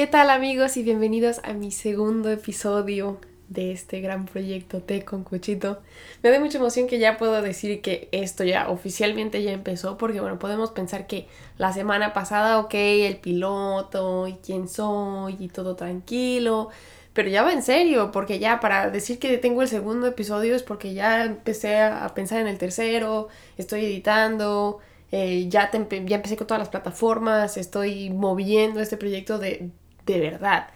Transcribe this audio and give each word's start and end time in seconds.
¿Qué 0.00 0.06
tal 0.06 0.30
amigos 0.30 0.78
y 0.78 0.82
bienvenidos 0.82 1.42
a 1.44 1.52
mi 1.52 1.70
segundo 1.70 2.30
episodio 2.30 3.20
de 3.50 3.70
este 3.70 4.00
gran 4.00 4.24
proyecto 4.24 4.80
Té 4.80 5.04
con 5.04 5.24
Cuchito? 5.24 5.82
Me 6.22 6.30
da 6.30 6.40
mucha 6.40 6.56
emoción 6.56 6.86
que 6.86 6.98
ya 6.98 7.18
puedo 7.18 7.42
decir 7.42 7.82
que 7.82 8.08
esto 8.10 8.42
ya 8.42 8.70
oficialmente 8.70 9.42
ya 9.42 9.52
empezó 9.52 9.98
porque 9.98 10.22
bueno, 10.22 10.38
podemos 10.38 10.70
pensar 10.70 11.06
que 11.06 11.28
la 11.58 11.74
semana 11.74 12.14
pasada, 12.14 12.60
ok, 12.60 12.72
el 12.72 13.18
piloto 13.18 14.26
y 14.26 14.36
quién 14.42 14.68
soy 14.68 15.36
y 15.38 15.48
todo 15.48 15.76
tranquilo, 15.76 16.70
pero 17.12 17.28
ya 17.28 17.42
va 17.42 17.52
en 17.52 17.62
serio, 17.62 18.10
porque 18.10 18.38
ya 18.38 18.58
para 18.58 18.88
decir 18.88 19.18
que 19.18 19.36
tengo 19.36 19.60
el 19.60 19.68
segundo 19.68 20.06
episodio 20.06 20.56
es 20.56 20.62
porque 20.62 20.94
ya 20.94 21.26
empecé 21.26 21.78
a 21.78 22.08
pensar 22.14 22.40
en 22.40 22.46
el 22.46 22.56
tercero, 22.56 23.28
estoy 23.58 23.84
editando, 23.84 24.78
eh, 25.12 25.46
ya, 25.50 25.70
ya 25.70 26.16
empecé 26.16 26.36
con 26.38 26.46
todas 26.46 26.60
las 26.60 26.70
plataformas, 26.70 27.58
estoy 27.58 28.08
moviendo 28.08 28.80
este 28.80 28.96
proyecto 28.96 29.38
de, 29.38 29.70
de 30.06 30.20
verdad. 30.20 30.68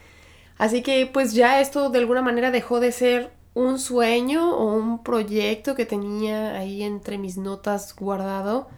Así 0.58 0.82
que 0.82 1.06
pues 1.06 1.34
ya 1.34 1.60
esto 1.60 1.90
de 1.90 1.98
alguna 1.98 2.22
manera 2.22 2.50
dejó 2.50 2.80
de 2.80 2.92
ser 2.92 3.32
un 3.54 3.78
sueño 3.78 4.56
o 4.56 4.74
un 4.74 5.02
proyecto 5.02 5.74
que 5.74 5.86
tenía 5.86 6.56
ahí 6.56 6.82
entre 6.82 7.18
mis 7.18 7.36
notas 7.36 7.94
guardado 7.94 8.68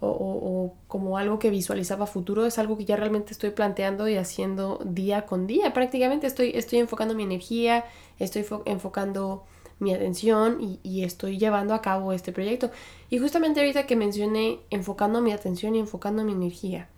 o, 0.00 0.08
o, 0.08 0.74
como 0.88 1.18
algo 1.18 1.38
que 1.38 1.50
visualizaba 1.50 2.06
futuro, 2.06 2.46
es 2.46 2.58
algo 2.58 2.78
que 2.78 2.86
ya 2.86 2.96
realmente 2.96 3.32
estoy 3.32 3.50
planteando 3.50 4.08
y 4.08 4.16
haciendo 4.16 4.80
día 4.84 5.26
con 5.26 5.46
día. 5.46 5.72
Prácticamente 5.74 6.26
estoy, 6.26 6.52
estoy 6.54 6.78
enfocando 6.78 7.14
mi 7.14 7.22
energía, 7.22 7.84
estoy 8.18 8.46
enfocando 8.64 9.44
mi 9.78 9.94
atención 9.94 10.78
y, 10.82 11.04
estoy 11.04 11.38
llevando 11.38 11.74
a 11.74 11.82
cabo 11.82 12.12
este 12.12 12.32
proyecto. 12.32 12.70
Y 13.08 13.18
justamente 13.18 13.60
ahorita 13.60 13.86
que 13.86 13.96
mencioné 13.96 14.60
enfocando 14.70 15.20
mi 15.20 15.32
atención 15.32 15.74
y 15.74 15.80
enfocando 15.80 16.24
mi 16.24 16.32
energía, 16.32 16.88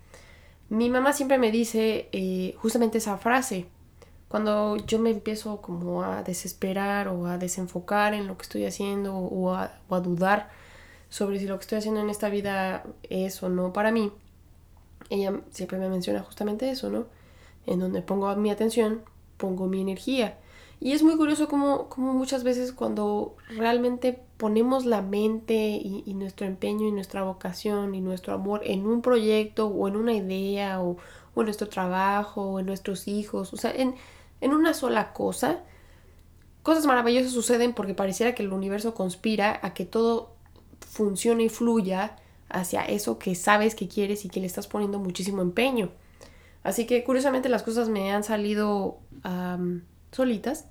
mi 0.72 0.88
mamá 0.88 1.12
siempre 1.12 1.36
me 1.36 1.50
dice 1.50 2.08
eh, 2.12 2.54
justamente 2.56 2.96
esa 2.96 3.18
frase. 3.18 3.66
Cuando 4.28 4.78
yo 4.78 4.98
me 4.98 5.10
empiezo 5.10 5.60
como 5.60 6.02
a 6.02 6.22
desesperar 6.22 7.08
o 7.08 7.26
a 7.26 7.36
desenfocar 7.36 8.14
en 8.14 8.26
lo 8.26 8.38
que 8.38 8.44
estoy 8.44 8.64
haciendo 8.64 9.14
o 9.14 9.54
a, 9.54 9.70
dudar 10.00 10.48
sobre 11.10 11.38
si 11.38 11.46
lo 11.46 11.58
que 11.58 11.64
estoy 11.64 11.76
haciendo 11.76 12.00
en 12.00 12.08
esta 12.08 12.30
vida 12.30 12.84
es 13.10 13.42
o 13.42 13.50
no 13.50 13.74
para 13.74 13.92
mí, 13.92 14.12
ella 15.10 15.42
siempre 15.50 15.76
me 15.76 15.90
menciona 15.90 16.22
justamente 16.22 16.70
eso, 16.70 16.88
¿no? 16.88 17.04
En 17.66 17.78
donde 17.78 18.00
pongo 18.00 18.34
mi 18.36 18.50
atención, 18.50 19.02
pongo 19.36 19.66
mi 19.66 19.82
energía. 19.82 20.38
Y 20.80 20.92
es 20.92 21.02
muy 21.02 21.18
curioso 21.18 21.48
como, 21.48 21.90
muchas 21.98 22.44
veces 22.44 22.72
cuando 22.72 23.36
realmente 23.58 24.22
ponemos 24.42 24.86
la 24.86 25.02
mente 25.02 25.54
y, 25.54 26.14
nuestro 26.14 26.48
empeño 26.48 26.88
y 26.88 26.90
nuestra 26.90 27.22
vocación 27.22 27.94
y 27.94 28.00
nuestro 28.00 28.34
amor 28.34 28.62
en 28.64 28.86
un 28.86 29.00
proyecto 29.00 29.68
o 29.68 29.86
en 29.86 29.94
una 29.94 30.14
idea 30.14 30.82
o, 30.82 30.96
en 31.36 31.44
nuestro 31.44 31.68
trabajo 31.68 32.42
o 32.42 32.58
en 32.58 32.66
nuestros 32.66 33.06
hijos, 33.06 33.54
o 33.54 33.56
sea, 33.56 33.70
en, 33.70 33.94
en 34.40 34.52
una 34.52 34.74
sola 34.74 35.12
cosa, 35.12 35.60
cosas 36.64 36.86
maravillosas 36.86 37.30
suceden 37.30 37.72
porque 37.72 37.94
pareciera 37.94 38.34
que 38.34 38.42
el 38.42 38.52
universo 38.52 38.94
conspira 38.94 39.60
a 39.62 39.74
que 39.74 39.84
todo 39.84 40.34
funcione 40.90 41.44
y 41.44 41.48
fluya 41.48 42.16
hacia 42.48 42.82
eso 42.82 43.20
que 43.20 43.36
sabes 43.36 43.76
que 43.76 43.86
quieres 43.86 44.24
y 44.24 44.28
que 44.28 44.40
le 44.40 44.48
estás 44.48 44.66
poniendo 44.66 44.98
muchísimo 44.98 45.40
empeño. 45.40 45.90
Así 46.64 46.84
que 46.84 47.04
curiosamente 47.04 47.48
las 47.48 47.62
cosas 47.62 47.88
me 47.88 48.10
han 48.10 48.24
salido 48.24 48.98
solitas 50.10 50.66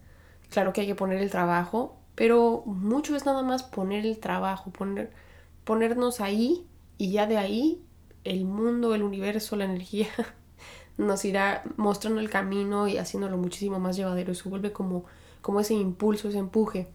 Claro 0.52 0.74
que 0.74 0.82
hay 0.82 0.88
que 0.88 0.96
poner 0.96 1.22
el 1.22 1.30
trabajo, 1.30 1.96
pero 2.22 2.62
mucho 2.68 3.16
es 3.16 3.26
nada 3.26 3.42
más 3.42 3.64
poner 3.64 4.06
el 4.06 4.20
trabajo, 4.20 4.70
poner, 4.70 5.10
ponernos 5.64 6.22
ahí 6.22 6.68
y 7.00 7.12
ya 7.12 7.26
de 7.26 7.38
ahí 7.38 7.82
el 8.24 8.46
mundo, 8.46 8.94
el 8.94 9.02
universo, 9.02 9.56
la 9.56 9.66
energía 9.66 10.06
nos 11.00 11.26
irá 11.26 11.64
mostrando 11.78 12.22
el 12.22 12.30
camino 12.30 12.88
y 12.88 13.00
haciéndolo 13.00 13.40
muchísimo 13.40 13.80
más 13.80 13.98
llevadero 13.98 14.36
se 14.36 14.48
vuelve 14.48 14.72
como, 14.72 15.06
como 15.42 15.62
ese 15.62 15.74
impulso, 15.74 16.30
ese 16.30 16.38
empuje. 16.38 16.90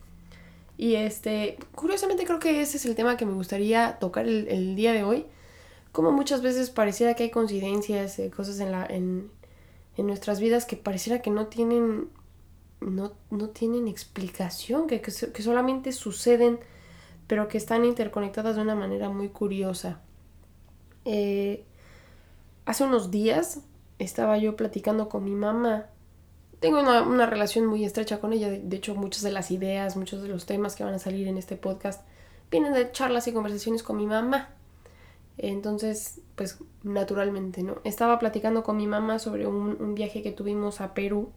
Y 0.78 0.94
este, 0.94 1.59
curiosamente 1.75 2.25
creo 2.25 2.38
que 2.38 2.60
ese 2.60 2.76
es 2.76 2.86
el 2.86 2.94
tema 2.94 3.16
que 3.16 3.26
me 3.26 3.32
gustaría 3.32 3.98
tocar 3.98 4.28
el, 4.28 4.76
día 4.76 4.92
de 4.92 5.03
hoy. 5.03 5.26
Como 5.91 6.12
muchas 6.12 6.41
veces 6.41 6.70
pareciera 6.70 7.15
que 7.15 7.25
hay 7.25 7.31
coincidencias, 7.31 8.20
eh, 8.20 8.31
cosas 8.31 8.60
en, 8.60 8.70
la, 8.70 8.86
en, 8.86 9.28
en 9.97 10.06
nuestras 10.06 10.38
vidas 10.38 10.66
que 10.66 10.76
pareciera 10.76 11.20
que 11.20 11.31
no 11.31 11.48
tienen 11.48 12.10
no, 12.81 13.10
tienen 13.50 13.88
explicación, 13.88 14.87
que, 14.87 15.00
que, 15.00 15.42
solamente 15.42 15.92
suceden, 15.92 16.60
pero 17.26 17.48
que 17.48 17.59
están 17.59 17.84
interconectadas 17.84 18.56
de 18.56 18.62
una 18.62 18.75
manera 18.75 19.09
muy 19.09 19.28
curiosa. 19.28 20.00
Eh, 21.04 21.65
hace 22.65 22.84
unos 22.84 23.10
días 23.10 23.60
estaba 23.98 24.38
yo 24.38 24.56
platicando 24.56 25.09
con 25.09 25.25
mi 25.25 25.34
mamá. 25.34 25.86
Tengo 26.60 26.81
una, 26.81 27.26
relación 27.26 27.66
muy 27.66 27.84
estrecha 27.84 28.20
con 28.20 28.32
ella, 28.32 28.50
de, 28.50 28.76
hecho 28.76 28.94
muchas 28.94 29.22
de 29.22 29.32
las 29.32 29.50
ideas, 29.50 29.97
muchos 29.97 30.22
de 30.22 30.28
los 30.28 30.47
temas 30.47 30.75
que 30.75 30.84
van 30.84 30.94
a 30.94 30.98
salir 30.98 31.28
en 31.28 31.38
este 31.38 31.56
podcast 31.56 32.06
vienen 32.50 32.72
de 32.75 32.92
charlas 32.92 33.26
y 33.26 33.32
conversaciones 33.32 33.82
con 33.82 33.97
mi 33.97 34.06
mamá. 34.06 34.50
Entonces, 35.38 36.20
pues 36.34 36.59
naturalmente, 36.82 37.62
¿no? 37.62 37.81
Estaba 37.84 38.19
platicando 38.19 38.62
con 38.62 38.76
mi 38.76 38.86
mamá 38.86 39.19
sobre 39.19 39.47
un 39.47 39.94
viaje 39.94 40.22
que 40.22 40.32
tuvimos 40.32 40.81
a 40.81 40.94
Perú 40.94 41.31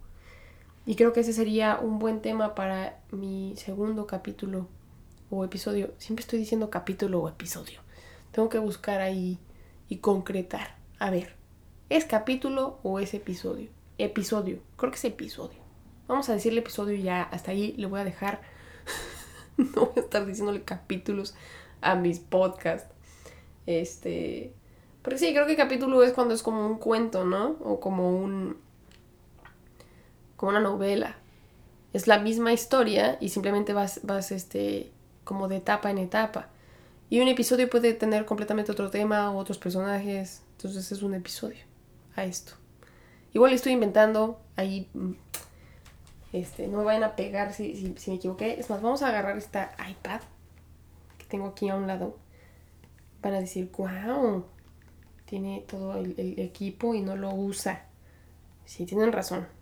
y 0.85 0.95
creo 0.95 1.13
que 1.13 1.19
ese 1.19 1.33
sería 1.33 1.79
un 1.79 1.99
buen 1.99 2.21
tema 2.21 2.55
para 2.55 2.99
mi 3.11 3.53
segundo 3.57 4.07
capítulo 4.07 4.67
o 5.29 5.43
episodio. 5.43 5.93
Siempre 5.97 6.21
estoy 6.21 6.39
diciendo 6.39 6.69
capítulo 6.69 7.21
o 7.21 7.29
episodio. 7.29 7.81
Tengo 8.31 8.49
que 8.49 8.59
buscar 8.59 9.01
ahí 9.01 9.39
y 9.87 9.97
concretar. 9.97 10.77
A 10.99 11.09
ver, 11.09 11.35
¿es 11.89 12.05
capítulo 12.05 12.79
o 12.83 12.99
es 12.99 13.13
episodio? 13.13 13.69
Episodio. 13.97 14.59
Creo 14.77 14.91
que 14.91 14.97
es 14.97 15.05
episodio. 15.05 15.59
Vamos 16.07 16.29
a 16.29 16.33
decirle 16.33 16.61
episodio 16.61 16.95
y 16.95 17.03
ya 17.03 17.21
hasta 17.21 17.51
ahí 17.51 17.73
le 17.77 17.85
voy 17.85 17.99
a 17.99 18.05
dejar. 18.05 18.41
no 19.57 19.85
voy 19.85 19.93
a 19.97 19.99
estar 19.99 20.25
diciéndole 20.25 20.63
capítulos 20.63 21.35
a 21.81 21.95
mis 21.95 22.19
podcasts. 22.19 22.93
Este. 23.65 24.53
Pero 25.03 25.17
sí, 25.17 25.31
creo 25.33 25.45
que 25.45 25.55
capítulo 25.55 26.03
es 26.03 26.13
cuando 26.13 26.33
es 26.33 26.43
como 26.43 26.65
un 26.65 26.77
cuento, 26.77 27.25
¿no? 27.25 27.57
O 27.61 27.79
como 27.79 28.17
un, 28.17 28.57
como 30.39 30.51
una 30.51 30.61
novela. 30.61 31.17
Es 31.91 32.07
la 32.07 32.17
misma 32.17 32.53
historia 32.53 33.17
y 33.19 33.27
simplemente 33.27 33.73
vas, 33.73 33.99
vas 34.03 34.31
este, 34.31 34.89
como 35.25 35.49
de 35.49 35.57
etapa 35.57 35.91
en 35.91 35.97
etapa. 35.97 36.47
Y 37.09 37.19
un 37.19 37.27
episodio 37.27 37.69
puede 37.69 37.93
tener 37.93 38.23
completamente 38.23 38.71
otro 38.71 38.89
tema 38.89 39.31
o 39.31 39.37
otros 39.37 39.57
personajes. 39.57 40.41
Entonces 40.53 40.93
es 40.93 41.01
un 41.01 41.13
episodio 41.13 41.59
a 42.15 42.23
esto. 42.23 42.53
Igual 43.33 43.51
estoy 43.51 43.73
inventando 43.73 44.39
ahí. 44.55 44.89
Mm, 44.93 45.11
este, 46.31 46.67
no 46.69 46.77
me 46.77 46.83
vayan 46.85 47.03
a 47.03 47.17
pegar 47.17 47.51
si, 47.51 47.93
me 48.07 48.13
equivoqué. 48.13 48.57
Es 48.61 48.69
más, 48.69 48.81
vamos 48.81 49.01
a 49.01 49.09
agarrar 49.09 49.37
esta 49.37 49.75
iPad 49.89 50.21
que 51.17 51.25
tengo 51.25 51.47
aquí 51.47 51.67
a 51.67 51.75
un 51.75 51.85
lado. 51.85 52.15
Van 53.21 53.33
a 53.33 53.41
decir, 53.41 53.69
wow, 53.77 54.45
tiene 55.25 55.65
todo 55.67 55.97
el, 55.97 56.15
el 56.17 56.39
equipo 56.39 56.95
y 56.95 57.01
no 57.01 57.17
lo 57.17 57.33
usa. 57.33 57.87
Sí, 58.63 58.85
tienen 58.85 59.11
razón. 59.11 59.58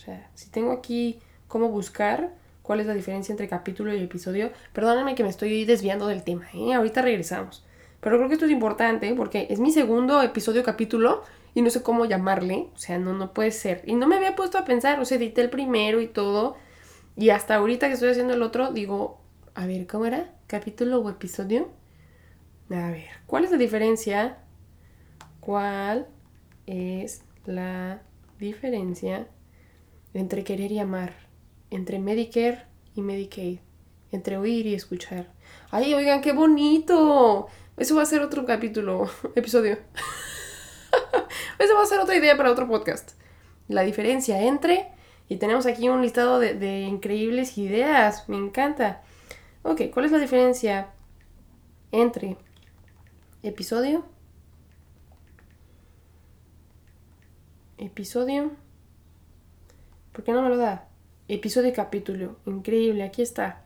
O 0.00 0.02
sea, 0.02 0.30
si 0.34 0.48
tengo 0.48 0.72
aquí 0.72 1.18
cómo 1.46 1.68
buscar 1.68 2.32
cuál 2.62 2.80
es 2.80 2.86
la 2.86 2.94
diferencia 2.94 3.34
entre 3.34 3.48
capítulo 3.48 3.94
y 3.94 4.02
episodio, 4.02 4.50
perdónenme 4.72 5.14
que 5.14 5.22
me 5.22 5.28
estoy 5.28 5.66
desviando 5.66 6.06
del 6.06 6.24
tema, 6.24 6.46
¿eh? 6.54 6.72
ahorita 6.72 7.02
regresamos. 7.02 7.66
Pero 8.00 8.16
creo 8.16 8.28
que 8.28 8.34
esto 8.34 8.46
es 8.46 8.50
importante 8.50 9.12
porque 9.14 9.46
es 9.50 9.60
mi 9.60 9.72
segundo 9.72 10.22
episodio 10.22 10.62
capítulo 10.62 11.22
y 11.52 11.60
no 11.60 11.68
sé 11.68 11.82
cómo 11.82 12.06
llamarle, 12.06 12.68
o 12.74 12.78
sea, 12.78 12.98
no, 12.98 13.12
no 13.12 13.34
puede 13.34 13.50
ser. 13.50 13.82
Y 13.84 13.94
no 13.94 14.06
me 14.06 14.16
había 14.16 14.36
puesto 14.36 14.56
a 14.56 14.64
pensar, 14.64 14.98
o 15.00 15.04
sea, 15.04 15.18
edité 15.18 15.42
el 15.42 15.50
primero 15.50 16.00
y 16.00 16.06
todo, 16.06 16.56
y 17.14 17.28
hasta 17.28 17.56
ahorita 17.56 17.88
que 17.88 17.94
estoy 17.94 18.08
haciendo 18.08 18.32
el 18.32 18.40
otro, 18.40 18.72
digo, 18.72 19.20
a 19.54 19.66
ver, 19.66 19.86
¿cómo 19.86 20.06
era? 20.06 20.32
¿Capítulo 20.46 21.00
o 21.00 21.10
episodio? 21.10 21.68
A 22.70 22.90
ver, 22.90 23.08
¿cuál 23.26 23.44
es 23.44 23.50
la 23.50 23.58
diferencia? 23.58 24.38
¿Cuál 25.40 26.06
es 26.66 27.22
la 27.44 28.00
diferencia 28.38 29.26
entre 30.14 30.44
querer 30.44 30.72
y 30.72 30.78
amar, 30.78 31.14
entre 31.70 31.98
Medicare 31.98 32.66
y 32.94 33.02
Medicaid, 33.02 33.58
entre 34.12 34.36
oír 34.36 34.66
y 34.66 34.74
escuchar. 34.74 35.32
Ay, 35.70 35.94
oigan, 35.94 36.20
qué 36.20 36.32
bonito. 36.32 37.48
Eso 37.76 37.94
va 37.94 38.02
a 38.02 38.06
ser 38.06 38.22
otro 38.22 38.44
capítulo, 38.44 39.08
episodio. 39.34 39.78
Eso 41.58 41.74
va 41.74 41.82
a 41.82 41.86
ser 41.86 42.00
otra 42.00 42.16
idea 42.16 42.36
para 42.36 42.50
otro 42.50 42.68
podcast. 42.68 43.12
La 43.68 43.82
diferencia 43.82 44.42
entre, 44.42 44.88
y 45.28 45.36
tenemos 45.36 45.66
aquí 45.66 45.88
un 45.88 46.02
listado 46.02 46.40
de, 46.40 46.54
de 46.54 46.80
increíbles 46.80 47.56
ideas, 47.58 48.28
me 48.28 48.36
encanta. 48.36 49.02
Ok, 49.62 49.82
¿cuál 49.92 50.06
es 50.06 50.12
la 50.12 50.18
diferencia 50.18 50.90
entre 51.92 52.36
episodio, 53.42 54.04
episodio, 57.78 58.52
¿Por 60.12 60.24
qué 60.24 60.32
no 60.32 60.42
me 60.42 60.48
lo 60.48 60.56
da? 60.56 60.88
Episodio 61.28 61.68
y 61.68 61.72
capítulo. 61.72 62.36
Increíble, 62.44 63.04
aquí 63.04 63.22
está. 63.22 63.62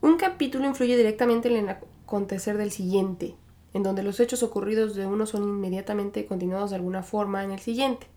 Un 0.00 0.16
capítulo 0.16 0.66
influye 0.66 0.96
directamente 0.96 1.48
en 1.48 1.56
el 1.56 1.68
acontecer 1.68 2.58
del 2.58 2.72
siguiente, 2.72 3.36
en 3.72 3.84
donde 3.84 4.02
los 4.02 4.18
hechos 4.18 4.42
ocurridos 4.42 4.96
de 4.96 5.06
uno 5.06 5.26
son 5.26 5.44
inmediatamente 5.44 6.26
continuados 6.26 6.70
de 6.70 6.76
alguna 6.76 7.04
forma 7.04 7.44
en 7.44 7.52
el 7.52 7.60
siguiente. 7.60 8.08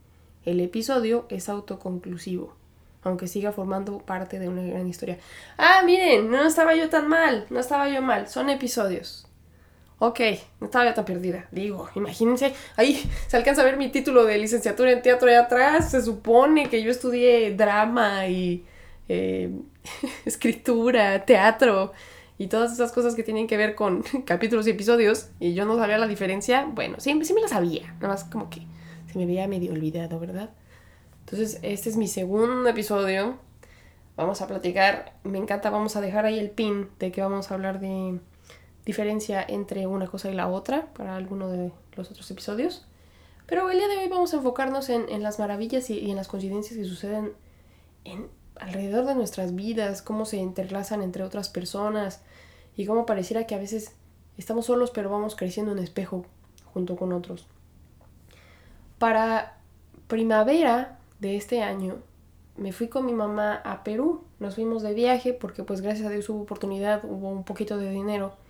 el 0.46 0.62
episodio 0.62 1.26
es 1.30 1.50
autoconclusivo, 1.50 2.56
aunque 3.04 3.28
siga 3.28 3.52
formando 3.52 4.00
parte 4.00 4.40
de 4.40 4.48
una 4.48 4.64
gran 4.64 4.88
historia. 4.88 5.20
Ah, 5.58 5.82
miren, 5.86 6.32
no 6.32 6.44
estaba 6.44 6.74
yo 6.74 6.90
tan 6.90 7.08
mal, 7.08 7.46
no 7.50 7.60
estaba 7.60 7.90
yo 7.90 8.02
mal, 8.02 8.28
son 8.30 8.50
episodios. 8.50 9.27
Ok, 10.00 10.20
no 10.60 10.66
estaba 10.68 10.86
yo 10.86 10.94
tan 10.94 11.06
perdida. 11.06 11.48
Digo, 11.52 11.90
imagínense, 11.96 12.54
ahí 12.76 13.10
se 13.28 13.36
alcanza 13.36 13.62
a 13.62 13.66
ver 13.66 13.78
mi 13.78 13.90
título 13.90 14.26
de 14.26 14.38
licenciatura 14.38 14.92
en 14.92 15.02
teatro 15.02 15.28
ahí 15.28 15.36
atrás. 15.36 15.92
Se 15.92 16.04
supone 16.04 16.70
que 16.70 16.84
yo 16.84 16.92
estudié 16.92 17.56
drama 17.56 18.28
y 18.28 18.64
eh, 19.10 19.52
escritura, 20.26 21.26
teatro 21.26 21.94
y 22.38 22.48
todas 22.48 22.72
esas 22.74 22.92
cosas 22.92 23.16
que 23.16 23.24
tienen 23.24 23.48
que 23.48 23.58
ver 23.58 23.74
con 23.74 24.04
capítulos 24.26 24.68
y 24.68 24.72
episodios. 24.72 25.30
Y 25.40 25.56
yo 25.56 25.66
no 25.66 25.78
sabía 25.78 25.98
la 25.98 26.08
diferencia. 26.08 26.66
Bueno, 26.66 27.00
sí, 27.00 27.20
sí 27.24 27.34
me 27.34 27.42
la 27.42 27.48
sabía. 27.48 27.94
Nada 27.96 28.10
más 28.10 28.24
como 28.26 28.52
que 28.52 28.62
se 29.12 29.18
me 29.18 29.26
veía 29.26 29.48
medio 29.48 29.72
olvidado, 29.72 30.20
¿verdad? 30.20 30.52
Entonces, 31.22 31.60
este 31.64 31.90
es 31.90 31.98
mi 31.98 32.08
segundo 32.08 32.70
episodio. 32.70 33.40
Vamos 34.16 34.42
a 34.42 34.48
platicar. 34.48 35.14
Me 35.24 35.40
encanta, 35.40 35.72
vamos 35.72 35.96
a 35.96 36.02
dejar 36.02 36.26
ahí 36.26 36.38
el 36.38 36.52
pin 36.52 36.90
de 37.00 37.12
que 37.12 37.22
vamos 37.22 37.50
a 37.50 37.56
hablar 37.56 37.80
de 37.80 38.20
diferencia 38.88 39.46
entre 39.46 39.86
una 39.86 40.08
cosa 40.08 40.32
y 40.32 40.34
la 40.34 40.48
otra 40.48 40.88
para 40.94 41.18
alguno 41.18 41.50
de 41.50 41.74
los 41.98 42.10
otros 42.10 42.32
episodios. 42.32 42.86
Pero 43.46 43.70
el 43.70 43.78
día 43.78 43.90
de 43.90 43.98
hoy 43.98 44.08
vamos 44.08 44.34
a 44.34 44.38
enfocarnos 44.38 44.88
en, 44.88 45.22
las 45.22 45.40
maravillas 45.40 45.90
y, 45.90 46.10
en 46.10 46.16
las 46.16 46.30
coincidencias 46.30 46.80
que 46.80 46.86
suceden 46.86 47.34
en, 48.06 48.30
alrededor 48.56 49.06
de 49.06 49.16
nuestras 49.16 49.54
vidas, 49.54 50.02
cómo 50.02 50.24
se 50.26 50.38
interlazan 50.38 51.02
entre 51.02 51.24
otras 51.24 51.50
personas 51.50 52.22
y 52.78 52.86
cómo 52.86 53.06
pareciera 53.06 53.46
que 53.46 53.56
a 53.56 53.60
veces 53.60 53.92
estamos 54.38 54.68
solos 54.68 54.92
pero 54.92 55.10
vamos 55.10 55.36
creciendo 55.36 55.74
en 55.74 55.80
espejo 55.80 56.26
junto 56.74 56.96
con 56.96 57.12
otros. 57.12 57.46
Para 59.00 59.58
primavera 60.08 60.98
de 61.20 61.36
este 61.36 61.62
año 61.62 61.98
me 62.56 62.72
fui 62.72 62.88
con 62.88 63.06
mi 63.06 63.14
mamá 63.14 63.56
a 63.66 63.84
Perú. 63.84 64.24
Nos 64.40 64.56
fuimos 64.56 64.82
de 64.82 64.94
viaje 64.94 65.34
porque 65.34 65.64
pues 65.66 65.82
gracias 65.82 66.08
a 66.08 66.10
Dios 66.10 66.30
hubo 66.30 66.42
oportunidad, 66.42 67.04
hubo 67.04 67.30
un 67.30 67.44
poquito 67.44 67.78
de 67.78 67.92
dinero 67.92 68.47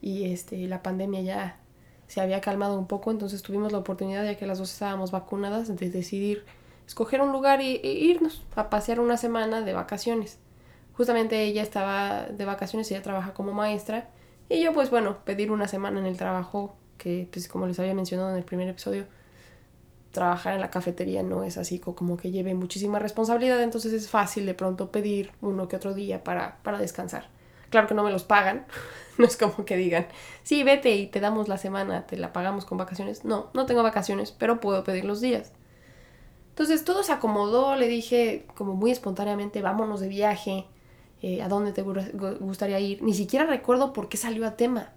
y 0.00 0.32
este, 0.32 0.56
la 0.66 0.82
pandemia 0.82 1.20
ya 1.22 1.60
se 2.06 2.20
había 2.20 2.40
calmado 2.40 2.78
un 2.78 2.86
poco, 2.86 3.10
entonces 3.10 3.42
tuvimos 3.42 3.72
la 3.72 3.78
oportunidad, 3.78 4.24
ya 4.24 4.36
que 4.36 4.46
las 4.46 4.58
dos 4.58 4.72
estábamos 4.72 5.10
vacunadas, 5.10 5.74
de 5.74 5.90
decidir 5.90 6.44
escoger 6.86 7.20
un 7.20 7.32
lugar 7.32 7.60
e, 7.60 7.80
irnos 7.84 8.42
a 8.56 8.70
pasear 8.70 8.98
una 9.00 9.16
semana 9.18 9.60
de 9.60 9.74
vacaciones. 9.74 10.38
Justamente 10.94 11.42
ella 11.44 11.62
estaba 11.62 12.24
de 12.26 12.44
vacaciones, 12.44 12.90
ella 12.90 13.02
trabaja 13.02 13.34
como 13.34 13.52
maestra, 13.52 14.08
y 14.48 14.62
yo 14.62 14.72
pues 14.72 14.90
bueno, 14.90 15.18
pedir 15.24 15.50
una 15.52 15.68
semana 15.68 16.00
en 16.00 16.06
el 16.06 16.16
trabajo, 16.16 16.76
que 16.96 17.28
pues 17.30 17.46
como 17.46 17.66
les 17.66 17.78
había 17.78 17.94
mencionado 17.94 18.30
en 18.30 18.36
el 18.36 18.44
primer 18.44 18.68
episodio, 18.68 19.06
trabajar 20.10 20.54
en 20.54 20.60
la 20.62 20.70
cafetería 20.70 21.22
no 21.22 21.44
es 21.44 21.58
así 21.58 21.78
como 21.78 22.16
que 22.16 22.30
lleve 22.30 22.54
muchísima 22.54 22.98
responsabilidad, 22.98 23.62
entonces 23.62 23.92
es 23.92 24.08
fácil 24.08 24.46
de 24.46 24.54
pronto 24.54 24.90
pedir 24.90 25.32
uno 25.42 25.68
que 25.68 25.76
otro 25.76 25.92
día 25.92 26.24
para, 26.24 26.56
para 26.62 26.78
descansar. 26.78 27.28
Claro 27.70 27.86
que 27.86 27.94
no 27.94 28.04
me 28.04 28.10
los 28.10 28.24
pagan, 28.24 28.66
no 29.18 29.26
es 29.26 29.36
como 29.36 29.64
que 29.64 29.76
digan, 29.76 30.06
sí, 30.42 30.62
vete 30.62 30.94
y 30.96 31.06
te 31.06 31.20
damos 31.20 31.48
la 31.48 31.58
semana, 31.58 32.06
te 32.06 32.16
la 32.16 32.32
pagamos 32.32 32.64
con 32.64 32.78
vacaciones. 32.78 33.24
No, 33.24 33.50
no 33.54 33.66
tengo 33.66 33.82
vacaciones, 33.82 34.32
pero 34.32 34.60
puedo 34.60 34.84
pedir 34.84 35.04
los 35.04 35.20
días. 35.20 35.52
Entonces 36.50 36.84
todo 36.84 37.02
se 37.02 37.12
acomodó, 37.12 37.76
le 37.76 37.86
dije 37.86 38.46
como 38.56 38.74
muy 38.74 38.90
espontáneamente, 38.90 39.62
vámonos 39.62 40.00
de 40.00 40.08
viaje, 40.08 40.66
eh, 41.22 41.42
a 41.42 41.48
dónde 41.48 41.72
te 41.72 41.82
gustaría 41.82 42.80
ir. 42.80 43.02
Ni 43.02 43.14
siquiera 43.14 43.46
recuerdo 43.46 43.92
por 43.92 44.08
qué 44.08 44.16
salió 44.16 44.46
a 44.46 44.56
tema, 44.56 44.92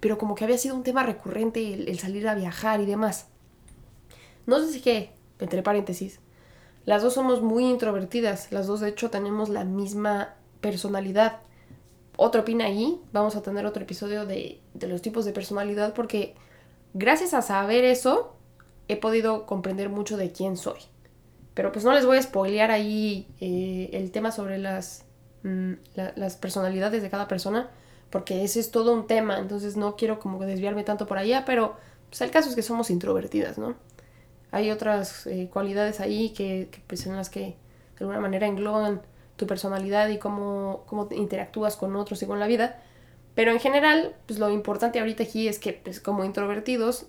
pero 0.00 0.18
como 0.18 0.34
que 0.34 0.44
había 0.44 0.58
sido 0.58 0.76
un 0.76 0.84
tema 0.84 1.02
recurrente 1.02 1.74
el, 1.74 1.88
el 1.88 1.98
salir 1.98 2.28
a 2.28 2.34
viajar 2.34 2.80
y 2.80 2.86
demás. 2.86 3.26
No 4.46 4.60
sé 4.60 4.72
si 4.72 4.80
qué, 4.80 5.10
entre 5.40 5.62
paréntesis, 5.62 6.20
las 6.84 7.02
dos 7.02 7.14
somos 7.14 7.42
muy 7.42 7.64
introvertidas, 7.64 8.50
las 8.50 8.66
dos 8.66 8.80
de 8.80 8.88
hecho 8.88 9.10
tenemos 9.10 9.48
la 9.48 9.64
misma 9.64 10.34
personalidad 10.60 11.40
otro 12.16 12.44
pin 12.44 12.62
ahí. 12.62 13.00
Vamos 13.12 13.36
a 13.36 13.42
tener 13.42 13.66
otro 13.66 13.82
episodio 13.82 14.26
de, 14.26 14.60
los 14.80 15.02
tipos 15.02 15.24
de 15.24 15.32
personalidad 15.32 15.94
porque 15.94 16.34
gracias 16.94 17.34
a 17.34 17.42
saber 17.42 17.84
eso 17.84 18.34
he 18.88 18.96
podido 18.96 19.46
comprender 19.46 19.88
mucho 19.88 20.16
de 20.16 20.32
quién 20.32 20.56
soy. 20.56 20.78
Pero 21.54 21.72
pues 21.72 21.84
no 21.84 21.92
les 21.92 22.06
voy 22.06 22.18
a 22.18 22.22
spoilear 22.22 22.70
ahí 22.70 23.26
eh, 23.40 23.90
el 23.92 24.10
tema 24.10 24.32
sobre 24.32 24.58
las, 24.58 25.04
mm, 25.42 25.72
las 25.94 26.36
personalidades 26.36 27.02
de 27.02 27.10
cada 27.10 27.28
persona 27.28 27.70
porque 28.12 28.44
ese 28.44 28.60
es 28.60 28.70
todo 28.70 28.92
un 28.92 29.06
tema, 29.06 29.38
entonces 29.38 29.76
no 29.76 29.96
quiero 29.96 30.20
como 30.20 30.38
desviarme 30.44 30.84
tanto 30.84 31.06
por 31.06 31.16
allá, 31.16 31.44
pero 31.46 31.76
pues 32.10 32.20
el 32.20 32.30
caso 32.30 32.50
es 32.50 32.54
que 32.54 32.62
somos 32.62 32.90
introvertidas, 32.90 33.56
¿no? 33.56 33.74
Hay 34.50 34.70
otras 34.70 35.26
eh, 35.26 35.48
cualidades 35.50 35.98
ahí 35.98 36.28
que, 36.30 36.68
que 36.70 36.82
pues 36.86 37.06
en 37.06 37.16
las 37.16 37.30
que 37.30 37.40
de 37.40 37.56
alguna 38.00 38.20
manera 38.20 38.46
engloban 38.46 39.00
tu 39.42 39.48
personalidad 39.48 40.08
y 40.08 40.18
cómo, 40.18 40.84
cómo 40.86 41.08
interactúas 41.10 41.74
con 41.74 41.96
otros 41.96 42.22
y 42.22 42.26
con 42.26 42.38
la 42.38 42.46
vida. 42.46 42.80
Pero 43.34 43.50
en 43.50 43.58
general, 43.58 44.14
pues 44.26 44.38
lo 44.38 44.48
importante 44.50 45.00
ahorita 45.00 45.24
aquí 45.24 45.48
es 45.48 45.58
que 45.58 45.72
pues, 45.72 45.98
como 45.98 46.24
introvertidos, 46.24 47.06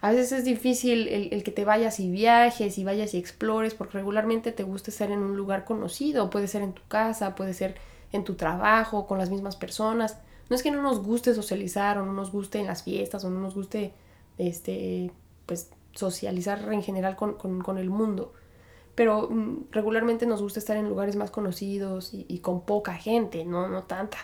a 0.00 0.12
veces 0.12 0.30
es 0.30 0.44
difícil 0.44 1.08
el, 1.08 1.42
que 1.42 1.50
te 1.50 1.64
vayas 1.64 1.98
y 1.98 2.08
viajes 2.08 2.78
y 2.78 2.84
vayas 2.84 3.14
y 3.14 3.18
explores, 3.18 3.74
porque 3.74 3.94
regularmente 3.94 4.52
te 4.52 4.62
gusta 4.62 4.92
estar 4.92 5.10
en 5.10 5.18
un 5.18 5.36
lugar 5.36 5.64
conocido, 5.64 6.30
puede 6.30 6.46
ser 6.46 6.62
en 6.62 6.72
tu 6.72 6.82
casa, 6.86 7.34
puede 7.34 7.52
ser 7.52 7.74
en 8.12 8.22
tu 8.22 8.34
trabajo, 8.34 9.08
con 9.08 9.18
las 9.18 9.30
mismas 9.30 9.56
personas. 9.56 10.18
No 10.50 10.54
es 10.54 10.62
que 10.62 10.70
no 10.70 10.82
nos 10.82 11.02
guste 11.02 11.34
socializar 11.34 11.98
o 11.98 12.06
no 12.06 12.12
nos 12.12 12.30
guste 12.30 12.60
en 12.60 12.68
las 12.68 12.84
fiestas 12.84 13.24
o 13.24 13.30
no 13.30 13.40
nos 13.40 13.56
guste 13.56 13.92
este, 14.38 15.10
pues, 15.46 15.70
socializar 15.94 16.72
en 16.72 16.84
general 16.84 17.16
con, 17.16 17.34
con 17.34 17.78
el 17.78 17.90
mundo 17.90 18.34
pero 18.94 19.28
mm, 19.30 19.70
regularmente 19.70 20.26
nos 20.26 20.42
gusta 20.42 20.58
estar 20.58 20.76
en 20.76 20.88
lugares 20.88 21.16
más 21.16 21.30
conocidos 21.30 22.10
y, 22.12 22.38
con 22.40 22.62
poca 22.62 22.94
gente, 22.94 23.44
no, 23.44 23.68
no 23.68 23.84
tanta. 23.84 24.18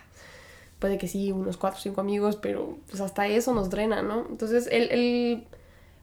Puede 0.79 0.99
que 0.99 1.09
sí, 1.09 1.33
unos 1.33 1.57
cuatro 1.57 1.79
o 1.79 1.83
cinco 1.83 2.01
amigos, 2.01 2.37
pero 2.37 2.79
pues 2.89 3.01
hasta 3.01 3.27
eso 3.27 3.53
nos 3.55 3.71
drena, 3.71 4.03
¿no? 4.03 4.27
Entonces, 4.29 4.69
el, 4.71 4.91
el 4.93 5.47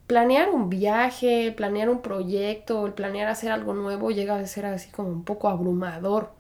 planear 0.08 0.50
un 0.50 0.70
viaje, 0.70 1.54
planear 1.56 1.90
un 1.90 2.02
proyecto, 2.02 2.86
el 2.86 2.94
planear 2.94 3.28
hacer 3.28 3.52
algo 3.52 3.74
nuevo 3.74 4.12
llega 4.12 4.36
a 4.36 4.48
ser 4.48 4.66
así 4.66 4.90
como 4.92 5.10
un 5.10 5.24
poco 5.24 5.50
abrumador. 5.50 6.32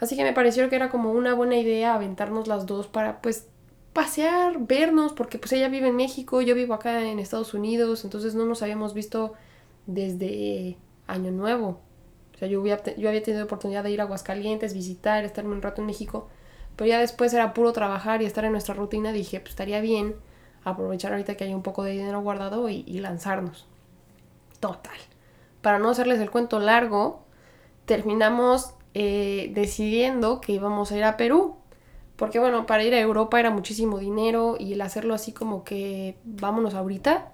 Así 0.00 0.16
que 0.16 0.24
me 0.24 0.32
pareció 0.32 0.68
que 0.68 0.76
era 0.76 0.90
como 0.90 1.12
una 1.12 1.34
buena 1.34 1.56
idea 1.56 1.94
aventarnos 1.94 2.48
las 2.48 2.66
dos 2.66 2.88
para 2.88 3.20
pues 3.22 3.46
pasear, 3.92 4.58
vernos, 4.66 5.12
porque 5.12 5.38
pues 5.38 5.52
ella 5.52 5.68
vive 5.68 5.88
en 5.88 5.96
México, 5.96 6.40
yo 6.40 6.54
vivo 6.54 6.74
acá 6.74 7.02
en 7.02 7.18
Estados 7.18 7.54
Unidos, 7.54 8.04
entonces 8.04 8.34
no 8.34 8.46
nos 8.46 8.62
habíamos 8.62 8.94
visto 8.94 9.34
desde 9.86 10.76
año 11.06 11.30
nuevo. 11.30 11.80
O 12.34 12.38
sea, 12.38 12.48
yo 12.48 12.60
había, 12.60 12.82
tenido 13.22 13.44
oportunidad 13.44 13.84
de 13.84 13.90
ir 13.90 14.00
a 14.00 14.04
Aguascalientes, 14.04 14.74
visitar, 14.74 15.24
estarme 15.24 15.52
un 15.52 15.62
rato 15.62 15.80
en 15.80 15.86
México, 15.86 16.28
pero 16.76 16.88
ya 16.88 16.98
después 16.98 17.32
era 17.34 17.54
puro 17.54 17.72
trabajar 17.72 18.22
y 18.22 18.26
estar 18.26 18.44
en 18.44 18.52
nuestra 18.52 18.74
rutina. 18.74 19.12
Dije, 19.12 19.40
pues 19.40 19.50
estaría 19.50 19.80
bien 19.80 20.16
aprovechar 20.64 21.12
ahorita 21.12 21.36
que 21.36 21.44
hay 21.44 21.54
un 21.54 21.62
poco 21.62 21.82
de 21.84 21.92
dinero 21.92 22.20
guardado 22.22 22.68
y, 22.68 22.84
lanzarnos. 23.00 23.66
Total. 24.60 24.96
Para 25.60 25.78
no 25.78 25.90
hacerles 25.90 26.20
el 26.20 26.30
cuento 26.30 26.58
largo, 26.58 27.24
terminamos 27.84 28.74
eh, 28.94 29.50
decidiendo 29.54 30.40
que 30.40 30.52
íbamos 30.52 30.92
a 30.92 30.96
ir 30.96 31.04
a 31.04 31.16
Perú. 31.16 31.56
Porque 32.16 32.38
bueno, 32.38 32.66
para 32.66 32.84
ir 32.84 32.94
a 32.94 33.00
Europa 33.00 33.40
era 33.40 33.50
muchísimo 33.50 33.98
dinero 33.98 34.56
y 34.58 34.74
el 34.74 34.80
hacerlo 34.80 35.14
así 35.14 35.32
como 35.32 35.64
que 35.64 36.16
vámonos 36.24 36.74
ahorita, 36.74 37.31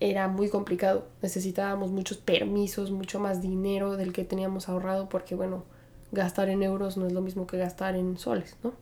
era 0.00 0.28
muy 0.28 0.48
complicado. 0.48 1.06
Necesitábamos 1.22 1.90
muchos 1.90 2.18
permisos, 2.18 2.90
mucho 2.90 3.20
más 3.20 3.42
dinero 3.42 3.96
del 3.96 4.12
que 4.12 4.24
teníamos 4.24 4.68
ahorrado 4.68 5.08
porque, 5.08 5.34
bueno, 5.34 5.64
gastar 6.12 6.48
en 6.48 6.62
euros 6.62 6.96
no 6.96 7.06
es 7.06 7.12
lo 7.12 7.20
mismo 7.20 7.46
que 7.46 7.58
gastar 7.58 7.96
en 7.96 8.18
soles, 8.18 8.56
¿no? 8.62 8.72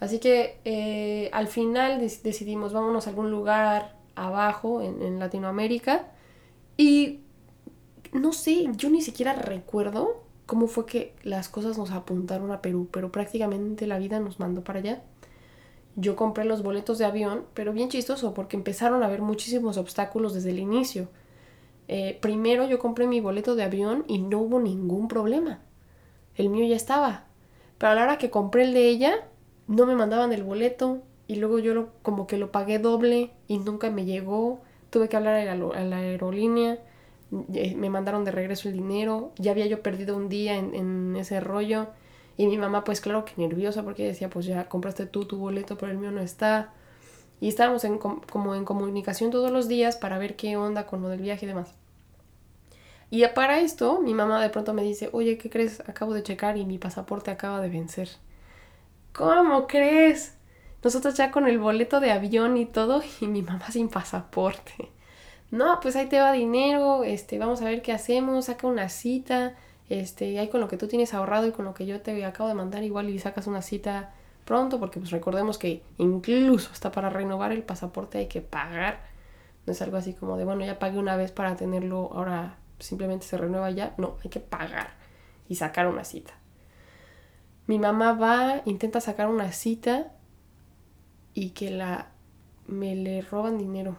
Así 0.00 0.18
que 0.18 0.58
eh, 0.64 1.30
al 1.32 1.46
final 1.46 2.00
decidimos 2.00 2.72
vámonos 2.72 3.06
a 3.06 3.10
algún 3.10 3.30
lugar 3.30 3.96
abajo 4.16 4.82
en, 4.82 5.02
en 5.02 5.18
Latinoamérica 5.18 6.08
y 6.76 7.20
no 8.12 8.32
sé, 8.32 8.66
yo 8.76 8.90
ni 8.90 9.02
siquiera 9.02 9.32
recuerdo 9.32 10.24
cómo 10.46 10.66
fue 10.66 10.86
que 10.86 11.14
las 11.22 11.48
cosas 11.48 11.78
nos 11.78 11.90
apuntaron 11.90 12.50
a 12.50 12.60
Perú, 12.60 12.88
pero 12.90 13.10
prácticamente 13.10 13.86
la 13.86 13.98
vida 13.98 14.20
nos 14.20 14.40
mandó 14.40 14.62
para 14.62 14.80
allá 14.80 15.02
yo 15.96 16.16
compré 16.16 16.44
los 16.44 16.62
boletos 16.62 16.98
de 16.98 17.04
avión, 17.04 17.44
pero 17.54 17.72
bien 17.72 17.88
chistoso 17.88 18.34
porque 18.34 18.56
empezaron 18.56 19.02
a 19.02 19.06
haber 19.06 19.22
muchísimos 19.22 19.76
obstáculos 19.76 20.34
desde 20.34 20.50
el 20.50 20.58
inicio. 20.58 21.08
Eh, 21.86 22.18
primero 22.20 22.66
yo 22.66 22.78
compré 22.78 23.06
mi 23.06 23.20
boleto 23.20 23.54
de 23.54 23.62
avión 23.62 24.04
y 24.08 24.18
no 24.18 24.40
hubo 24.40 24.60
ningún 24.60 25.08
problema. 25.08 25.60
El 26.34 26.48
mío 26.48 26.66
ya 26.66 26.76
estaba. 26.76 27.26
Pero 27.78 27.92
a 27.92 27.94
la 27.94 28.02
hora 28.04 28.18
que 28.18 28.30
compré 28.30 28.64
el 28.64 28.74
de 28.74 28.88
ella, 28.88 29.28
no 29.68 29.86
me 29.86 29.94
mandaban 29.94 30.32
el 30.32 30.42
boleto 30.42 31.02
y 31.28 31.36
luego 31.36 31.58
yo 31.58 31.74
lo, 31.74 31.90
como 32.02 32.26
que 32.26 32.38
lo 32.38 32.50
pagué 32.50 32.78
doble 32.78 33.30
y 33.46 33.58
nunca 33.58 33.90
me 33.90 34.04
llegó. 34.04 34.60
Tuve 34.90 35.08
que 35.08 35.16
hablar 35.16 35.48
a 35.48 35.54
la, 35.54 35.96
aerolínea, 35.96 36.78
eh, 37.52 37.74
me 37.76 37.90
mandaron 37.90 38.24
de 38.24 38.30
regreso 38.30 38.68
el 38.68 38.74
dinero, 38.74 39.32
ya 39.36 39.50
había 39.50 39.66
yo 39.66 39.82
perdido 39.82 40.16
un 40.16 40.28
día 40.28 40.56
en 40.56 41.16
ese 41.16 41.40
rollo 41.40 41.88
y 42.36 42.46
mi 42.46 42.58
mamá, 42.58 42.84
pues 42.84 43.00
claro 43.00 43.24
que 43.24 43.32
nerviosa 43.36 43.82
porque 43.82 44.04
decía, 44.04 44.28
pues 44.28 44.46
ya 44.46 44.68
compraste 44.68 45.06
tú 45.06 45.24
tu 45.24 45.38
boleto, 45.38 45.78
pero 45.78 45.92
el 45.92 45.98
mío 45.98 46.10
no 46.10 46.20
está. 46.20 46.72
Y 47.40 47.48
estábamos 47.48 47.84
en, 47.84 47.98
como 47.98 48.54
en 48.54 48.64
comunicación 48.64 49.30
todos 49.30 49.50
los 49.50 49.68
días 49.68 49.96
para 49.96 50.18
ver 50.18 50.36
qué 50.36 50.56
onda 50.56 50.86
con 50.86 51.02
lo 51.02 51.08
del 51.08 51.20
viaje 51.20 51.46
y 51.46 51.48
demás. 51.48 51.74
Y 53.10 53.24
para 53.28 53.60
esto, 53.60 54.00
mi 54.00 54.14
mamá 54.14 54.42
de 54.42 54.50
pronto 54.50 54.74
me 54.74 54.82
dice, 54.82 55.10
oye, 55.12 55.38
¿qué 55.38 55.48
crees? 55.50 55.80
Acabo 55.88 56.14
de 56.14 56.22
checar 56.22 56.56
y 56.56 56.64
mi 56.64 56.78
pasaporte 56.78 57.30
acaba 57.30 57.60
de 57.60 57.68
vencer. 57.68 58.08
¿Cómo 59.12 59.68
crees? 59.68 60.34
Nosotros 60.82 61.14
ya 61.14 61.30
con 61.30 61.46
el 61.46 61.58
boleto 61.58 62.00
de 62.00 62.10
avión 62.10 62.56
y 62.56 62.66
todo 62.66 63.02
y 63.20 63.26
mi 63.26 63.42
mamá 63.42 63.70
sin 63.70 63.88
pasaporte. 63.88 64.90
No, 65.50 65.78
pues 65.80 65.94
ahí 65.94 66.06
te 66.06 66.20
va 66.20 66.32
dinero, 66.32 67.04
este, 67.04 67.38
vamos 67.38 67.62
a 67.62 67.66
ver 67.66 67.82
qué 67.82 67.92
hacemos, 67.92 68.46
saca 68.46 68.66
una 68.66 68.88
cita, 68.88 69.54
este, 69.88 70.38
ahí 70.38 70.48
con 70.48 70.60
lo 70.60 70.68
que 70.68 70.76
tú 70.76 70.88
tienes 70.88 71.14
ahorrado 71.14 71.46
y 71.46 71.52
con 71.52 71.64
lo 71.64 71.74
que 71.74 71.86
yo 71.86 72.00
te 72.00 72.24
acabo 72.24 72.48
de 72.48 72.54
mandar 72.54 72.82
igual 72.82 73.10
y 73.10 73.18
sacas 73.18 73.46
una 73.46 73.62
cita 73.62 74.14
pronto, 74.44 74.78
porque 74.78 74.98
pues 75.00 75.10
recordemos 75.10 75.58
que 75.58 75.82
incluso 75.98 76.70
hasta 76.72 76.92
para 76.92 77.10
renovar 77.10 77.52
el 77.52 77.62
pasaporte 77.62 78.18
hay 78.18 78.28
que 78.28 78.40
pagar. 78.40 79.00
No 79.66 79.72
es 79.72 79.80
algo 79.82 79.96
así 79.96 80.12
como 80.14 80.36
de, 80.36 80.44
bueno, 80.44 80.64
ya 80.64 80.78
pagué 80.78 80.98
una 80.98 81.16
vez 81.16 81.32
para 81.32 81.56
tenerlo, 81.56 82.10
ahora 82.12 82.58
simplemente 82.78 83.26
se 83.26 83.38
renueva 83.38 83.70
ya. 83.70 83.94
No, 83.96 84.18
hay 84.22 84.30
que 84.30 84.40
pagar 84.40 84.90
y 85.48 85.54
sacar 85.56 85.86
una 85.86 86.04
cita. 86.04 86.34
Mi 87.66 87.78
mamá 87.78 88.12
va, 88.12 88.62
intenta 88.66 89.00
sacar 89.00 89.28
una 89.28 89.50
cita 89.52 90.12
y 91.32 91.50
que 91.50 91.70
la 91.70 92.08
me 92.66 92.94
le 92.94 93.22
roban 93.22 93.58
dinero. 93.58 93.96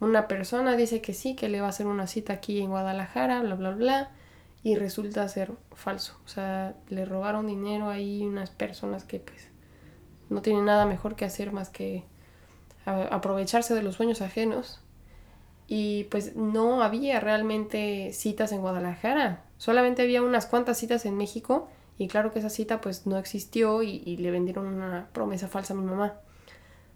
Una 0.00 0.28
persona 0.28 0.76
dice 0.76 1.00
que 1.00 1.14
sí, 1.14 1.34
que 1.34 1.48
le 1.48 1.60
va 1.60 1.66
a 1.66 1.70
hacer 1.70 1.86
una 1.86 2.06
cita 2.06 2.34
aquí 2.34 2.60
en 2.60 2.70
Guadalajara, 2.70 3.40
bla, 3.42 3.54
bla, 3.54 3.70
bla, 3.70 4.10
y 4.64 4.74
resulta 4.74 5.28
ser 5.28 5.52
falso. 5.74 6.18
O 6.24 6.28
sea, 6.28 6.74
le 6.88 7.04
robaron 7.04 7.46
dinero 7.46 7.90
ahí 7.90 8.24
unas 8.24 8.50
personas 8.50 9.04
que 9.04 9.20
pues 9.20 9.48
no 10.30 10.42
tienen 10.42 10.64
nada 10.64 10.86
mejor 10.86 11.14
que 11.14 11.26
hacer 11.26 11.52
más 11.52 11.68
que 11.68 12.04
aprovecharse 12.86 13.74
de 13.74 13.82
los 13.82 13.94
sueños 13.94 14.22
ajenos. 14.22 14.80
Y 15.68 16.04
pues 16.04 16.34
no 16.34 16.82
había 16.82 17.20
realmente 17.20 18.12
citas 18.12 18.52
en 18.52 18.60
Guadalajara, 18.60 19.44
solamente 19.56 20.02
había 20.02 20.22
unas 20.22 20.46
cuantas 20.46 20.78
citas 20.78 21.06
en 21.06 21.16
México 21.16 21.68
y 21.96 22.08
claro 22.08 22.32
que 22.32 22.40
esa 22.40 22.50
cita 22.50 22.80
pues 22.80 23.06
no 23.06 23.18
existió 23.18 23.82
y, 23.82 24.16
le 24.16 24.30
vendieron 24.30 24.66
una 24.66 25.08
promesa 25.12 25.48
falsa 25.48 25.74
a 25.74 25.76
mi 25.76 25.84
mamá. 25.84 26.14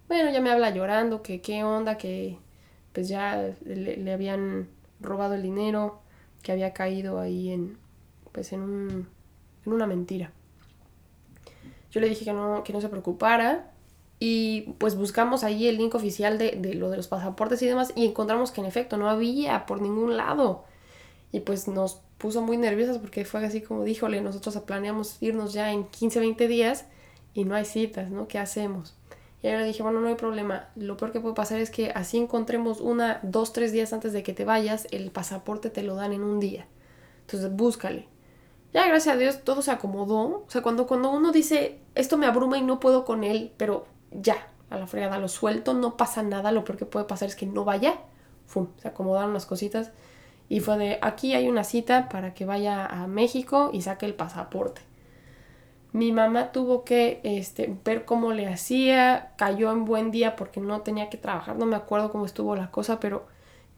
Bueno, 0.07 0.31
ya 0.31 0.41
me 0.41 0.51
habla 0.51 0.71
llorando 0.71 1.21
que 1.21 1.41
qué 1.41 1.63
onda, 1.63 1.97
que 1.97 2.37
pues 2.93 3.07
ya 3.07 3.53
le, 3.63 4.11
habían 4.11 4.69
robado 4.99 5.35
el 5.35 5.43
dinero, 5.43 6.01
que 6.41 6.51
había 6.51 6.73
caído 6.73 7.19
ahí 7.19 7.51
en 7.51 7.77
pues 8.31 8.53
en, 8.53 8.61
un, 8.61 9.09
en 9.65 9.73
una 9.73 9.87
mentira. 9.87 10.31
Yo 11.91 11.99
le 11.99 12.09
dije 12.09 12.25
que 12.25 12.33
no, 12.33 12.63
que 12.63 12.73
no 12.73 12.81
se 12.81 12.89
preocupara 12.89 13.71
y 14.19 14.73
pues 14.77 14.95
buscamos 14.95 15.43
ahí 15.43 15.67
el 15.67 15.77
link 15.77 15.95
oficial 15.95 16.37
de, 16.37 16.51
de, 16.51 16.75
lo 16.75 16.89
de 16.89 16.97
los 16.97 17.07
pasaportes 17.07 17.61
y 17.61 17.67
demás 17.67 17.91
y 17.95 18.05
encontramos 18.05 18.51
que 18.51 18.61
en 18.61 18.67
efecto 18.67 18.97
no 18.97 19.09
había 19.09 19.65
por 19.65 19.81
ningún 19.81 20.17
lado. 20.17 20.65
Y 21.31 21.41
pues 21.41 21.67
nos 21.67 22.01
puso 22.17 22.41
muy 22.41 22.57
nerviosas 22.57 22.97
porque 22.97 23.25
fue 23.25 23.45
así 23.45 23.61
como 23.61 23.83
díjole, 23.83 24.21
nosotros 24.21 24.57
planeamos 24.65 25.21
irnos 25.21 25.53
ya 25.53 25.71
en 25.71 25.85
15, 25.85 26.19
20 26.19 26.47
días 26.47 26.85
y 27.33 27.45
no 27.45 27.55
hay 27.55 27.65
citas, 27.65 28.09
¿no? 28.09 28.27
¿Qué 28.27 28.37
hacemos? 28.37 28.98
Y 29.41 29.47
le 29.47 29.63
dije, 29.63 29.83
bueno, 29.83 30.01
no 30.01 30.07
hay 30.07 30.15
problema. 30.15 30.67
Lo 30.75 30.97
peor 30.97 31.11
que 31.11 31.21
puede 31.21 31.33
pasar 31.33 31.59
es 31.59 31.69
que 31.69 31.91
así 31.91 32.17
encontremos 32.17 32.81
una, 32.81 33.19
dos, 33.23 33.53
tres 33.53 33.71
días 33.71 33.93
antes 33.93 34.11
de 34.11 34.21
que 34.21 34.33
te 34.33 34.43
vayas, 34.43 34.87
el 34.91 35.11
pasaporte 35.11 35.69
te 35.69 35.81
lo 35.81 35.95
dan 35.95 36.11
en 36.11 36.23
un 36.23 36.39
día. 36.39 36.67
Entonces 37.21 37.51
búscale. 37.55 38.07
Ya, 38.73 38.87
gracias 38.87 39.15
a 39.15 39.17
Dios, 39.17 39.43
todo 39.43 39.61
se 39.61 39.71
acomodó. 39.71 40.43
O 40.45 40.49
sea, 40.49 40.61
cuando, 40.61 40.87
cuando 40.87 41.09
uno 41.11 41.31
dice, 41.31 41.79
esto 41.95 42.17
me 42.17 42.25
abruma 42.25 42.57
y 42.57 42.61
no 42.61 42.79
puedo 42.79 43.05
con 43.05 43.23
él, 43.23 43.53
pero 43.57 43.87
ya, 44.11 44.47
a 44.69 44.77
la 44.77 44.87
fregada, 44.87 45.19
lo 45.19 45.27
suelto, 45.27 45.73
no 45.73 45.95
pasa 45.95 46.21
nada. 46.21 46.51
Lo 46.51 46.65
peor 46.65 46.77
que 46.77 46.85
puede 46.85 47.05
pasar 47.05 47.29
es 47.29 47.35
que 47.35 47.45
no 47.45 47.63
vaya. 47.63 47.99
Fum, 48.45 48.67
se 48.77 48.89
acomodaron 48.89 49.33
las 49.33 49.45
cositas. 49.45 49.91
Y 50.49 50.59
fue 50.59 50.77
de, 50.77 50.99
aquí 51.01 51.33
hay 51.33 51.47
una 51.47 51.63
cita 51.63 52.09
para 52.09 52.33
que 52.33 52.45
vaya 52.45 52.85
a 52.85 53.07
México 53.07 53.69
y 53.71 53.83
saque 53.83 54.05
el 54.05 54.15
pasaporte. 54.15 54.81
Mi 55.91 56.11
mamá 56.11 56.51
tuvo 56.51 56.83
que 56.83 57.19
este, 57.23 57.75
ver 57.83 58.05
cómo 58.05 58.31
le 58.31 58.47
hacía, 58.47 59.31
cayó 59.37 59.71
en 59.71 59.85
buen 59.85 60.11
día 60.11 60.35
porque 60.35 60.59
no 60.59 60.81
tenía 60.81 61.09
que 61.09 61.17
trabajar, 61.17 61.55
no 61.55 61.65
me 61.65 61.75
acuerdo 61.75 62.11
cómo 62.11 62.25
estuvo 62.25 62.55
la 62.55 62.69
cosa, 62.69 62.99
pero 62.99 63.25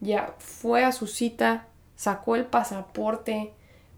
ya 0.00 0.34
fue 0.38 0.84
a 0.84 0.92
su 0.92 1.06
cita, 1.06 1.68
sacó 1.96 2.36
el 2.36 2.44
pasaporte. 2.44 3.54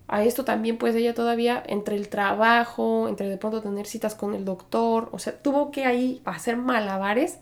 A 0.06 0.22
esto 0.22 0.44
también 0.44 0.78
pues 0.78 0.94
ella 0.94 1.14
todavía 1.14 1.62
entre 1.66 1.96
el 1.96 2.08
trabajo, 2.08 3.08
entre 3.08 3.28
de 3.28 3.38
pronto 3.38 3.62
tener 3.62 3.86
citas 3.86 4.14
con 4.14 4.34
el 4.34 4.44
doctor, 4.44 5.08
o 5.12 5.18
sea, 5.18 5.36
tuvo 5.40 5.70
que 5.70 5.86
ahí 5.86 6.20
hacer 6.24 6.56
malabares 6.56 7.38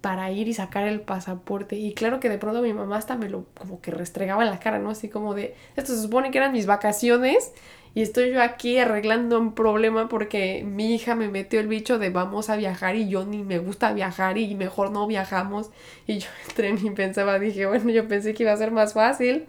para 0.00 0.30
ir 0.30 0.48
y 0.48 0.54
sacar 0.54 0.86
el 0.86 1.00
pasaporte. 1.00 1.76
Y 1.76 1.92
claro 1.94 2.20
que 2.20 2.28
de 2.28 2.38
pronto 2.38 2.62
mi 2.62 2.72
mamá 2.72 2.96
hasta 2.96 3.16
me 3.16 3.28
lo 3.28 3.46
como 3.58 3.80
que 3.80 3.90
restregaba 3.90 4.44
en 4.44 4.50
la 4.50 4.60
cara, 4.60 4.78
¿no? 4.78 4.90
Así 4.90 5.08
como 5.08 5.34
de, 5.34 5.56
esto 5.76 5.94
se 5.94 6.02
supone 6.02 6.30
que 6.30 6.38
eran 6.38 6.52
mis 6.52 6.66
vacaciones 6.66 7.52
y 7.94 8.02
estoy 8.02 8.32
yo 8.32 8.42
aquí 8.42 8.78
arreglando 8.78 9.38
un 9.38 9.54
problema 9.54 10.08
porque 10.08 10.62
mi 10.64 10.94
hija 10.94 11.14
me 11.14 11.28
metió 11.28 11.60
el 11.60 11.68
bicho 11.68 11.98
de 11.98 12.10
vamos 12.10 12.50
a 12.50 12.56
viajar 12.56 12.96
y 12.96 13.08
yo 13.08 13.24
ni 13.24 13.42
me 13.42 13.58
gusta 13.58 13.92
viajar 13.92 14.38
y 14.38 14.54
mejor 14.54 14.90
no 14.90 15.06
viajamos. 15.06 15.70
Y 16.06 16.18
yo 16.18 16.28
entré 16.48 16.70
y 16.70 16.90
pensaba, 16.90 17.38
dije, 17.38 17.66
bueno, 17.66 17.90
yo 17.90 18.06
pensé 18.08 18.34
que 18.34 18.44
iba 18.44 18.52
a 18.52 18.56
ser 18.56 18.70
más 18.70 18.94
fácil. 18.94 19.46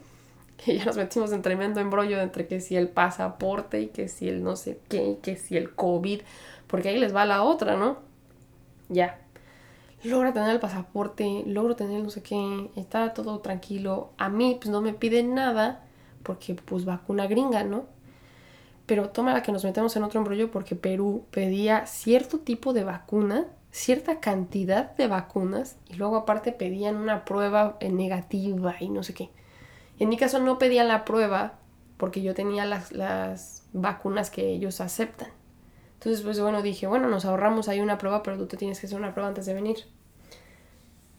Y 0.65 0.77
ya 0.77 0.85
nos 0.85 0.97
metimos 0.97 1.31
en 1.31 1.41
tremendo 1.41 1.79
embrollo 1.79 2.19
entre 2.19 2.47
que 2.47 2.59
si 2.59 2.75
el 2.75 2.89
pasaporte 2.89 3.81
y 3.81 3.87
que 3.87 4.09
si 4.09 4.27
el 4.27 4.43
no 4.43 4.55
sé 4.55 4.79
qué 4.89 5.11
y 5.11 5.15
que 5.15 5.37
si 5.37 5.55
el 5.55 5.73
COVID, 5.73 6.21
porque 6.67 6.89
ahí 6.89 6.99
les 6.99 7.15
va 7.15 7.25
la 7.25 7.43
otra, 7.43 7.77
¿no? 7.77 7.99
Ya, 8.89 9.19
logra 10.03 10.33
tener 10.33 10.49
el 10.49 10.59
pasaporte, 10.59 11.43
logro 11.45 11.75
tener 11.75 12.03
no 12.03 12.09
sé 12.09 12.21
qué, 12.23 12.71
está 12.75 13.13
todo 13.13 13.39
tranquilo. 13.39 14.11
A 14.17 14.29
mí 14.29 14.57
pues 14.59 14.69
no 14.69 14.81
me 14.81 14.93
piden 14.93 15.33
nada 15.33 15.83
porque 16.23 16.55
pues 16.55 16.85
vacuna 16.85 17.27
gringa, 17.27 17.63
¿no? 17.63 17.85
Pero 18.89 19.09
toma 19.09 19.33
la 19.33 19.43
que 19.43 19.51
nos 19.51 19.63
metemos 19.63 19.95
en 19.95 20.03
otro 20.03 20.19
embrollo 20.19 20.49
porque 20.49 20.75
Perú 20.75 21.27
pedía 21.29 21.85
cierto 21.85 22.39
tipo 22.39 22.73
de 22.73 22.83
vacuna, 22.83 23.45
cierta 23.69 24.19
cantidad 24.19 24.95
de 24.95 25.05
vacunas 25.05 25.77
y 25.87 25.93
luego 25.93 26.15
aparte 26.15 26.51
pedían 26.51 26.95
una 26.95 27.23
prueba 27.23 27.77
negativa 27.87 28.75
y 28.79 28.89
no 28.89 29.03
sé 29.03 29.13
qué. 29.13 29.29
En 29.99 30.09
mi 30.09 30.17
caso 30.17 30.39
no 30.39 30.57
pedían 30.57 30.87
la 30.87 31.05
prueba 31.05 31.59
porque 31.97 32.23
yo 32.23 32.33
tenía 32.33 32.65
las, 32.65 32.91
las 32.91 33.67
vacunas 33.73 34.31
que 34.31 34.49
ellos 34.49 34.81
aceptan. 34.81 35.29
Entonces, 35.93 36.23
pues 36.23 36.39
bueno, 36.39 36.63
dije, 36.63 36.87
bueno, 36.87 37.09
nos 37.09 37.25
ahorramos 37.25 37.69
ahí 37.69 37.81
una 37.81 37.99
prueba, 37.99 38.23
pero 38.23 38.39
tú 38.39 38.47
te 38.47 38.57
tienes 38.57 38.79
que 38.79 38.87
hacer 38.87 38.97
una 38.97 39.13
prueba 39.13 39.29
antes 39.29 39.45
de 39.45 39.53
venir. 39.53 39.85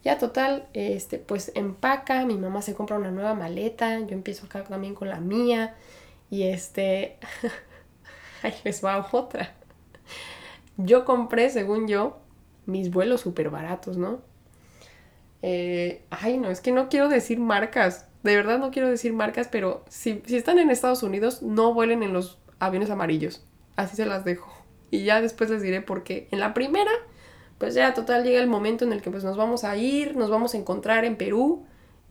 Ya 0.02 0.18
total, 0.18 0.66
este, 0.72 1.18
pues 1.18 1.52
empaca, 1.54 2.26
mi 2.26 2.36
mamá 2.36 2.62
se 2.62 2.74
compra 2.74 2.98
una 2.98 3.12
nueva 3.12 3.34
maleta, 3.34 4.00
yo 4.00 4.10
empiezo 4.10 4.46
acá 4.46 4.64
también 4.64 4.96
con 4.96 5.08
la 5.08 5.20
mía 5.20 5.76
y 6.30 6.44
este, 6.44 7.18
ahí 8.42 8.54
les 8.64 8.84
va 8.84 9.08
otra. 9.12 9.54
Yo 10.76 11.04
compré, 11.04 11.50
según 11.50 11.88
yo, 11.88 12.18
mis 12.66 12.90
vuelos 12.90 13.20
súper 13.20 13.50
baratos, 13.50 13.96
¿no? 13.96 14.20
Eh, 15.42 16.04
ay, 16.10 16.38
no, 16.38 16.50
es 16.50 16.60
que 16.60 16.72
no 16.72 16.88
quiero 16.88 17.08
decir 17.08 17.38
marcas, 17.38 18.06
de 18.22 18.36
verdad 18.36 18.58
no 18.58 18.70
quiero 18.70 18.88
decir 18.88 19.12
marcas, 19.12 19.48
pero 19.50 19.84
si, 19.88 20.22
si 20.26 20.36
están 20.36 20.58
en 20.58 20.70
Estados 20.70 21.02
Unidos, 21.02 21.42
no 21.42 21.74
vuelen 21.74 22.02
en 22.02 22.12
los 22.12 22.38
aviones 22.58 22.90
amarillos, 22.90 23.44
así 23.76 23.96
se 23.96 24.06
las 24.06 24.24
dejo. 24.24 24.52
Y 24.90 25.04
ya 25.04 25.20
después 25.20 25.50
les 25.50 25.62
diré 25.62 25.80
por 25.80 26.02
qué. 26.02 26.28
En 26.30 26.40
la 26.40 26.52
primera, 26.52 26.90
pues 27.58 27.74
ya 27.74 27.94
total 27.94 28.24
llega 28.24 28.40
el 28.40 28.48
momento 28.48 28.84
en 28.84 28.92
el 28.92 29.02
que 29.02 29.10
pues 29.10 29.24
nos 29.24 29.36
vamos 29.36 29.64
a 29.64 29.76
ir, 29.76 30.16
nos 30.16 30.30
vamos 30.30 30.54
a 30.54 30.58
encontrar 30.58 31.04
en 31.04 31.16
Perú. 31.16 31.64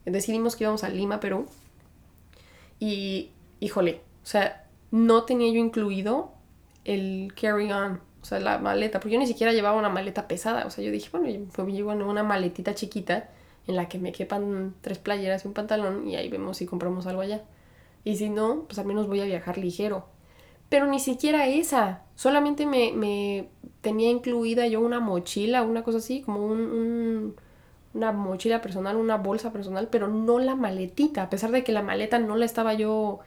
Decidimos 0.06 0.56
que 0.56 0.64
íbamos 0.64 0.82
a 0.82 0.88
Lima, 0.88 1.20
Perú. 1.20 1.46
Y, 2.78 3.32
híjole, 3.60 4.00
o 4.22 4.26
sea, 4.26 4.66
no 4.90 5.24
tenía 5.24 5.52
yo 5.52 5.58
incluido 5.58 6.32
el 6.84 7.32
carry-on, 7.40 8.00
o 8.22 8.24
sea, 8.24 8.40
la 8.40 8.58
maleta, 8.58 9.00
porque 9.00 9.14
yo 9.14 9.20
ni 9.20 9.26
siquiera 9.26 9.52
llevaba 9.52 9.78
una 9.78 9.88
maleta 9.88 10.28
pesada. 10.28 10.66
O 10.66 10.70
sea, 10.70 10.84
yo 10.84 10.90
dije, 10.90 11.08
bueno, 11.10 11.28
llevo 11.68 11.92
una 11.92 12.22
maletita 12.22 12.74
chiquita 12.74 13.28
en 13.66 13.76
la 13.76 13.88
que 13.88 13.98
me 13.98 14.12
quepan 14.12 14.74
tres 14.80 14.98
playeras 14.98 15.44
y 15.44 15.48
un 15.48 15.54
pantalón 15.54 16.08
y 16.08 16.16
ahí 16.16 16.28
vemos 16.28 16.58
si 16.58 16.66
compramos 16.66 17.06
algo 17.06 17.22
allá. 17.22 17.42
Y 18.04 18.16
si 18.16 18.30
no, 18.30 18.64
pues 18.66 18.78
al 18.78 18.86
menos 18.86 19.06
voy 19.06 19.20
a 19.20 19.24
viajar 19.24 19.58
ligero 19.58 20.06
pero 20.70 20.86
ni 20.86 21.00
siquiera 21.00 21.46
esa. 21.48 22.04
Solamente 22.14 22.64
me, 22.64 23.48
tenía 23.82 24.08
incluida 24.08 24.66
yo 24.68 24.80
una 24.80 25.00
mochila, 25.00 25.62
una 25.62 25.82
cosa 25.82 25.98
así, 25.98 26.22
como 26.22 26.46
un, 26.46 27.34
una 27.92 28.12
mochila 28.12 28.62
personal, 28.62 28.96
una 28.96 29.16
bolsa 29.16 29.52
personal, 29.52 29.88
pero 29.90 30.08
no 30.08 30.38
la 30.38 30.54
maletita. 30.54 31.24
A 31.24 31.30
pesar 31.30 31.50
de 31.50 31.64
que 31.64 31.72
la 31.72 31.82
maleta 31.82 32.18
no 32.20 32.36
la 32.36 32.46
estaba 32.46 32.72
yo 32.74 33.18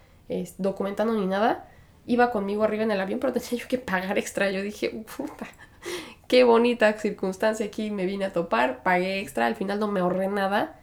documentando 0.58 1.13
ni 1.13 1.25
nada, 1.25 1.70
iba 2.06 2.32
conmigo 2.32 2.63
arriba 2.63 2.84
en 2.84 2.92
el 2.92 3.02
avión, 3.02 3.20
pero 3.20 3.34
tenía 3.34 3.62
yo 3.62 3.68
que 3.68 3.78
pagar 3.78 4.18
extra. 4.18 4.52
Yo 4.52 4.62
dije, 4.62 4.90
puta, 5.18 5.48
qué 6.28 6.44
bonita 6.44 6.94
circunstancia 6.94 7.66
aquí 7.66 7.92
me 7.92 8.06
vine 8.06 8.25
a 8.25 8.34
topar, 8.34 8.84
pagué 8.84 9.20
extra, 9.20 9.46
al 9.46 9.56
final 9.56 9.80
no 9.80 9.88
me 9.88 10.00
ahorré 10.00 10.28
nada. 10.28 10.80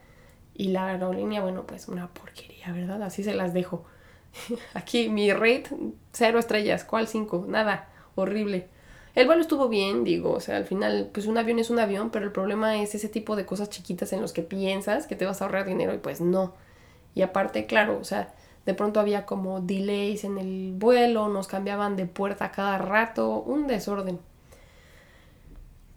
Y 0.54 0.68
la 0.68 0.88
aerolínea, 0.88 1.40
bueno, 1.40 1.66
pues 1.66 1.88
una 1.88 2.08
porquería, 2.08 2.72
¿verdad? 2.72 3.02
Así 3.02 3.22
se 3.24 3.34
las 3.34 3.54
dejo. 3.54 3.86
Aquí 4.74 5.08
mi 5.08 5.32
rate, 5.32 5.70
cero 6.12 6.38
estrellas. 6.38 6.84
¿Cuál 6.84 7.08
cinco? 7.08 7.46
Nada. 7.48 7.88
Horrible. 8.14 8.68
El 9.14 9.26
vuelo 9.26 9.42
estuvo 9.42 9.68
bien, 9.68 10.04
digo, 10.04 10.32
o 10.32 10.40
sea, 10.40 10.56
al 10.56 10.66
final, 10.66 11.10
pues 11.12 11.26
un 11.26 11.36
avión 11.36 11.58
es 11.58 11.70
un 11.70 11.80
avión, 11.80 12.10
pero 12.10 12.24
el 12.24 12.32
problema 12.32 12.80
es 12.80 12.94
ese 12.94 13.08
tipo 13.08 13.34
de 13.34 13.44
cosas 13.44 13.68
chiquitas 13.70 14.12
en 14.12 14.20
los 14.20 14.32
que 14.32 14.42
piensas 14.42 15.06
que 15.06 15.16
te 15.16 15.26
vas 15.26 15.40
a 15.40 15.46
ahorrar 15.46 15.66
dinero 15.66 15.92
y 15.94 15.98
pues 15.98 16.20
no. 16.20 16.54
Y 17.14 17.22
aparte, 17.22 17.66
claro, 17.66 17.98
o 17.98 18.04
sea, 18.04 18.34
De 18.66 18.74
pronto 18.74 19.00
había 19.00 19.26
como 19.26 19.60
delays 19.60 20.24
en 20.24 20.38
el 20.38 20.72
vuelo, 20.76 21.28
nos 21.28 21.48
cambiaban 21.48 21.96
de 21.96 22.06
puerta 22.06 22.50
cada 22.50 22.78
rato, 22.78 23.40
un 23.40 23.66
desorden. 23.66 24.18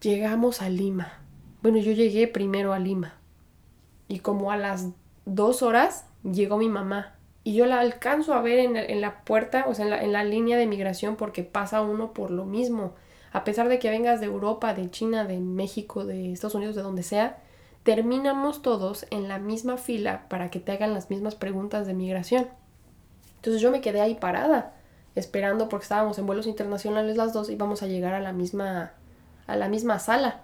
Llegamos 0.01 0.61
a 0.61 0.69
Lima. 0.69 1.19
Bueno, 1.61 1.77
yo 1.77 1.91
llegué 1.91 2.27
primero 2.27 2.73
a 2.73 2.79
Lima. 2.79 3.15
Y 4.07 4.19
como 4.19 4.51
a 4.51 4.57
las 4.57 4.89
dos 5.25 5.61
horas 5.61 6.05
llegó 6.23 6.57
mi 6.57 6.69
mamá. 6.69 7.15
Y 7.43 7.55
yo 7.55 7.65
la 7.65 7.79
alcanzo 7.79 8.33
a 8.33 8.41
ver 8.41 8.59
en, 8.59 9.01
la 9.01 9.23
puerta, 9.23 9.65
o 9.67 9.73
sea, 9.73 9.85
en 9.85 9.91
la, 9.91 10.01
en 10.01 10.13
la 10.13 10.23
línea 10.23 10.57
de 10.57 10.65
migración, 10.65 11.17
porque 11.17 11.43
pasa 11.43 11.81
uno 11.81 12.13
por 12.13 12.31
lo 12.31 12.45
mismo. 12.45 12.93
A 13.33 13.43
pesar 13.43 13.67
de 13.67 13.79
que 13.79 13.89
vengas 13.89 14.21
de 14.21 14.27
Europa, 14.27 14.73
de 14.73 14.89
China, 14.89 15.25
de 15.25 15.39
México, 15.39 16.05
de 16.05 16.31
Estados 16.31 16.55
Unidos, 16.55 16.75
de 16.75 16.81
donde 16.81 17.03
sea, 17.03 17.41
terminamos 17.83 18.61
todos 18.61 19.05
en 19.11 19.27
la 19.27 19.39
misma 19.39 19.77
fila 19.77 20.25
para 20.29 20.49
que 20.49 20.59
te 20.59 20.71
hagan 20.71 20.93
las 20.93 21.09
mismas 21.09 21.35
preguntas 21.35 21.85
de 21.85 21.93
migración. 21.93 22.47
Entonces 23.35 23.61
yo 23.61 23.71
me 23.71 23.81
quedé 23.81 24.01
ahí 24.01 24.15
parada, 24.15 24.73
esperando 25.15 25.69
porque 25.69 25.83
estábamos 25.83 26.17
en 26.17 26.25
vuelos 26.25 26.47
internacionales 26.47 27.17
las 27.17 27.33
dos 27.33 27.49
y 27.49 27.55
vamos 27.55 27.83
a 27.83 27.87
llegar 27.87 28.13
a 28.13 28.19
la 28.19 28.31
misma 28.31 28.93
a 29.47 29.55
la 29.57 29.67
misma 29.67 29.99
sala. 29.99 30.41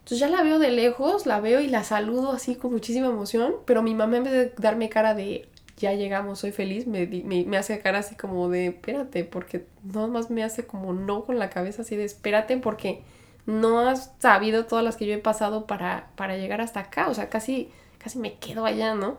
Entonces 0.00 0.20
ya 0.20 0.28
la 0.28 0.42
veo 0.42 0.58
de 0.58 0.70
lejos, 0.70 1.26
la 1.26 1.40
veo 1.40 1.60
y 1.60 1.66
la 1.66 1.84
saludo 1.84 2.32
así 2.32 2.54
con 2.54 2.72
muchísima 2.72 3.08
emoción, 3.08 3.54
pero 3.64 3.82
mi 3.82 3.94
mamá 3.94 4.18
en 4.18 4.24
vez 4.24 4.32
de 4.32 4.52
darme 4.56 4.88
cara 4.88 5.14
de 5.14 5.48
ya 5.76 5.94
llegamos, 5.94 6.38
soy 6.38 6.52
feliz, 6.52 6.86
me, 6.86 7.06
me, 7.06 7.56
hace 7.56 7.80
cara 7.80 8.00
así 8.00 8.14
como 8.14 8.48
de 8.50 8.66
espérate, 8.66 9.24
porque 9.24 9.66
nada 9.82 10.08
más 10.08 10.30
me 10.30 10.44
hace 10.44 10.66
como 10.66 10.92
no 10.92 11.24
con 11.24 11.38
la 11.38 11.48
cabeza 11.48 11.82
así 11.82 11.96
de 11.96 12.04
espérate 12.04 12.56
porque 12.58 13.02
no 13.50 13.80
has 13.80 14.12
sabido 14.18 14.66
todas 14.66 14.84
las 14.84 14.96
que 14.96 15.06
yo 15.06 15.14
he 15.14 15.18
pasado 15.18 15.66
para, 15.66 16.10
para 16.16 16.36
llegar 16.36 16.60
hasta 16.60 16.80
acá, 16.80 17.08
o 17.08 17.14
sea, 17.14 17.28
casi, 17.28 17.70
casi 17.98 18.18
me 18.18 18.34
quedo 18.34 18.64
allá, 18.66 18.94
¿no? 18.94 19.18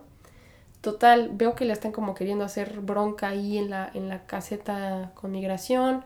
Total, 0.81 1.29
veo 1.33 1.55
que 1.55 1.65
le 1.65 1.73
están 1.73 1.91
como 1.91 2.15
queriendo 2.15 2.43
hacer 2.43 2.79
bronca 2.81 3.29
ahí 3.29 3.57
en 3.57 3.69
la, 3.69 3.91
en 3.93 4.09
la 4.09 4.25
caseta 4.25 5.11
con 5.15 5.31
migración, 5.31 6.03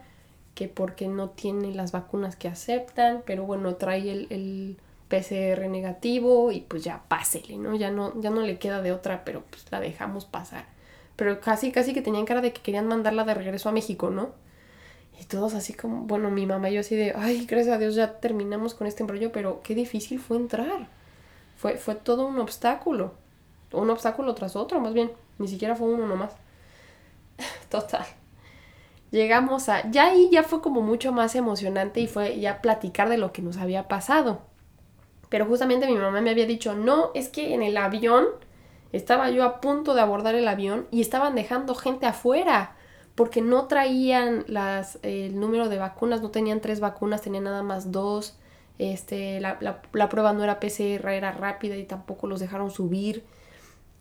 que 0.53 0.67
porque 0.67 1.07
no 1.07 1.29
tiene 1.29 1.73
las 1.73 1.91
vacunas 1.91 2.35
que 2.35 2.47
aceptan, 2.47 3.23
pero 3.25 3.43
bueno, 3.45 3.75
trae 3.75 4.11
el, 4.11 4.27
el 4.29 4.77
PCR 5.09 5.67
negativo 5.69 6.51
y 6.51 6.61
pues 6.61 6.83
ya 6.83 7.03
pásele, 7.07 7.57
¿no? 7.57 7.75
Ya 7.75 7.91
no, 7.91 8.19
ya 8.21 8.29
no 8.31 8.41
le 8.41 8.57
queda 8.57 8.81
de 8.81 8.91
otra, 8.91 9.23
pero 9.25 9.43
pues 9.49 9.65
la 9.71 9.79
dejamos 9.79 10.25
pasar. 10.25 10.65
Pero 11.15 11.39
casi, 11.39 11.71
casi 11.71 11.93
que 11.93 12.01
tenían 12.01 12.25
cara 12.25 12.41
de 12.41 12.51
que 12.53 12.61
querían 12.61 12.87
mandarla 12.87 13.23
de 13.23 13.33
regreso 13.33 13.69
a 13.69 13.71
México, 13.71 14.09
¿no? 14.09 14.31
Y 15.19 15.25
todos 15.25 15.53
así 15.53 15.73
como, 15.73 16.01
bueno, 16.01 16.29
mi 16.29 16.45
mamá 16.45 16.69
y 16.69 16.73
yo 16.73 16.81
así 16.81 16.95
de, 16.95 17.13
ay, 17.15 17.45
gracias 17.45 17.75
a 17.75 17.79
Dios 17.79 17.95
ya 17.95 18.19
terminamos 18.19 18.73
con 18.73 18.87
este 18.87 19.03
embrollo, 19.03 19.31
pero 19.31 19.61
qué 19.63 19.75
difícil 19.75 20.19
fue 20.19 20.37
entrar. 20.37 20.89
Fue, 21.55 21.77
fue 21.77 21.95
todo 21.95 22.27
un 22.27 22.39
obstáculo. 22.39 23.13
Un 23.71 23.89
obstáculo 23.89 24.35
tras 24.35 24.55
otro, 24.55 24.79
más 24.79 24.93
bien. 24.93 25.11
Ni 25.37 25.47
siquiera 25.47 25.75
fue 25.75 25.87
uno 25.87 26.07
nomás. 26.07 26.33
Total. 27.69 28.05
Llegamos 29.11 29.69
a... 29.69 29.89
Ya 29.89 30.07
ahí 30.07 30.29
ya 30.31 30.43
fue 30.43 30.61
como 30.61 30.81
mucho 30.81 31.11
más 31.11 31.35
emocionante 31.35 32.01
y 32.01 32.07
fue 32.07 32.39
ya 32.39 32.61
platicar 32.61 33.07
de 33.07 33.17
lo 33.17 33.31
que 33.31 33.41
nos 33.41 33.57
había 33.57 33.87
pasado. 33.87 34.41
Pero 35.29 35.45
justamente 35.45 35.87
mi 35.87 35.95
mamá 35.95 36.21
me 36.21 36.29
había 36.29 36.45
dicho, 36.45 36.75
no, 36.75 37.11
es 37.13 37.29
que 37.29 37.53
en 37.53 37.63
el 37.63 37.77
avión 37.77 38.25
estaba 38.91 39.29
yo 39.29 39.43
a 39.43 39.61
punto 39.61 39.93
de 39.93 40.01
abordar 40.01 40.35
el 40.35 40.47
avión 40.47 40.87
y 40.91 41.01
estaban 41.01 41.35
dejando 41.35 41.75
gente 41.75 42.05
afuera 42.05 42.74
porque 43.15 43.41
no 43.41 43.67
traían 43.67 44.43
las, 44.47 44.99
el 45.01 45.39
número 45.39 45.69
de 45.69 45.77
vacunas, 45.77 46.21
no 46.21 46.31
tenían 46.31 46.59
tres 46.59 46.81
vacunas, 46.81 47.21
tenían 47.21 47.45
nada 47.45 47.63
más 47.63 47.91
dos. 47.91 48.37
Este, 48.77 49.39
la, 49.39 49.57
la, 49.61 50.09
prueba 50.09 50.33
no 50.33 50.43
era 50.43 50.59
PCR, 50.59 51.07
era 51.09 51.31
rápida 51.31 51.77
y 51.77 51.85
tampoco 51.85 52.27
los 52.27 52.41
dejaron 52.41 52.71
subir. 52.71 53.23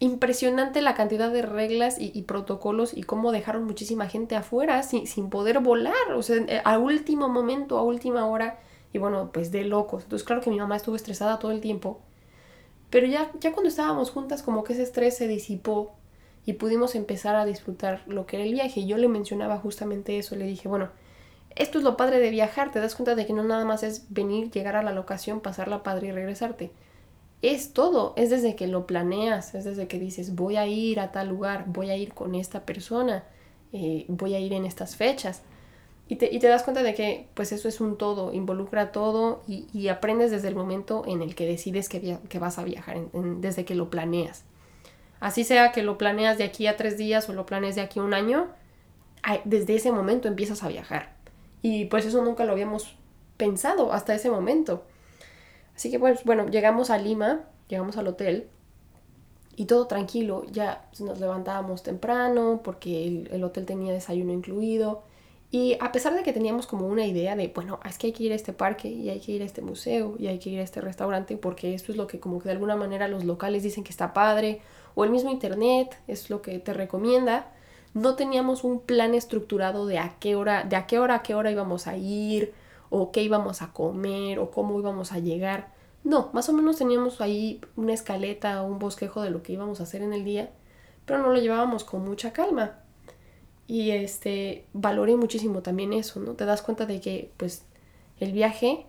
Impresionante 0.00 0.82
la 0.82 0.95
cantidad 0.95 1.30
de 1.30 1.43
reglas 1.43 1.97
y, 2.00 2.21
protocolos 2.23 2.97
y 2.97 3.04
cómo 3.04 3.30
dejaron 3.30 3.65
muchísima 3.65 4.08
gente 4.08 4.34
afuera 4.34 4.82
sin, 4.82 5.06
sin 5.06 5.30
poder 5.30 5.60
volar, 5.60 6.12
o 6.17 6.23
sea, 6.23 6.45
a 6.65 6.78
último 6.78 7.28
momento, 7.28 7.78
a 7.78 7.82
última 7.82 8.26
hora, 8.26 8.58
y 8.93 8.99
bueno, 8.99 9.30
pues 9.32 9.52
de 9.52 9.65
locos. 9.65 10.02
Entonces, 10.02 10.26
claro 10.26 10.43
que 10.43 10.50
mi 10.50 10.58
mamá 10.58 10.75
estuvo 10.75 10.97
estresada 10.97 11.39
todo 11.39 11.52
el 11.52 11.60
tiempo, 11.60 12.00
pero 12.91 13.06
ya, 13.06 13.30
ya 13.39 13.52
cuando 13.52 13.69
estábamos 13.69 14.10
juntas, 14.10 14.43
como 14.43 14.65
que 14.65 14.73
ese 14.73 14.82
estrés 14.82 15.17
se 15.17 15.28
disipó 15.28 15.95
y 16.47 16.54
pudimos 16.54 16.95
empezar 16.95 17.37
a 17.37 17.45
disfrutar 17.45 18.02
lo 18.07 18.26
que 18.26 18.37
era 18.37 18.45
el 18.45 18.52
viaje. 18.52 18.80
Y 18.80 18.87
yo 18.87 18.97
le 18.99 19.09
mencionaba 19.09 19.59
justamente 19.59 20.19
eso, 20.19 20.37
le 20.37 20.47
dije, 20.47 20.69
bueno, 20.69 20.91
esto 21.57 21.78
es 21.78 21.85
lo 21.85 21.97
padre 21.97 22.19
de 22.19 22.30
viajar, 22.30 22.73
te 22.73 22.80
das 22.80 22.95
cuenta 22.95 23.15
de 23.15 23.26
que 23.26 23.33
no 23.33 23.45
nada 23.45 23.65
más 23.65 23.83
es 23.83 24.07
venir, 24.11 24.50
llegar 24.50 24.76
a 24.76 24.83
la 24.83 24.93
locación, 24.93 25.41
pasarla 25.41 25.83
padre 25.83 26.09
y 26.09 26.13
regresarte. 26.13 26.71
Es 27.43 27.73
todo, 27.73 28.15
es 28.17 28.30
desde 28.30 28.57
que 28.57 28.67
lo 28.67 28.87
planeas, 28.87 29.54
es 29.54 29.65
desde 29.65 29.87
que 29.87 29.99
dices, 29.99 30.35
voy 30.35 30.57
a 30.57 30.67
ir 30.67 30.99
a 30.99 31.13
tal 31.13 31.28
lugar, 31.28 31.65
voy 31.67 31.91
a 31.91 31.97
ir 31.97 32.13
con 32.13 32.35
esta 32.35 32.65
persona, 32.65 33.25
eh, 33.73 34.07
voy 34.09 34.35
a 34.35 34.41
ir 34.41 34.52
en 34.52 34.65
estas 34.65 34.97
fechas. 34.97 35.43
Y 36.09 36.17
te, 36.17 36.35
y 36.35 36.39
te, 36.39 36.49
das 36.49 36.65
cuenta 36.65 36.83
de 36.83 36.95
que 36.95 37.28
pues 37.35 37.52
eso 37.52 37.69
es 37.69 37.80
un 37.80 37.97
todo, 37.97 38.33
involucra 38.35 38.93
todo 38.93 39.43
y, 39.47 39.89
aprendes 39.89 40.30
desde 40.30 40.49
el 40.49 40.54
momento 40.54 41.02
en 41.07 41.23
el 41.23 41.35
que 41.35 41.47
decides 41.47 41.89
que, 41.89 42.19
que 42.28 42.39
vas 42.39 42.59
a 42.59 42.65
viajar, 42.65 42.99
desde 43.13 43.65
que 43.65 43.75
lo 43.75 43.89
planeas. 43.89 44.45
Así 45.25 45.43
sea 45.43 45.73
que 45.73 45.82
lo 45.82 45.97
planeas 45.97 46.37
de 46.37 46.45
aquí 46.45 46.67
a 46.67 46.76
tres 46.76 46.99
días 46.99 47.30
o 47.30 47.32
lo 47.32 47.47
planeas 47.47 47.76
de 47.76 47.80
aquí 47.80 47.99
a 47.99 48.02
un 48.02 48.13
año, 48.13 48.49
desde 49.45 49.75
ese 49.75 49.91
momento 49.91 50.28
empiezas 50.28 50.63
a 50.63 50.69
viajar. 50.69 51.15
Y 51.63 51.87
pues 51.87 52.04
eso 52.04 52.23
nunca 52.23 52.45
lo 52.45 52.52
habíamos 52.52 52.95
pensado 53.39 53.95
hasta 53.95 54.15
ese 54.15 54.28
momento. 54.28 54.84
Así 55.75 55.91
que 55.91 55.99
pues 55.99 56.25
bueno, 56.25 56.50
llegamos 56.50 56.91
a 56.91 56.99
Lima, 56.99 57.41
llegamos 57.69 57.97
al 57.97 58.08
hotel 58.08 58.50
y 59.56 59.65
todo 59.65 59.87
tranquilo. 59.87 60.45
Ya 60.52 60.91
nos 60.99 61.19
levantábamos 61.19 61.82
temprano 61.82 62.60
porque 62.63 63.06
el, 63.06 63.30
el 63.32 63.45
hotel 63.45 63.65
tenía 63.65 63.95
desayuno 63.95 64.30
incluido. 64.30 65.04
Y 65.50 65.78
a 65.80 65.91
pesar 65.91 66.15
de 66.15 66.23
que 66.23 66.34
teníamos 66.34 66.67
como 66.67 66.87
una 66.87 67.06
idea 67.06 67.34
de, 67.34 67.49
bueno, 67.49 67.80
es 67.89 67.97
que 67.97 68.08
hay 68.08 68.13
que 68.13 68.25
ir 68.25 68.32
a 68.32 68.34
este 68.34 68.52
parque 68.52 68.89
y 68.89 69.08
hay 69.08 69.21
que 69.21 69.32
ir 69.32 69.41
a 69.41 69.47
este 69.47 69.63
museo 69.63 70.17
y 70.19 70.26
hay 70.26 70.39
que 70.39 70.50
ir 70.50 70.60
a 70.60 70.63
este 70.63 70.82
restaurante 70.82 71.39
porque 71.39 71.73
esto 71.73 71.93
es 71.93 71.97
lo 71.97 72.06
que 72.06 72.21
como 72.21 72.41
que 72.41 72.50
de 72.50 72.52
alguna 72.52 72.76
manera 72.76 73.08
los 73.08 73.25
locales 73.25 73.63
dicen 73.63 73.84
que 73.84 73.91
está 73.91 74.13
padre 74.13 74.60
o 74.95 75.04
el 75.04 75.11
mismo 75.11 75.30
internet 75.30 75.97
es 76.07 76.30
lo 76.30 76.43
que 76.43 76.59
te 76.59 76.73
recomienda, 76.73 77.52
no 77.95 78.17
teníamos 78.17 78.65
un 78.65 78.80
plan 78.80 79.15
estructurado 79.15 79.87
de 79.87 79.99
a 79.99 80.17
qué 80.19 80.35
hora, 80.35 80.65
de 80.65 80.76
a 80.76 80.87
qué 80.87 80.99
hora 80.99 81.17
a 81.17 81.23
qué 81.23 81.35
hora 81.35 81.50
íbamos 81.50 81.87
a 81.87 81.97
ir, 81.97 82.52
o 82.91 83.13
qué 83.13 83.23
íbamos 83.23 83.63
a 83.63 83.73
comer, 83.73 84.39
o 84.39 84.50
cómo 84.50 84.78
íbamos 84.78 85.13
a 85.13 85.19
llegar. 85.19 85.73
No, 86.02 86.30
más 86.33 86.49
o 86.49 86.52
menos 86.52 86.76
teníamos 86.76 87.21
ahí 87.21 87.61
una 87.76 87.95
escaleta 87.95 88.63
o 88.63 88.67
un 88.67 88.78
bosquejo 88.78 89.23
de 89.23 89.30
lo 89.30 89.43
que 89.43 89.52
íbamos 89.52 89.80
a 89.80 89.85
hacer 89.85 90.02
en 90.02 90.13
el 90.13 90.25
día, 90.25 90.50
pero 91.07 91.21
no 91.21 91.30
lo 91.30 91.41
llevábamos 91.41 91.85
con 91.85 92.04
mucha 92.04 92.33
calma. 92.33 92.78
Y 93.67 93.93
este, 93.93 94.67
valoré 94.75 95.17
muchísimo 95.17 95.63
también 95.63 95.93
eso, 95.93 96.21
¿no? 96.21 96.35
Te 96.35 96.45
das 96.45 96.63
cuenta 96.63 96.85
de 96.85 97.00
que, 97.00 97.30
pues, 97.37 97.65
el 98.21 98.33
viaje 98.33 98.87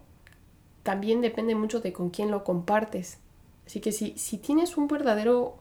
también 0.84 1.22
depende 1.22 1.56
mucho 1.56 1.80
de 1.80 1.94
con 1.94 2.10
quién 2.10 2.32
lo 2.32 2.44
compartes. 2.44 3.20
Así 3.66 3.80
que 3.80 3.92
si, 3.92 4.18
si 4.18 4.38
tienes 4.38 4.78
un 4.78 4.88
verdadero 4.88 5.58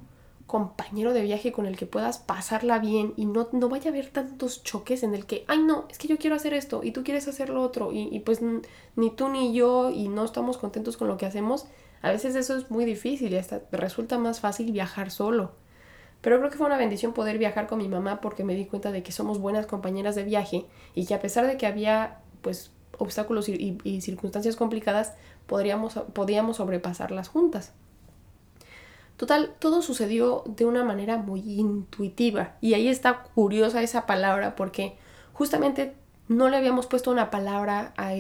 compañero 0.47 1.15
de 1.15 1.23
viaje 1.23 1.53
con 1.53 1.67
el 1.67 1.77
que 1.77 1.87
puedas 1.87 2.19
pasarla 2.19 2.79
bien 2.79 3.15
y 3.17 3.25
no, 3.25 3.49
no 3.53 3.69
vaya 3.69 3.91
a 3.91 3.93
haber 3.93 4.11
tantos 4.11 4.63
choques 4.63 5.03
en 5.03 5.15
el 5.15 5.27
que, 5.27 5.45
ay 5.49 5.59
no, 5.59 5.87
es 5.91 5.99
que 5.99 6.09
yo 6.09 6.19
quiero 6.19 6.37
hacer 6.37 6.53
esto 6.53 6.83
y 6.85 6.93
tú 6.93 7.03
quieres 7.03 7.27
hacer 7.29 7.49
lo 7.49 7.63
otro 7.63 7.91
y, 7.93 8.19
pues 8.21 8.41
ni 8.43 9.11
tú 9.11 9.29
ni 9.29 9.55
yo 9.55 9.91
y 9.91 10.09
no 10.09 10.25
estamos 10.25 10.59
contentos 10.59 10.97
con 10.97 11.09
lo 11.09 11.17
que 11.17 11.27
hacemos, 11.27 11.67
a 12.03 12.11
veces 12.11 12.35
eso 12.37 12.57
es 12.57 12.71
muy 12.71 12.85
difícil 12.85 13.33
y 13.33 13.37
hasta 13.37 13.63
resulta 13.73 14.19
más 14.19 14.41
fácil 14.41 14.71
viajar 14.71 15.11
solo. 15.11 15.53
Pero 16.21 16.39
creo 16.39 16.51
que 16.51 16.57
fue 16.57 16.67
una 16.67 16.79
bendición 16.79 17.13
poder 17.13 17.39
viajar 17.39 17.67
con 17.67 17.79
mi 17.79 17.89
mamá 17.89 18.21
porque 18.21 18.45
me 18.45 18.55
di 18.55 18.67
cuenta 18.67 18.93
de 18.93 19.03
que 19.03 19.13
somos 19.13 19.39
buenas 19.39 19.67
compañeras 19.67 20.15
de 20.15 20.25
viaje 20.25 20.67
y 20.95 21.07
que 21.07 21.15
a 21.15 21.21
pesar 21.21 21.47
de 21.47 21.57
que 21.57 21.67
había 21.67 22.21
pues 22.43 22.73
obstáculos 22.99 23.49
y, 23.49 23.79
y 23.83 24.01
circunstancias 24.03 24.57
complicadas, 24.57 25.15
podríamos, 25.47 25.95
podíamos 26.13 26.59
sobrepasarlas 26.59 27.29
juntas. 27.29 27.73
Total, 29.17 29.55
todo 29.61 29.81
sucedió 29.81 30.43
de 30.47 30.65
una 30.65 30.85
manera 30.85 31.19
muy 31.19 31.41
intuitiva. 31.41 32.57
Y 32.61 32.75
ahí 32.75 32.89
está 32.89 33.23
curiosa 33.35 33.83
esa 33.83 34.07
palabra 34.07 34.57
porque 34.57 34.97
justamente 35.33 35.95
no 36.29 36.49
le 36.49 36.57
habíamos 36.57 36.87
puesto 36.87 37.11
una 37.11 37.31
palabra 37.31 37.93
a, 37.97 38.15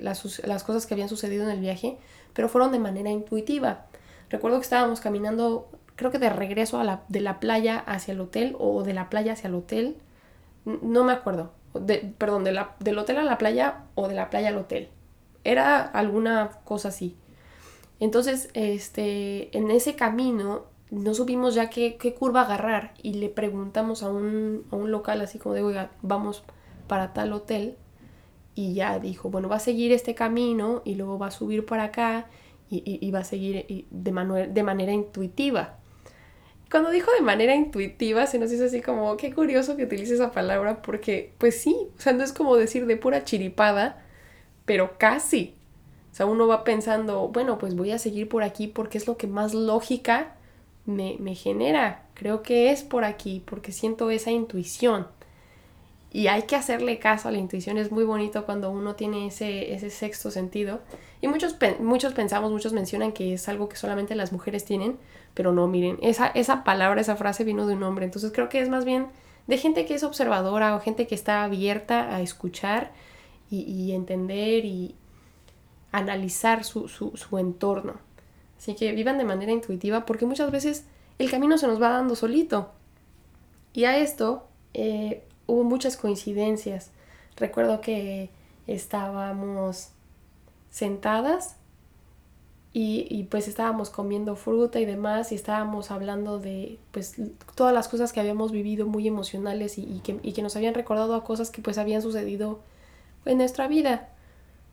las, 0.00 0.22
cosas 0.64 0.86
que 0.86 0.94
habían 0.94 1.08
sucedido 1.08 1.44
en 1.44 1.50
el 1.50 1.60
viaje, 1.60 1.98
pero 2.32 2.48
fueron 2.48 2.72
de 2.72 2.78
manera 2.78 3.10
intuitiva. 3.10 3.86
Recuerdo 4.28 4.58
que 4.58 4.64
estábamos 4.64 5.00
caminando, 5.00 5.68
creo 5.96 6.10
que 6.10 6.18
de 6.18 6.30
regreso 6.30 6.82
de 7.08 7.20
la 7.20 7.40
playa 7.40 7.78
hacia 7.78 8.12
el 8.12 8.20
hotel 8.20 8.56
o 8.58 8.82
de 8.82 8.94
la 8.94 9.10
playa 9.10 9.34
hacia 9.34 9.48
el 9.48 9.54
hotel. 9.54 9.98
No 10.64 11.04
me 11.04 11.12
acuerdo. 11.12 11.52
perdón, 12.18 12.44
del 12.44 12.98
hotel 12.98 13.18
a 13.18 13.24
la 13.24 13.38
playa 13.38 13.84
o 13.94 14.08
de 14.08 14.14
la 14.14 14.30
playa 14.30 14.48
al 14.48 14.58
hotel. 14.58 14.88
Era 15.44 15.82
alguna 15.82 16.50
cosa 16.64 16.88
así. 16.88 17.16
Entonces, 18.00 18.48
este, 18.54 19.56
en 19.56 19.70
ese 19.70 19.94
camino 19.94 20.64
no 20.90 21.14
supimos 21.14 21.54
ya 21.54 21.70
qué, 21.70 22.16
curva 22.18 22.42
agarrar 22.42 22.94
y 23.02 23.14
le 23.14 23.28
preguntamos 23.28 24.02
a 24.02 24.10
un, 24.10 24.64
local 24.72 25.20
así 25.20 25.38
como 25.38 25.54
de, 25.54 25.88
vamos 26.02 26.42
para 26.88 27.12
tal 27.12 27.32
hotel 27.32 27.76
y 28.54 28.74
ya 28.74 28.98
dijo, 28.98 29.30
bueno, 29.30 29.48
va 29.48 29.56
a 29.56 29.60
seguir 29.60 29.92
este 29.92 30.14
camino 30.14 30.82
y 30.84 30.96
luego 30.96 31.18
va 31.18 31.28
a 31.28 31.30
subir 31.30 31.64
para 31.64 31.84
acá 31.84 32.26
y, 32.70 33.10
va 33.10 33.20
a 33.20 33.24
seguir 33.24 33.66
de, 33.90 34.48
de 34.48 34.62
manera 34.62 34.92
intuitiva. 34.92 35.78
cuando 36.70 36.90
dijo 36.90 37.10
de 37.12 37.22
manera 37.22 37.54
intuitiva, 37.54 38.26
se 38.26 38.38
nos 38.38 38.52
hizo 38.52 38.64
así 38.64 38.80
como, 38.80 39.16
qué 39.16 39.32
curioso 39.34 39.76
que 39.76 39.84
utilice 39.84 40.14
esa 40.14 40.32
palabra, 40.32 40.82
porque 40.82 41.34
pues 41.38 41.60
sí, 41.60 41.76
o 41.96 42.00
sea, 42.00 42.12
no 42.12 42.24
es 42.24 42.32
como 42.32 42.56
decir 42.56 42.86
de 42.86 42.96
pura 42.96 43.24
chiripada, 43.24 44.04
pero 44.64 44.96
casi. 44.98 45.59
O 46.12 46.14
sea, 46.14 46.26
uno 46.26 46.46
va 46.46 46.64
pensando, 46.64 47.28
bueno, 47.28 47.58
pues 47.58 47.76
voy 47.76 47.92
a 47.92 47.98
seguir 47.98 48.28
por 48.28 48.42
aquí 48.42 48.66
porque 48.66 48.98
es 48.98 49.06
lo 49.06 49.16
que 49.16 49.26
más 49.26 49.54
lógica 49.54 50.34
me, 50.86 51.16
me 51.20 51.34
genera. 51.34 52.04
Creo 52.14 52.42
que 52.42 52.70
es 52.70 52.82
por 52.82 53.04
aquí, 53.04 53.42
porque 53.46 53.72
siento 53.72 54.10
esa 54.10 54.30
intuición. 54.30 55.06
Y 56.12 56.26
hay 56.26 56.42
que 56.42 56.56
hacerle 56.56 56.98
caso 56.98 57.28
a 57.28 57.32
la 57.32 57.38
intuición. 57.38 57.78
Es 57.78 57.92
muy 57.92 58.02
bonito 58.02 58.44
cuando 58.44 58.70
uno 58.70 58.96
tiene 58.96 59.28
ese, 59.28 59.72
ese 59.74 59.90
sexto 59.90 60.30
sentido. 60.32 60.80
Y 61.20 61.28
muchos, 61.28 61.56
muchos 61.78 62.14
pensamos, 62.14 62.50
muchos 62.50 62.72
mencionan 62.72 63.12
que 63.12 63.34
es 63.34 63.48
algo 63.48 63.68
que 63.68 63.76
solamente 63.76 64.16
las 64.16 64.32
mujeres 64.32 64.64
tienen. 64.64 64.98
Pero 65.34 65.52
no, 65.52 65.68
miren, 65.68 65.98
esa, 66.02 66.26
esa 66.28 66.64
palabra, 66.64 67.00
esa 67.00 67.14
frase 67.14 67.44
vino 67.44 67.66
de 67.66 67.74
un 67.74 67.84
hombre. 67.84 68.04
Entonces 68.04 68.32
creo 68.34 68.48
que 68.48 68.60
es 68.60 68.68
más 68.68 68.84
bien 68.84 69.06
de 69.46 69.58
gente 69.58 69.86
que 69.86 69.94
es 69.94 70.02
observadora 70.02 70.74
o 70.74 70.80
gente 70.80 71.06
que 71.06 71.14
está 71.14 71.44
abierta 71.44 72.14
a 72.14 72.22
escuchar 72.22 72.90
y, 73.50 73.92
entender 73.92 74.64
y 74.64 74.94
analizar 75.92 76.64
su, 76.64 76.88
su 76.88 77.38
entorno. 77.38 77.94
Así 78.58 78.74
que 78.74 78.92
vivan 78.92 79.18
de 79.18 79.24
manera 79.24 79.52
intuitiva 79.52 80.04
porque 80.04 80.26
muchas 80.26 80.50
veces 80.50 80.84
el 81.18 81.30
camino 81.30 81.58
se 81.58 81.66
nos 81.66 81.80
va 81.80 81.90
dando 81.90 82.14
solito. 82.14 82.70
Y 83.72 83.84
a 83.84 83.98
esto 83.98 84.46
eh, 84.74 85.22
hubo 85.46 85.64
muchas 85.64 85.96
coincidencias. 85.96 86.90
Recuerdo 87.36 87.80
que 87.80 88.30
estábamos 88.66 89.90
sentadas 90.70 91.56
y, 92.72 93.24
pues 93.30 93.48
estábamos 93.48 93.90
comiendo 93.90 94.36
fruta 94.36 94.78
y 94.78 94.84
demás 94.84 95.32
y 95.32 95.34
estábamos 95.34 95.90
hablando 95.90 96.38
de 96.38 96.78
pues 96.92 97.16
todas 97.56 97.74
las 97.74 97.88
cosas 97.88 98.12
que 98.12 98.20
habíamos 98.20 98.52
vivido 98.52 98.86
muy 98.86 99.08
emocionales 99.08 99.76
y, 99.76 100.00
que, 100.04 100.20
y, 100.22 100.32
que, 100.32 100.42
nos 100.42 100.54
habían 100.54 100.74
recordado 100.74 101.16
a 101.16 101.24
cosas 101.24 101.50
que 101.50 101.62
pues 101.62 101.78
habían 101.78 102.00
sucedido 102.00 102.60
en 103.24 103.38
nuestra 103.38 103.66
vida. 103.66 104.10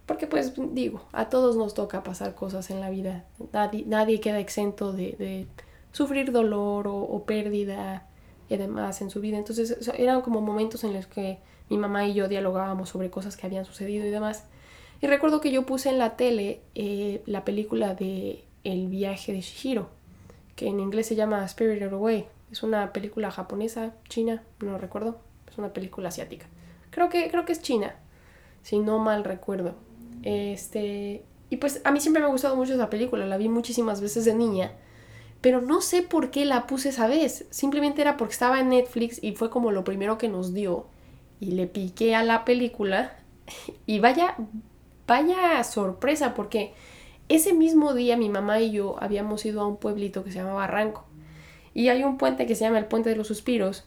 Porque 0.08 0.26
pues 0.26 0.54
digo, 0.72 1.06
a 1.12 1.30
todos 1.30 1.58
nos 1.58 1.74
toca 1.76 2.02
pasar 2.02 2.34
cosas 2.34 2.72
en 2.72 2.80
la 2.80 2.90
vida. 2.90 3.26
Nadie, 3.52 3.84
nadie 3.86 4.20
queda 4.20 4.40
exento 4.40 4.94
de, 4.94 5.12
de 5.20 5.48
sufrir 5.92 6.32
dolor 6.32 6.88
o, 6.88 7.24
pérdida 7.26 8.08
y 8.50 8.56
demás 8.58 9.02
en 9.02 9.10
su 9.10 9.20
vida. 9.20 9.38
Entonces 9.38 9.90
eran 9.98 10.22
como 10.22 10.42
momentos 10.42 10.84
en 10.84 10.94
los 10.94 11.08
que 11.08 11.40
mi 11.70 11.78
mamá 11.78 12.08
y 12.08 12.14
yo 12.14 12.28
dialogábamos 12.28 12.90
sobre 12.90 13.10
cosas 13.10 13.36
que 13.36 13.46
habían 13.46 13.66
sucedido 13.66 14.06
y 14.06 14.10
demás. 14.10 14.46
Y 15.02 15.08
recuerdo 15.08 15.42
que 15.42 15.52
yo 15.52 15.66
puse 15.66 15.90
en 15.90 15.98
la 15.98 16.16
tele 16.16 16.62
eh, 16.74 17.22
la 17.26 17.44
película 17.44 17.94
de 17.94 18.46
El 18.64 18.88
viaje 18.88 19.34
de 19.34 19.42
Shihiro, 19.42 19.90
que 20.56 20.68
en 20.68 20.80
inglés 20.80 21.08
se 21.08 21.16
llama 21.16 21.48
Spirited 21.48 21.92
Away. 21.92 22.28
Es 22.52 22.64
una 22.64 22.94
película 22.94 23.30
japonesa, 23.30 23.94
china, 24.08 24.44
no 24.60 24.78
recuerdo. 24.78 25.20
Es 25.52 25.58
una 25.58 25.74
película 25.74 26.10
asiática. 26.10 26.46
Creo 26.92 27.10
que, 27.10 27.30
creo 27.30 27.46
que 27.46 27.52
es 27.52 27.62
china, 27.62 27.96
si 28.64 28.80
no 28.80 29.00
mal 29.00 29.24
recuerdo. 29.24 29.76
Este, 30.28 31.24
y 31.50 31.58
pues 31.58 31.82
a 31.84 31.92
mí 31.92 32.00
siempre 32.00 32.22
me 32.22 32.28
ha 32.28 32.32
gustado 32.32 32.56
mucho 32.56 32.74
esa 32.74 32.90
película, 32.90 33.26
la 33.26 33.38
vi 33.38 33.48
muchísimas 33.48 34.02
veces 34.02 34.26
de 34.26 34.34
niña 34.34 34.72
pero 35.42 35.62
no 35.62 35.82
sé 35.82 36.02
por 36.02 36.32
qué 36.32 36.46
la 36.46 36.68
puse 36.68 36.90
esa 36.90 37.08
vez. 37.08 37.46
Simplemente 37.52 38.02
era 38.02 38.18
porque 38.18 38.34
estaba 38.34 38.60
en 38.60 38.70
Netflix 38.70 39.24
y 39.24 39.34
fue 39.34 39.50
como 39.50 39.72
lo 39.72 39.84
primero 39.84 40.18
que 40.18 40.30
nos 40.30 40.54
dio. 40.54 40.88
Y 41.40 41.52
le 41.52 41.68
piqué 41.68 42.16
a 42.16 42.24
la 42.24 42.46
película. 42.46 43.16
Y 43.86 44.00
vaya, 44.00 44.36
vaya 45.08 45.64
sorpresa, 45.64 46.34
porque 46.34 46.74
ese 47.30 47.54
mismo 47.54 47.94
día 47.94 48.18
mi 48.18 48.28
mamá 48.28 48.60
y 48.60 48.72
yo 48.72 49.02
habíamos 49.02 49.46
ido 49.46 49.62
a 49.62 49.68
un 49.68 49.78
pueblito 49.78 50.24
que 50.24 50.32
se 50.32 50.40
llama 50.40 50.54
Barranco. 50.54 51.06
Y 51.74 51.90
hay 51.90 52.04
un 52.04 52.18
puente 52.18 52.46
que 52.46 52.56
se 52.56 52.66
llama 52.66 52.80
el 52.80 52.88
Puente 52.88 53.10
de 53.10 53.16
los 53.16 53.28
Suspiros. 53.28 53.86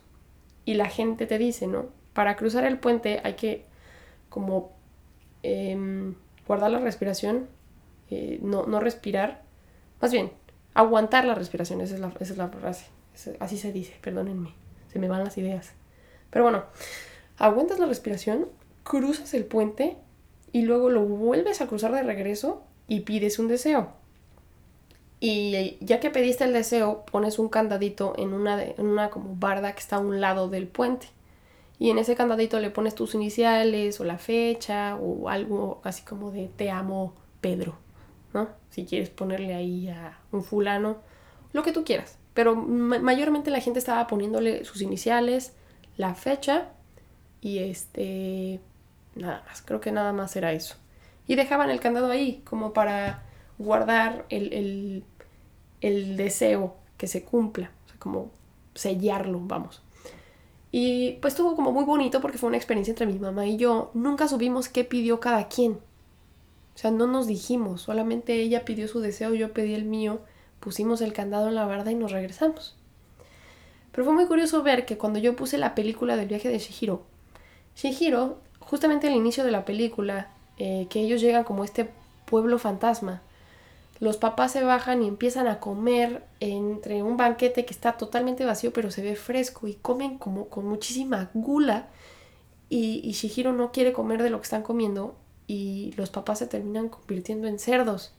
Y 0.65 0.75
la 0.75 0.89
gente 0.89 1.27
te 1.27 1.37
dice, 1.37 1.67
¿no? 1.67 1.87
Para 2.15 2.37
cruzar 2.37 2.65
el 2.65 2.79
puente 2.79 3.21
hay 3.25 3.35
que 3.35 3.67
como 4.29 4.73
em, 5.43 6.15
guardar 6.51 6.73
la 6.73 6.81
respiración, 6.81 7.47
eh, 8.11 8.41
no, 8.43 8.67
no 8.67 8.81
respirar. 8.81 9.43
Más 10.01 10.11
bien, 10.11 10.33
Aguantar 10.75 11.25
la 11.25 11.35
respiración, 11.35 11.81
esa 11.81 11.95
es 11.95 12.01
la, 12.01 12.13
es 12.21 12.37
la 12.37 12.49
frase. 12.49 12.87
así 13.41 13.59
se 13.59 13.73
dice, 13.73 13.97
perdónenme. 14.01 14.55
Se 14.93 14.99
me 14.99 15.09
van 15.09 15.25
las 15.25 15.37
ideas. 15.37 15.73
Pero 16.31 16.45
bueno, 16.45 16.65
aguantas 17.39 17.79
la 17.81 17.87
respiración, 17.87 18.47
cruzas 18.85 19.35
el 19.35 19.45
puente 19.45 19.97
y 20.53 20.63
luego 20.63 20.91
lo 20.91 21.03
vuelves 21.03 21.61
a 21.61 21.67
cruzar 21.67 21.93
de 21.93 22.03
regreso 22.03 22.63
y 22.87 23.01
pides 23.01 23.39
un 23.39 23.49
deseo. 23.49 23.93
Y 25.19 25.77
ya 25.81 26.01
que 26.01 26.11
pediste 26.11 26.45
el 26.45 26.53
deseo, 26.53 27.05
pones 27.11 27.39
un 27.39 27.49
candadito 27.49 28.15
en 28.17 28.33
una, 28.33 28.63
en 28.63 28.87
una 28.87 29.11
como 29.11 29.35
barda 29.35 29.73
que 29.73 29.81
está 29.81 29.97
a 29.97 30.01
un 30.01 30.21
lado 30.21 30.49
del 30.49 30.67
puente. 30.67 31.09
Y 31.81 31.91
en 31.91 31.99
ese 31.99 32.15
candadito 32.15 32.61
le 32.61 32.71
pones 32.71 32.95
tus 32.95 33.15
iniciales 33.15 33.99
o 34.01 34.05
la 34.05 34.19
fecha 34.19 34.97
o 34.97 35.31
algo 35.31 35.81
así 35.83 36.03
como 36.03 36.31
de 36.31 36.49
te 36.55 36.71
amo 36.71 37.15
Pedro. 37.41 37.79
¿no? 38.35 38.49
Si 38.69 38.85
quieres 38.85 39.09
ponerle 39.09 39.55
ahí 39.55 39.89
a 39.89 40.19
un 40.31 40.45
fulano, 40.45 40.99
lo 41.55 41.63
que 41.63 41.73
tú 41.73 41.83
quieras. 41.83 42.19
Pero 42.35 42.55
mayormente 42.55 43.51
la 43.51 43.61
gente 43.61 43.79
estaba 43.79 44.07
poniéndole 44.07 44.65
sus 44.65 44.83
iniciales, 44.83 45.55
la 45.97 46.15
fecha 46.15 46.69
y 47.41 47.59
este... 47.59 48.61
Nada 49.15 49.43
más, 49.47 49.63
creo 49.63 49.81
que 49.81 49.91
nada 49.91 50.13
más 50.13 50.37
era 50.37 50.53
eso. 50.53 50.77
Y 51.27 51.35
dejaban 51.35 51.71
el 51.71 51.81
candado 51.81 52.11
ahí 52.11 52.43
como 52.45 52.75
para 52.75 53.25
guardar 53.59 54.25
el, 54.29 55.03
el, 55.81 56.17
deseo 56.17 56.77
que 56.97 57.07
se 57.07 57.25
cumpla, 57.25 57.73
o 57.87 57.89
sea, 57.89 57.99
como 57.99 58.31
sellarlo, 58.75 59.41
vamos. 59.43 59.83
Y 60.73 61.13
pues 61.21 61.35
estuvo 61.35 61.57
como 61.57 61.73
muy 61.73 61.85
bonito 61.85 62.21
porque 62.21 62.39
fue 62.39 62.49
una 62.49 62.57
experiencia 62.57 62.93
entre 62.93 63.07
mi 63.07 63.19
mamá 63.19 63.47
y 63.47 63.57
yo. 63.57 63.91
Nunca 63.95 64.29
supimos 64.29 64.69
qué 64.69 64.85
pidió 64.85 65.21
cada 65.21 65.49
quien. 65.49 65.73
O 66.75 66.79
sea, 66.79 66.91
no 66.91 67.07
nos 67.07 67.27
dijimos, 67.27 67.83
solamente 67.83 68.35
ella 68.35 68.65
pidió 68.65 68.89
su 68.89 69.01
deseo, 69.01 69.35
yo 69.35 69.53
pedí 69.53 69.75
el 69.75 69.85
mío, 69.85 70.21
pusimos 70.61 71.01
el 71.01 71.13
candado 71.13 71.49
en 71.49 71.55
la 71.55 71.67
barda 71.67 71.91
y 71.91 71.95
nos 71.95 72.13
regresamos. 72.13 72.77
Pero 73.93 74.05
fue 74.05 74.15
muy 74.15 74.27
curioso 74.27 74.63
ver 74.63 74.87
que 74.87 74.97
cuando 74.97 75.19
yo 75.19 75.37
puse 75.37 75.59
la 75.59 75.75
película 75.75 76.17
del 76.17 76.29
viaje 76.29 76.49
de 76.49 76.59
Shihiro, 76.59 77.03
Shihiro, 77.77 78.39
justamente 78.61 79.09
al 79.09 79.15
inicio 79.15 79.45
de 79.45 79.51
la 79.51 79.65
película, 79.65 80.31
eh, 80.59 80.87
que 80.89 81.01
ellos 81.01 81.21
llegan 81.21 81.45
como 81.45 81.65
este 81.65 81.91
pueblo 82.25 82.59
fantasma, 82.59 83.23
los 84.01 84.17
papás 84.17 84.53
se 84.53 84.65
bajan 84.65 85.03
y 85.03 85.09
empiezan 85.09 85.47
a 85.47 85.61
comer 85.61 86.25
entre 86.41 87.03
un 87.03 87.17
banquete 87.17 87.65
que 87.65 87.75
está 87.75 87.93
totalmente 87.93 88.45
vacío 88.45 88.73
pero 88.73 88.91
se 88.91 89.03
ve 89.03 89.15
fresco 89.15 89.69
y 89.69 89.75
comen 89.75 90.19
como 90.19 90.49
con 90.49 90.67
muchísima 90.67 91.31
gula. 91.35 91.89
Y, 92.69 93.01
y 93.05 93.13
Shihiro 93.13 93.53
no 93.53 93.73
quiere 93.73 93.93
comer 93.93 94.23
de 94.23 94.31
lo 94.31 94.39
que 94.39 94.45
están 94.45 94.63
comiendo 94.63 95.17
y 95.47 95.93
los 95.97 96.11
papás 96.11 96.39
se 96.39 96.47
terminan 96.47 96.89
convirtiendo 96.89 97.49
en 97.49 97.59
cerdos. 97.59 98.15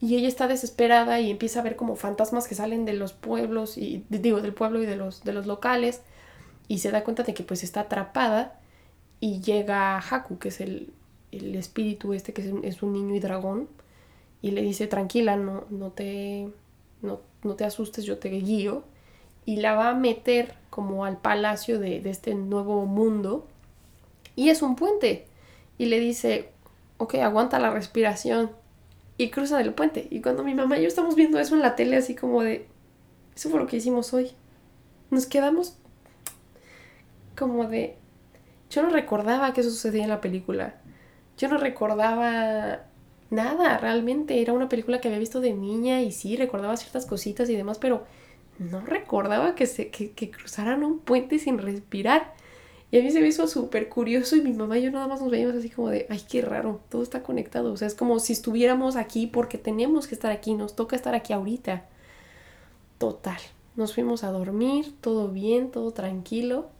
Y 0.00 0.16
ella 0.16 0.28
está 0.28 0.46
desesperada 0.46 1.20
y 1.20 1.30
empieza 1.30 1.60
a 1.60 1.62
ver 1.62 1.76
como 1.76 1.96
fantasmas 1.96 2.46
que 2.46 2.54
salen 2.54 2.84
de 2.84 2.92
los 2.92 3.12
pueblos, 3.12 3.78
y 3.78 4.04
digo, 4.08 4.40
del 4.40 4.54
pueblo 4.54 4.82
y 4.82 4.86
de 4.86 4.96
los, 4.96 5.24
de 5.24 5.32
los 5.32 5.46
locales, 5.46 6.02
y 6.68 6.78
se 6.78 6.90
da 6.90 7.02
cuenta 7.02 7.24
de 7.24 7.34
que 7.34 7.42
pues 7.42 7.64
está 7.64 7.80
atrapada 7.80 8.60
y 9.20 9.40
llega 9.40 9.98
Haku, 9.98 10.38
que 10.38 10.48
es 10.48 10.60
el, 10.60 10.92
espíritu 11.30 12.12
este, 12.12 12.32
que 12.32 12.42
es 12.62 12.82
un, 12.82 12.92
niño 12.92 13.14
y 13.14 13.20
dragón, 13.20 13.68
y 14.42 14.52
le 14.52 14.62
dice, 14.62 14.86
tranquila, 14.86 15.36
no, 15.36 15.64
no, 15.70 15.90
te, 15.90 16.48
no, 17.02 17.20
te 17.54 17.64
asustes, 17.64 18.04
yo 18.04 18.18
te 18.18 18.28
guío, 18.28 18.84
y 19.44 19.56
la 19.56 19.74
va 19.74 19.90
a 19.90 19.94
meter 19.94 20.54
como 20.70 21.04
al 21.04 21.18
palacio 21.18 21.78
de, 21.78 22.00
de 22.00 22.10
este 22.10 22.34
nuevo 22.34 22.86
mundo, 22.86 23.46
y 24.36 24.50
es 24.50 24.62
un 24.62 24.76
puente, 24.76 25.26
y 25.78 25.86
le 25.86 25.98
dice, 26.00 26.50
ok, 26.98 27.16
aguanta 27.16 27.58
la 27.58 27.70
respiración 27.70 28.50
y 29.16 29.30
cruza 29.30 29.58
del 29.58 29.74
puente. 29.74 30.06
Y 30.10 30.20
cuando 30.20 30.44
mi 30.44 30.54
mamá 30.54 30.78
y 30.78 30.82
yo 30.82 30.88
estamos 30.88 31.16
viendo 31.16 31.38
eso 31.38 31.54
en 31.54 31.62
la 31.62 31.76
tele, 31.76 31.96
así 31.96 32.14
como 32.14 32.42
de, 32.42 32.66
eso 33.34 33.50
fue 33.50 33.60
lo 33.60 33.66
que 33.66 33.76
hicimos 33.76 34.12
hoy. 34.14 34.30
Nos 35.10 35.26
quedamos 35.26 35.76
como 37.36 37.66
de, 37.68 37.96
yo 38.70 38.82
no 38.82 38.90
recordaba 38.90 39.52
que 39.52 39.62
sucedía 39.62 40.04
en 40.04 40.10
la 40.10 40.20
película. 40.20 40.74
Yo 41.36 41.48
no 41.48 41.58
recordaba 41.58 42.80
nada, 43.30 43.78
realmente. 43.78 44.40
Era 44.40 44.52
una 44.52 44.68
película 44.68 45.00
que 45.00 45.08
había 45.08 45.18
visto 45.18 45.40
de 45.40 45.52
niña 45.52 46.02
y 46.02 46.12
sí, 46.12 46.36
recordaba 46.36 46.76
ciertas 46.76 47.06
cositas 47.06 47.48
y 47.50 47.56
demás, 47.56 47.78
pero 47.78 48.04
no 48.58 48.80
recordaba 48.80 49.54
que, 49.54 49.66
se, 49.66 49.90
que, 49.90 50.30
cruzaran 50.30 50.84
un 50.84 50.98
puente 50.98 51.38
sin 51.38 51.58
respirar. 51.58 52.34
Y 52.90 52.98
a 52.98 53.02
mí 53.02 53.10
se 53.10 53.20
me 53.20 53.28
hizo 53.28 53.46
súper 53.46 53.88
curioso 53.88 54.34
y 54.36 54.40
mi 54.40 54.52
mamá 54.52 54.78
y 54.78 54.82
yo 54.82 54.90
nada 54.90 55.06
más 55.06 55.20
nos 55.20 55.30
veíamos 55.30 55.56
así 55.56 55.68
como 55.68 55.90
de, 55.90 56.06
ay, 56.08 56.22
qué 56.28 56.40
raro, 56.40 56.80
todo 56.88 57.02
está 57.02 57.22
conectado. 57.22 57.72
O 57.72 57.76
sea, 57.76 57.86
es 57.86 57.94
como 57.94 58.18
si 58.18 58.32
estuviéramos 58.32 58.96
aquí 58.96 59.26
porque 59.26 59.58
tenemos 59.58 60.06
que 60.06 60.14
estar 60.14 60.32
aquí, 60.32 60.54
nos 60.54 60.74
toca 60.74 60.96
estar 60.96 61.14
aquí 61.14 61.32
ahorita. 61.32 61.84
Total, 62.96 63.38
nos 63.76 63.94
fuimos 63.94 64.24
a 64.24 64.30
dormir, 64.30 64.94
todo 65.00 65.28
bien, 65.28 65.70
todo 65.70 65.92
tranquilo. 65.92 66.70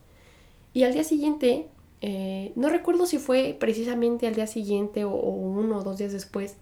Y 0.72 0.84
al 0.84 0.94
día 0.94 1.04
siguiente, 1.04 1.68
eh, 2.00 2.52
no 2.54 2.68
recuerdo 2.68 3.06
si 3.06 3.18
fue 3.18 3.56
precisamente 3.58 4.26
al 4.26 4.34
día 4.34 4.46
siguiente 4.46 5.04
o, 5.04 5.10
uno 5.10 5.78
o 5.78 5.82
dos 5.82 5.98
días 5.98 6.12
después, 6.12 6.56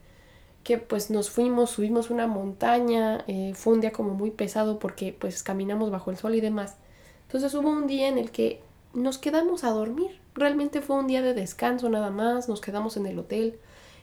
que 0.64 0.78
pues 0.78 1.10
nos 1.10 1.30
fuimos, 1.30 1.70
subimos 1.70 2.10
una 2.10 2.26
montaña, 2.26 3.24
eh, 3.28 3.52
fue 3.54 3.74
un 3.74 3.80
día 3.80 3.92
como 3.92 4.14
muy 4.14 4.30
pesado 4.30 4.78
porque 4.78 5.14
pues 5.18 5.42
caminamos 5.42 5.90
bajo 5.90 6.10
el 6.10 6.16
sol 6.16 6.34
y 6.34 6.40
demás. 6.40 6.76
Entonces 7.26 7.54
hubo 7.54 7.68
un 7.68 7.86
día 7.86 8.08
en 8.08 8.18
el 8.18 8.30
que 8.30 8.60
nos 8.94 9.18
quedamos 9.18 9.64
a 9.64 9.70
dormir. 9.70 10.18
Realmente 10.34 10.80
fue 10.80 10.96
un 10.96 11.06
día 11.06 11.22
de 11.22 11.34
descanso 11.34 11.88
nada 11.88 12.10
más, 12.10 12.48
nos 12.48 12.60
quedamos 12.60 12.96
en 12.96 13.06
el 13.06 13.18
hotel 13.18 13.58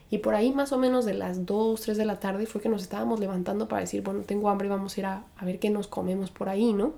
y 0.09 0.19
por 0.19 0.35
ahí 0.35 0.51
más 0.51 0.71
o 0.71 0.77
menos 0.77 1.05
de 1.05 1.15
las 1.15 1.45
2, 1.45 1.81
3 1.81 1.97
de 1.97 2.05
la 2.05 2.19
tarde 2.19 2.45
fue 2.45 2.61
que 2.61 2.69
nos 2.69 2.83
estábamos 2.83 3.19
levantando 3.19 3.67
para 3.67 3.81
decir, 3.81 4.03
bueno, 4.03 4.21
tengo 4.21 4.49
hambre, 4.49 4.69
vamos 4.69 4.95
a 4.95 4.99
ir 4.99 5.05
a, 5.07 5.25
ver 5.41 5.59
qué 5.59 5.69
nos 5.69 5.87
comemos 5.87 6.29
por 6.29 6.49
ahí, 6.49 6.71
¿no? 6.71 6.93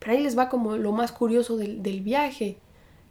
Pero 0.00 0.12
ahí 0.12 0.22
les 0.22 0.36
va 0.36 0.48
como 0.48 0.76
lo 0.76 0.92
más 0.92 1.12
curioso 1.12 1.56
del, 1.56 1.82
del 1.82 2.00
viaje, 2.00 2.58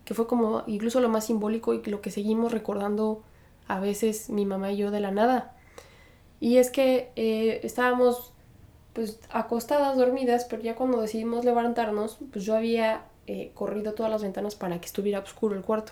que 0.07 0.13
fue 0.13 0.25
como 0.25 0.63
incluso 0.67 1.01
lo 1.01 1.09
más 1.09 1.25
simbólico 1.25 1.73
y 1.73 1.83
lo 1.83 1.99
que 1.99 2.11
seguimos 2.11 2.53
recordando 2.53 3.23
a 3.67 3.81
veces 3.81 4.29
mi 4.29 4.45
mamá 4.45 4.71
y 4.71 4.77
yo 4.77 4.89
de 4.89 5.01
la 5.01 5.11
nada. 5.11 5.53
Y 6.39 6.59
es 6.59 6.71
que 6.71 7.11
eh, 7.17 7.59
estábamos 7.63 8.31
pues 8.93 9.19
acostadas, 9.31 9.97
dormidas, 9.97 10.45
pero 10.45 10.61
ya 10.61 10.75
cuando 10.75 11.01
decidimos 11.01 11.43
levantarnos, 11.43 12.19
pues 12.31 12.45
yo 12.45 12.55
había 12.55 13.03
eh, 13.27 13.51
corrido 13.53 13.95
todas 13.95 14.09
las 14.09 14.21
ventanas 14.21 14.55
para 14.55 14.79
que 14.79 14.85
estuviera 14.85 15.19
oscuro 15.19 15.57
el 15.57 15.61
cuarto. 15.61 15.91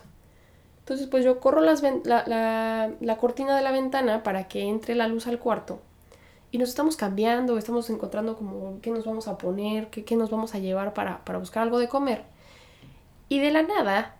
Entonces 0.78 1.08
pues 1.08 1.22
yo 1.22 1.38
corro 1.38 1.60
las 1.60 1.82
la, 1.82 2.90
la, 2.98 3.16
cortina 3.18 3.54
de 3.54 3.62
la 3.62 3.70
ventana 3.70 4.22
para 4.22 4.48
que 4.48 4.62
entre 4.62 4.94
la 4.94 5.08
luz 5.08 5.26
al 5.26 5.38
cuarto. 5.38 5.78
Y 6.50 6.56
nos 6.56 6.70
estamos 6.70 6.96
cambiando, 6.96 7.58
estamos 7.58 7.90
encontrando 7.90 8.34
como 8.34 8.80
qué 8.80 8.90
nos 8.90 9.04
vamos 9.04 9.28
a 9.28 9.36
poner, 9.36 9.90
qué, 9.90 10.06
qué 10.06 10.16
nos 10.16 10.30
vamos 10.30 10.54
a 10.54 10.58
llevar 10.58 10.94
para, 10.94 11.22
para 11.22 11.38
buscar 11.38 11.64
algo 11.64 11.78
de 11.78 11.88
comer. 11.88 12.34
Y 13.28 13.40
de 13.40 13.50
la 13.50 13.62
nada 13.62 14.16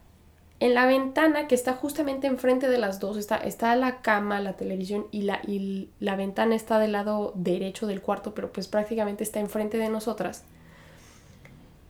en 0.58 0.74
la 0.74 0.86
ventana 0.86 1.48
que 1.48 1.54
está 1.54 1.74
justamente 1.74 2.26
enfrente 2.26 2.68
de 2.68 2.78
las 2.78 2.98
dos 2.98 3.18
está, 3.18 3.36
está 3.36 3.76
la 3.76 4.00
cama, 4.00 4.40
la 4.40 4.54
televisión 4.54 5.06
y 5.10 5.22
la, 5.22 5.40
y 5.46 5.90
la 6.00 6.16
ventana 6.16 6.54
está 6.54 6.78
del 6.78 6.92
lado 6.92 7.32
derecho 7.34 7.86
del 7.86 8.00
cuarto, 8.00 8.34
pero 8.34 8.52
pues 8.52 8.66
prácticamente 8.66 9.22
está 9.22 9.38
enfrente 9.38 9.76
de 9.76 9.90
nosotras. 9.90 10.44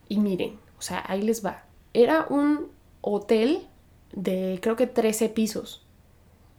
Y 0.09 0.19
miren, 0.19 0.59
o 0.79 0.83
sea, 0.83 1.05
ahí 1.07 1.23
les 1.23 1.45
va. 1.45 1.65
Era 1.93 2.27
un 2.29 2.71
hotel 3.03 3.67
de 4.13 4.59
creo 4.61 4.75
que 4.75 4.89
13 4.89 5.29
pisos. 5.29 5.87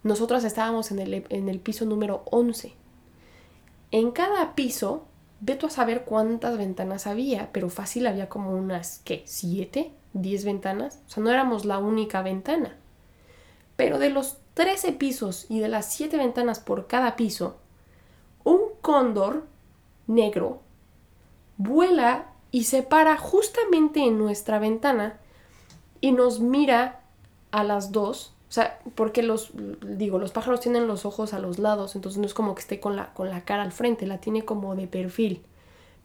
Nosotras 0.03 0.45
estábamos 0.45 0.91
en 0.91 0.99
el, 0.99 1.25
en 1.29 1.49
el 1.49 1.59
piso 1.59 1.83
número 1.83 2.23
11. 2.31 2.73
En 3.91 4.11
cada 4.11 4.55
piso, 4.55 5.05
ve 5.41 5.55
tú 5.55 5.67
a 5.67 5.69
saber 5.69 6.05
cuántas 6.05 6.57
ventanas 6.57 7.05
había, 7.05 7.51
pero 7.51 7.69
fácil 7.69 8.07
había 8.07 8.29
como 8.29 8.51
unas, 8.51 9.01
¿qué? 9.03 9.23
¿Siete? 9.25 9.91
10 10.13 10.45
ventanas, 10.45 11.01
o 11.07 11.09
sea, 11.09 11.23
no 11.23 11.29
éramos 11.29 11.65
la 11.65 11.77
única 11.77 12.21
ventana. 12.21 12.75
Pero 13.75 13.99
de 13.99 14.09
los 14.09 14.37
13 14.53 14.93
pisos 14.93 15.45
y 15.49 15.59
de 15.59 15.67
las 15.67 15.91
7 15.93 16.17
ventanas 16.17 16.59
por 16.59 16.87
cada 16.87 17.15
piso, 17.15 17.57
un 18.43 18.61
cóndor 18.81 19.45
negro 20.07 20.61
vuela 21.57 22.27
y 22.51 22.63
se 22.63 22.81
para 22.83 23.17
justamente 23.17 23.99
en 24.01 24.17
nuestra 24.17 24.59
ventana 24.59 25.19
y 26.01 26.11
nos 26.11 26.39
mira 26.39 27.01
a 27.51 27.63
las 27.63 27.91
dos. 27.91 28.33
O 28.49 28.51
sea, 28.51 28.79
porque 28.95 29.23
los, 29.23 29.51
digo, 29.85 30.19
los 30.19 30.31
pájaros 30.31 30.61
tienen 30.61 30.87
los 30.87 31.05
ojos 31.05 31.33
a 31.33 31.39
los 31.39 31.59
lados, 31.59 31.95
entonces 31.95 32.17
no 32.19 32.25
es 32.25 32.33
como 32.33 32.55
que 32.55 32.61
esté 32.61 32.79
con 32.79 32.95
la, 32.95 33.13
con 33.13 33.29
la 33.29 33.43
cara 33.43 33.63
al 33.63 33.73
frente, 33.73 34.07
la 34.07 34.19
tiene 34.19 34.45
como 34.45 34.75
de 34.75 34.87
perfil. 34.87 35.43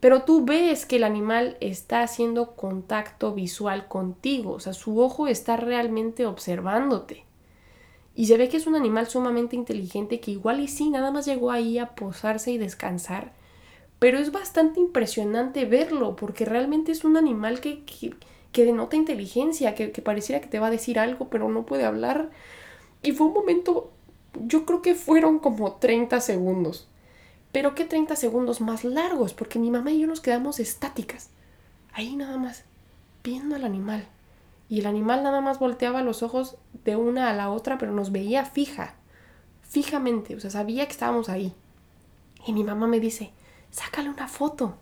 Pero 0.03 0.25
tú 0.25 0.45
ves 0.45 0.85
que 0.85 0.97
el 0.97 1.05
animal 1.05 1.57
está 1.61 2.03
haciendo 2.03 2.57
contacto 2.57 3.35
visual 3.35 3.87
contigo, 3.87 4.55
o 4.55 4.59
sea, 4.59 4.73
su 4.73 4.99
ojo 5.01 5.29
está 5.29 5.57
realmente 5.57 6.27
observándote. 6.27 7.25
Y 8.17 8.27
se 8.27 8.37
ve 8.37 8.49
que 8.49 8.57
es 8.57 8.67
un 8.67 8.75
animal 8.75 9.07
sumamente 9.07 9.55
inteligente 9.55 10.19
que 10.19 10.33
igual 10.33 10.59
y 10.59 10.67
sí, 10.67 10.91
nada 10.91 11.13
más 11.13 11.25
llegó 11.25 11.53
ahí 11.53 11.79
a 11.79 11.95
posarse 11.95 12.51
y 12.51 12.59
descansar. 12.59 13.33
Pero 14.01 14.19
es 14.19 14.33
bastante 14.33 14.81
impresionante 14.81 15.67
verlo, 15.67 16.17
porque 16.17 16.47
realmente 16.47 16.91
es 16.91 17.05
un 17.05 17.17
animal 17.17 17.61
que, 17.61 17.85
que, 17.85 18.65
denota 18.65 18.97
inteligencia, 18.97 19.77
que, 19.77 19.93
que 19.93 20.03
pareciera 20.03 20.41
que 20.41 20.49
te 20.49 20.59
va 20.59 20.67
a 20.67 20.73
decir 20.73 20.99
algo, 20.99 21.29
pero 21.29 21.49
no 21.49 21.65
puede 21.65 21.85
hablar. 21.85 22.31
Y 23.05 23.13
fue 23.13 23.29
un 23.29 23.35
momento, 23.35 23.93
yo 24.49 24.67
creo 24.67 24.83
que 24.83 24.97
fueron 24.97 25.39
como 25.39 25.75
30 25.75 26.21
segundos 26.21 26.89
pero 27.53 27.75
qué 27.75 27.85
30 27.85 28.17
segundos 28.17 28.61
más 28.61 28.85
largos, 28.85 29.35
porque 29.35 29.59
mi 29.59 29.71
mamá 29.71 29.91
y 29.93 30.01
yo 30.01 30.07
nos 30.07 30.21
quedamos 30.21 30.59
estáticas, 30.59 31.29
ahí 31.93 32.17
nada 32.17 32.39
más, 32.39 32.65
viendo 33.23 33.55
al 33.55 33.65
animal. 33.65 34.07
Y 34.69 34.81
el 34.81 34.87
animal 34.87 35.23
nada 35.23 35.43
más 35.43 35.59
volteaba 35.59 36.03
los 36.03 36.23
ojos 36.23 36.57
de 36.85 36.97
una 36.97 37.29
a 37.29 37.35
la 37.35 37.51
otra, 37.51 37.77
pero 37.77 37.93
nos 37.93 38.11
veía 38.11 38.47
fija, 38.47 38.95
fijamente, 39.69 40.35
o 40.35 40.41
sea, 40.41 40.51
sabía 40.51 40.87
que 40.87 40.93
estábamos 40.93 41.29
ahí. 41.29 41.53
Y 42.47 42.55
mi 42.55 42.65
mamá 42.65 42.87
me 42.87 42.99
dice, 42.99 43.33
sácale 43.71 44.09
una 44.09 44.29
foto. 44.29 44.77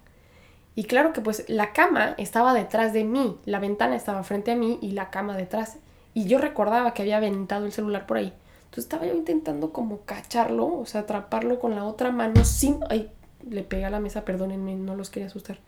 Y 0.76 0.84
claro 0.84 1.12
que 1.12 1.20
pues 1.20 1.44
la 1.48 1.72
cama 1.72 2.14
estaba 2.18 2.54
detrás 2.54 2.92
de 2.92 3.04
mí, 3.04 3.36
la 3.44 3.58
ventana 3.58 3.96
estaba 3.96 4.22
frente 4.22 4.52
a 4.52 4.56
mí 4.56 4.78
y 4.80 4.92
la 4.92 5.10
cama 5.10 5.36
detrás. 5.36 5.78
Y 6.14 6.26
yo 6.26 6.38
recordaba 6.38 6.94
que 6.94 7.02
había 7.02 7.16
aventado 7.16 7.66
el 7.66 7.72
celular 7.72 8.06
por 8.06 8.18
ahí. 8.18 8.32
Entonces 8.70 8.84
estaba 8.84 9.04
yo 9.04 9.14
intentando 9.14 9.72
como 9.72 10.02
cacharlo, 10.02 10.78
o 10.78 10.86
sea, 10.86 11.00
atraparlo 11.00 11.58
con 11.58 11.74
la 11.74 11.84
otra 11.84 12.12
mano 12.12 12.44
sin... 12.44 12.78
Ay, 12.88 13.10
le 13.48 13.64
pegué 13.64 13.84
a 13.84 13.90
la 13.90 13.98
mesa, 13.98 14.24
perdónenme, 14.24 14.76
no 14.76 14.94
los 14.94 15.10
quería 15.10 15.26
asustar. 15.26 15.58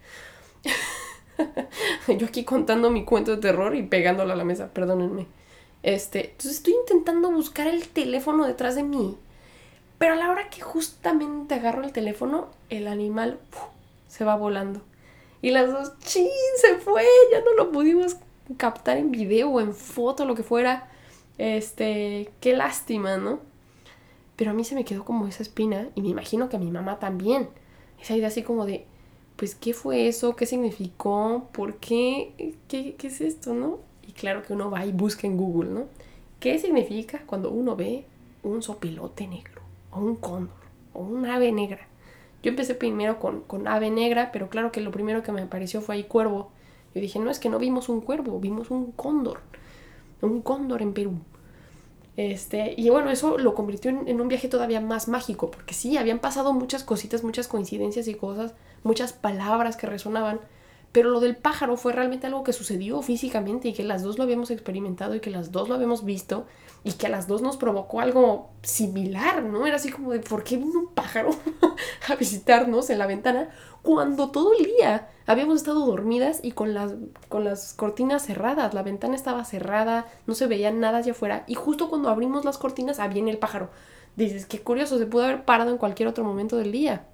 yo 2.06 2.26
aquí 2.28 2.44
contando 2.44 2.90
mi 2.90 3.04
cuento 3.04 3.32
de 3.32 3.38
terror 3.38 3.74
y 3.74 3.82
pegándolo 3.82 4.32
a 4.32 4.36
la 4.36 4.44
mesa, 4.44 4.68
perdónenme. 4.72 5.26
Este, 5.82 6.30
entonces 6.30 6.58
estoy 6.58 6.74
intentando 6.74 7.32
buscar 7.32 7.66
el 7.66 7.88
teléfono 7.88 8.46
detrás 8.46 8.76
de 8.76 8.84
mí. 8.84 9.16
Pero 9.98 10.12
a 10.12 10.16
la 10.16 10.30
hora 10.30 10.48
que 10.48 10.60
justamente 10.60 11.56
agarro 11.56 11.82
el 11.82 11.90
teléfono, 11.90 12.50
el 12.70 12.86
animal 12.86 13.40
se 14.06 14.24
va 14.24 14.36
volando. 14.36 14.80
Y 15.40 15.50
las 15.50 15.72
dos, 15.72 15.98
¡chin! 15.98 16.28
Se 16.60 16.76
fue, 16.76 17.04
ya 17.32 17.40
no 17.40 17.54
lo 17.54 17.72
pudimos 17.72 18.16
captar 18.58 18.96
en 18.96 19.10
video 19.10 19.50
o 19.50 19.60
en 19.60 19.74
foto, 19.74 20.24
lo 20.24 20.36
que 20.36 20.44
fuera. 20.44 20.91
Este, 21.42 22.30
qué 22.38 22.54
lástima, 22.54 23.16
¿no? 23.16 23.40
Pero 24.36 24.52
a 24.52 24.54
mí 24.54 24.62
se 24.62 24.76
me 24.76 24.84
quedó 24.84 25.04
como 25.04 25.26
esa 25.26 25.42
espina 25.42 25.88
y 25.96 26.00
me 26.00 26.08
imagino 26.08 26.48
que 26.48 26.54
a 26.54 26.60
mi 26.60 26.70
mamá 26.70 27.00
también. 27.00 27.48
Esa 28.00 28.14
idea 28.14 28.28
así 28.28 28.44
como 28.44 28.64
de, 28.64 28.86
pues, 29.34 29.56
¿qué 29.56 29.74
fue 29.74 30.06
eso? 30.06 30.36
¿Qué 30.36 30.46
significó? 30.46 31.48
¿Por 31.50 31.78
qué? 31.78 32.54
¿Qué, 32.68 32.94
qué 32.94 33.06
es 33.08 33.20
esto, 33.20 33.54
no? 33.54 33.80
Y 34.06 34.12
claro 34.12 34.44
que 34.44 34.52
uno 34.52 34.70
va 34.70 34.86
y 34.86 34.92
busca 34.92 35.26
en 35.26 35.36
Google, 35.36 35.70
¿no? 35.70 35.86
¿Qué 36.38 36.60
significa 36.60 37.22
cuando 37.26 37.50
uno 37.50 37.74
ve 37.74 38.04
un 38.44 38.62
sopilote 38.62 39.26
negro? 39.26 39.62
O 39.90 39.98
un 39.98 40.14
cóndor, 40.14 40.54
o 40.92 41.00
un 41.00 41.26
ave 41.26 41.50
negra. 41.50 41.88
Yo 42.44 42.50
empecé 42.50 42.76
primero 42.76 43.18
con, 43.18 43.40
con 43.40 43.66
ave 43.66 43.90
negra, 43.90 44.30
pero 44.30 44.48
claro 44.48 44.70
que 44.70 44.80
lo 44.80 44.92
primero 44.92 45.24
que 45.24 45.32
me 45.32 45.42
apareció 45.42 45.80
fue 45.80 45.96
ahí 45.96 46.04
cuervo. 46.04 46.52
Yo 46.94 47.00
dije, 47.00 47.18
no, 47.18 47.32
es 47.32 47.40
que 47.40 47.48
no 47.48 47.58
vimos 47.58 47.88
un 47.88 48.00
cuervo, 48.00 48.38
vimos 48.38 48.70
un 48.70 48.92
cóndor 48.92 49.40
un 50.22 50.40
cóndor 50.40 50.82
en 50.82 50.92
Perú. 50.92 51.18
Este, 52.16 52.74
y 52.76 52.90
bueno, 52.90 53.10
eso 53.10 53.38
lo 53.38 53.54
convirtió 53.54 53.90
en, 53.90 54.20
un 54.20 54.28
viaje 54.28 54.48
todavía 54.48 54.80
más 54.80 55.08
mágico, 55.08 55.50
porque 55.50 55.74
sí, 55.74 55.96
habían 55.96 56.18
pasado 56.18 56.52
muchas 56.52 56.84
cositas, 56.84 57.24
muchas 57.24 57.48
coincidencias 57.48 58.06
y 58.06 58.14
cosas, 58.14 58.54
muchas 58.82 59.12
palabras 59.14 59.76
que 59.76 59.86
resonaban, 59.86 60.40
pero 60.92 61.08
lo 61.08 61.20
del 61.20 61.36
pájaro 61.36 61.76
fue 61.78 61.92
realmente 61.92 62.26
algo 62.26 62.44
que 62.44 62.52
sucedió 62.52 63.00
físicamente 63.00 63.68
y 63.68 63.72
que 63.72 63.82
las 63.82 64.02
dos 64.02 64.18
lo 64.18 64.24
habíamos 64.24 64.50
experimentado 64.50 65.14
y 65.14 65.20
que 65.20 65.30
las 65.30 65.50
dos 65.50 65.68
lo 65.68 65.74
habíamos 65.74 66.04
visto 66.04 66.46
y 66.84 66.92
que 66.92 67.06
a 67.06 67.10
las 67.10 67.26
dos 67.26 67.40
nos 67.40 67.56
provocó 67.56 68.00
algo 68.00 68.50
similar, 68.62 69.42
¿no? 69.42 69.66
Era 69.66 69.76
así 69.76 69.90
como 69.90 70.10
de, 70.10 70.20
¿por 70.20 70.44
qué 70.44 70.58
vino 70.58 70.78
un 70.78 70.88
pájaro 70.88 71.30
a 72.08 72.14
visitarnos 72.16 72.90
en 72.90 72.98
la 72.98 73.06
ventana 73.06 73.48
cuando 73.80 74.30
todo 74.30 74.52
el 74.52 74.66
día 74.66 75.08
habíamos 75.26 75.56
estado 75.56 75.86
dormidas 75.86 76.40
y 76.42 76.52
con 76.52 76.74
las, 76.74 76.92
con 77.28 77.44
las 77.44 77.72
cortinas 77.72 78.26
cerradas? 78.26 78.74
La 78.74 78.82
ventana 78.82 79.14
estaba 79.14 79.44
cerrada, 79.46 80.06
no 80.26 80.34
se 80.34 80.46
veía 80.46 80.70
nada 80.72 80.98
allá 80.98 81.12
afuera 81.12 81.44
y 81.46 81.54
justo 81.54 81.88
cuando 81.88 82.10
abrimos 82.10 82.44
las 82.44 82.58
cortinas, 82.58 82.98
ah, 82.98 83.08
viene 83.08 83.30
el 83.30 83.38
pájaro. 83.38 83.70
Dices, 84.16 84.44
qué 84.44 84.60
curioso, 84.60 84.98
se 84.98 85.06
pudo 85.06 85.24
haber 85.24 85.46
parado 85.46 85.70
en 85.70 85.78
cualquier 85.78 86.08
otro 86.08 86.22
momento 86.22 86.56
del 86.56 86.70
día. 86.70 87.06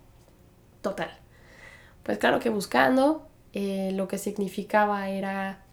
Total. 0.83 1.17
Pues 2.03 2.19
claro 2.19 2.41
que 2.41 2.51
buscando, 2.51 3.28
eh, 3.53 3.93
lo 3.95 4.09
que 4.09 4.19
significaba 4.19 5.09
era 5.09 5.65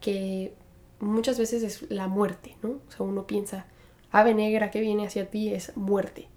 que 0.00 0.54
muchas 0.98 1.38
veces 1.38 1.62
es 1.62 1.90
la 1.90 2.08
muerte, 2.08 2.56
¿no? 2.62 2.80
O 2.88 2.90
sea, 2.90 3.06
uno 3.06 3.26
piensa, 3.26 3.66
ave 4.10 4.34
negra 4.34 4.70
que 4.70 4.80
viene 4.80 5.06
hacia 5.06 5.30
ti 5.30 5.52
es 5.52 5.76
muerte. 5.76 6.28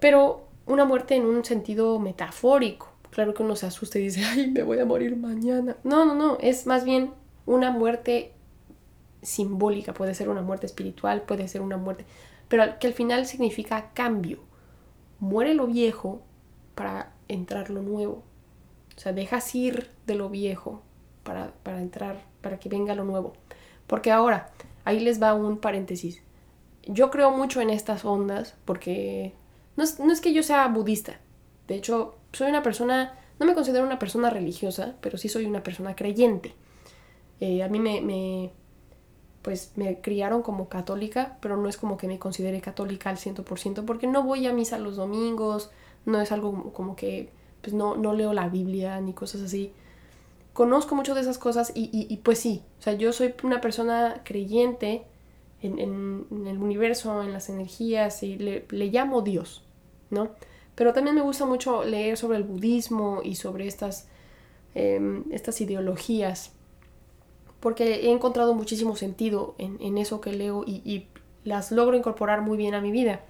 Pero 0.00 0.48
una 0.66 0.84
muerte 0.84 1.14
en 1.14 1.26
un 1.26 1.44
sentido 1.44 1.98
metafórico. 1.98 2.88
Claro 3.10 3.34
que 3.34 3.42
uno 3.42 3.56
se 3.56 3.66
asusta 3.66 3.98
y 3.98 4.04
dice, 4.04 4.24
ay, 4.30 4.50
me 4.50 4.62
voy 4.62 4.78
a 4.78 4.84
morir 4.84 5.16
mañana. 5.16 5.76
No, 5.84 6.04
no, 6.04 6.14
no, 6.14 6.38
es 6.40 6.66
más 6.66 6.84
bien 6.84 7.12
una 7.46 7.70
muerte 7.70 8.32
simbólica, 9.22 9.94
puede 9.94 10.14
ser 10.14 10.28
una 10.28 10.42
muerte 10.42 10.66
espiritual, 10.66 11.22
puede 11.22 11.46
ser 11.46 11.60
una 11.60 11.76
muerte, 11.76 12.04
pero 12.48 12.78
que 12.78 12.88
al 12.88 12.92
final 12.92 13.26
significa 13.26 13.92
cambio. 13.94 14.40
Muere 15.20 15.54
lo 15.54 15.66
viejo 15.68 16.22
para 16.74 17.12
entrar 17.28 17.70
lo 17.70 17.82
nuevo. 17.82 18.24
Sea, 19.02 19.12
dejas 19.12 19.52
ir 19.56 19.90
de 20.06 20.14
lo 20.14 20.28
viejo 20.28 20.80
para, 21.24 21.52
para 21.64 21.80
entrar, 21.80 22.22
para 22.40 22.60
que 22.60 22.68
venga 22.68 22.94
lo 22.94 23.02
nuevo. 23.02 23.32
Porque 23.88 24.12
ahora, 24.12 24.52
ahí 24.84 25.00
les 25.00 25.20
va 25.20 25.34
un 25.34 25.58
paréntesis. 25.58 26.22
yo 26.86 27.10
creo 27.10 27.32
mucho 27.32 27.60
en 27.60 27.70
estas 27.70 28.04
ondas 28.04 28.54
porque 28.64 29.34
no 29.76 29.82
es, 29.82 29.98
no 29.98 30.12
es 30.12 30.20
que 30.20 30.32
yo 30.32 30.44
sea 30.44 30.68
budista. 30.68 31.18
De 31.66 31.74
hecho, 31.74 32.14
soy 32.32 32.48
una 32.48 32.62
persona, 32.62 33.18
no 33.40 33.46
me 33.46 33.54
considero 33.54 33.84
una 33.84 33.98
persona 33.98 34.30
religiosa, 34.30 34.94
pero 35.00 35.18
sí 35.18 35.28
soy 35.28 35.46
una 35.46 35.64
persona 35.64 35.96
creyente. 35.96 36.54
Eh, 37.40 37.64
a 37.64 37.68
mí 37.68 37.80
me, 37.80 38.02
me, 38.02 38.52
pues 39.42 39.72
me 39.74 40.00
criaron 40.00 40.42
como 40.42 40.68
católica, 40.68 41.38
pero 41.40 41.56
no 41.56 41.68
es 41.68 41.76
como 41.76 41.96
que 41.96 42.06
me 42.06 42.20
considere 42.20 42.60
católica 42.60 43.10
al 43.10 43.16
100% 43.16 43.84
porque 43.84 44.06
no 44.06 44.22
voy 44.22 44.46
a 44.46 44.52
misa 44.52 44.78
los 44.78 44.94
domingos, 44.94 45.72
no 46.06 46.20
es 46.20 46.30
algo 46.30 46.72
como 46.72 46.94
que 46.94 47.30
pues 47.62 47.72
no, 47.72 47.96
no 47.96 48.12
leo 48.12 48.32
la 48.32 48.48
Biblia 48.48 49.00
ni 49.00 49.14
cosas 49.14 49.42
así. 49.42 49.72
Conozco 50.52 50.94
mucho 50.94 51.14
de 51.14 51.22
esas 51.22 51.38
cosas 51.38 51.72
y, 51.74 51.88
y, 51.92 52.16
pues 52.18 52.38
sí, 52.38 52.62
o 52.78 52.82
sea, 52.82 52.92
yo 52.92 53.14
soy 53.14 53.34
una 53.42 53.62
persona 53.62 54.20
creyente 54.22 55.04
en, 55.62 55.78
en, 55.78 56.46
el 56.46 56.58
universo, 56.58 57.22
en 57.22 57.32
las 57.32 57.48
energías 57.48 58.22
y 58.22 58.36
le, 58.36 58.66
le 58.68 58.86
llamo 58.88 59.22
Dios, 59.22 59.64
¿no? 60.10 60.32
Pero 60.74 60.92
también 60.92 61.16
me 61.16 61.22
gusta 61.22 61.46
mucho 61.46 61.84
leer 61.84 62.18
sobre 62.18 62.36
el 62.36 62.44
budismo 62.44 63.20
y 63.24 63.36
sobre 63.36 63.66
estas, 63.66 64.08
em, 64.74 65.24
estas 65.30 65.58
ideologías 65.62 66.52
porque 67.62 67.94
he 67.94 68.10
encontrado 68.10 68.54
muchísimo 68.54 68.96
sentido 68.96 69.54
en, 69.56 69.96
eso 69.96 70.20
que 70.20 70.32
leo 70.32 70.64
y, 70.66 71.06
las 71.44 71.72
logro 71.72 71.96
incorporar 71.96 72.40
muy 72.40 72.56
bien 72.56 72.74
a 72.74 72.80
mi 72.80 72.92
vida. 72.92 73.20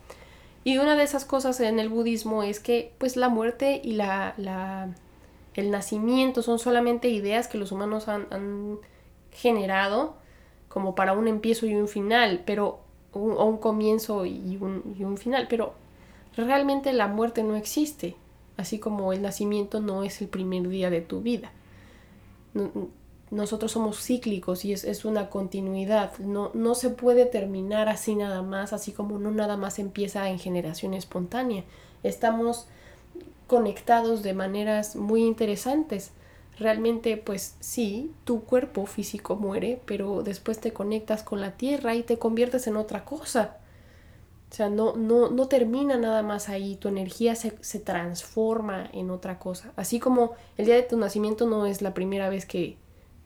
Y 0.64 0.78
una 0.78 0.96
de 0.96 1.02
esas 1.02 1.24
cosas 1.24 1.60
en 1.60 1.78
el 1.78 1.88
budismo 1.88 2.42
es 2.42 2.60
que 2.60 2.92
pues 2.98 3.16
la 3.16 3.28
muerte 3.28 3.80
y 3.82 3.92
la, 3.94 4.34
el 5.54 5.70
nacimiento 5.70 6.42
son 6.42 6.58
solamente 6.58 7.08
ideas 7.08 7.48
que 7.48 7.58
los 7.58 7.72
humanos 7.72 8.08
han, 8.08 8.78
generado 9.32 10.16
como 10.68 10.94
para 10.94 11.14
un 11.14 11.26
empiezo 11.26 11.64
y 11.64 11.74
un 11.74 11.88
final, 11.88 12.42
pero 12.44 12.80
un, 13.14 13.32
o 13.32 13.46
un 13.46 13.56
comienzo 13.56 14.26
y 14.26 14.58
un, 14.60 14.94
y 14.98 15.04
un 15.04 15.16
final, 15.16 15.46
pero 15.48 15.72
realmente 16.36 16.92
la 16.92 17.08
muerte 17.08 17.42
no 17.42 17.56
existe, 17.56 18.14
así 18.58 18.78
como 18.78 19.14
el 19.14 19.22
nacimiento 19.22 19.80
no 19.80 20.02
es 20.02 20.20
el 20.20 20.28
primer 20.28 20.68
día 20.68 20.90
de 20.90 21.00
tu 21.00 21.22
vida 21.22 21.50
nosotros 23.32 23.72
somos 23.72 23.98
cíclicos 23.98 24.66
y 24.66 24.74
es, 24.74 25.04
una 25.06 25.30
continuidad. 25.30 26.18
No, 26.18 26.50
no 26.52 26.74
se 26.74 26.90
puede 26.90 27.24
terminar 27.24 27.88
así 27.88 28.14
nada 28.14 28.42
más, 28.42 28.74
así 28.74 28.92
como 28.92 29.18
no 29.18 29.30
nada 29.30 29.56
más 29.56 29.78
empieza 29.78 30.28
en 30.28 30.38
generación 30.38 30.92
espontánea. 30.92 31.64
Estamos 32.02 32.66
conectados 33.46 34.22
de 34.22 34.34
maneras 34.34 34.96
muy 34.96 35.22
interesantes. 35.22 36.10
Realmente, 36.58 37.16
pues 37.16 37.56
sí, 37.60 38.12
tu 38.24 38.42
cuerpo 38.42 38.84
físico 38.84 39.34
muere, 39.34 39.80
pero 39.86 40.22
después 40.22 40.60
te 40.60 40.74
conectas 40.74 41.22
con 41.22 41.40
la 41.40 41.52
tierra 41.52 41.94
y 41.94 42.02
te 42.02 42.18
conviertes 42.18 42.66
en 42.66 42.76
otra 42.76 43.06
cosa. 43.06 43.56
O 44.50 44.54
sea, 44.54 44.68
no, 44.68 44.94
no, 44.94 45.30
no 45.30 45.48
termina 45.48 45.96
nada 45.96 46.22
más 46.22 46.50
ahí, 46.50 46.76
tu 46.76 46.88
energía 46.88 47.34
se, 47.34 47.56
se 47.62 47.80
transforma 47.80 48.90
en 48.92 49.10
otra 49.10 49.38
cosa. 49.38 49.72
Así 49.76 49.98
como 49.98 50.32
el 50.58 50.66
día 50.66 50.74
de 50.74 50.82
tu 50.82 50.98
nacimiento 50.98 51.46
no 51.46 51.64
es 51.64 51.80
la 51.80 51.94
primera 51.94 52.28
vez 52.28 52.44
que, 52.44 52.76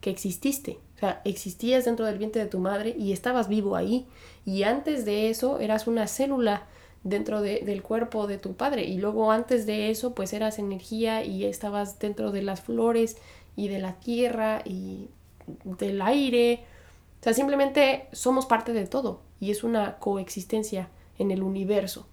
que 0.01 0.09
exististe. 0.09 0.79
O 0.95 0.99
sea, 0.99 1.21
existías 1.25 1.85
dentro 1.85 2.05
del 2.05 2.17
vientre 2.17 2.43
de 2.43 2.49
tu 2.49 2.59
madre 2.59 2.95
y 2.97 3.11
estabas 3.11 3.47
vivo 3.47 3.75
ahí. 3.75 4.07
Y 4.45 4.63
antes 4.63 5.05
de 5.05 5.29
eso 5.29 5.59
eras 5.59 5.87
una 5.87 6.07
célula 6.07 6.67
dentro 7.03 7.41
del 7.41 7.83
cuerpo 7.83 8.27
de 8.27 8.37
tu 8.37 8.55
padre. 8.55 8.85
Y 8.85 8.97
luego 8.97 9.31
antes 9.31 9.65
de 9.65 9.89
eso 9.89 10.13
pues 10.13 10.33
eras 10.33 10.59
energía 10.59 11.23
y 11.23 11.45
estabas 11.45 11.99
dentro 11.99 12.31
de 12.31 12.41
las 12.41 12.61
flores 12.61 13.17
y 13.55 13.67
de 13.67 13.79
la 13.79 13.93
tierra 13.93 14.61
y 14.65 15.09
del 15.63 16.01
aire. 16.01 16.63
O 17.19 17.23
sea, 17.23 17.33
simplemente 17.33 18.07
somos 18.11 18.45
parte 18.45 18.73
de 18.73 18.87
todo 18.87 19.21
y 19.39 19.51
es 19.51 19.63
una 19.63 19.97
coexistencia 19.99 20.89
en 21.17 21.31
el 21.31 21.43
universo. 21.43 22.07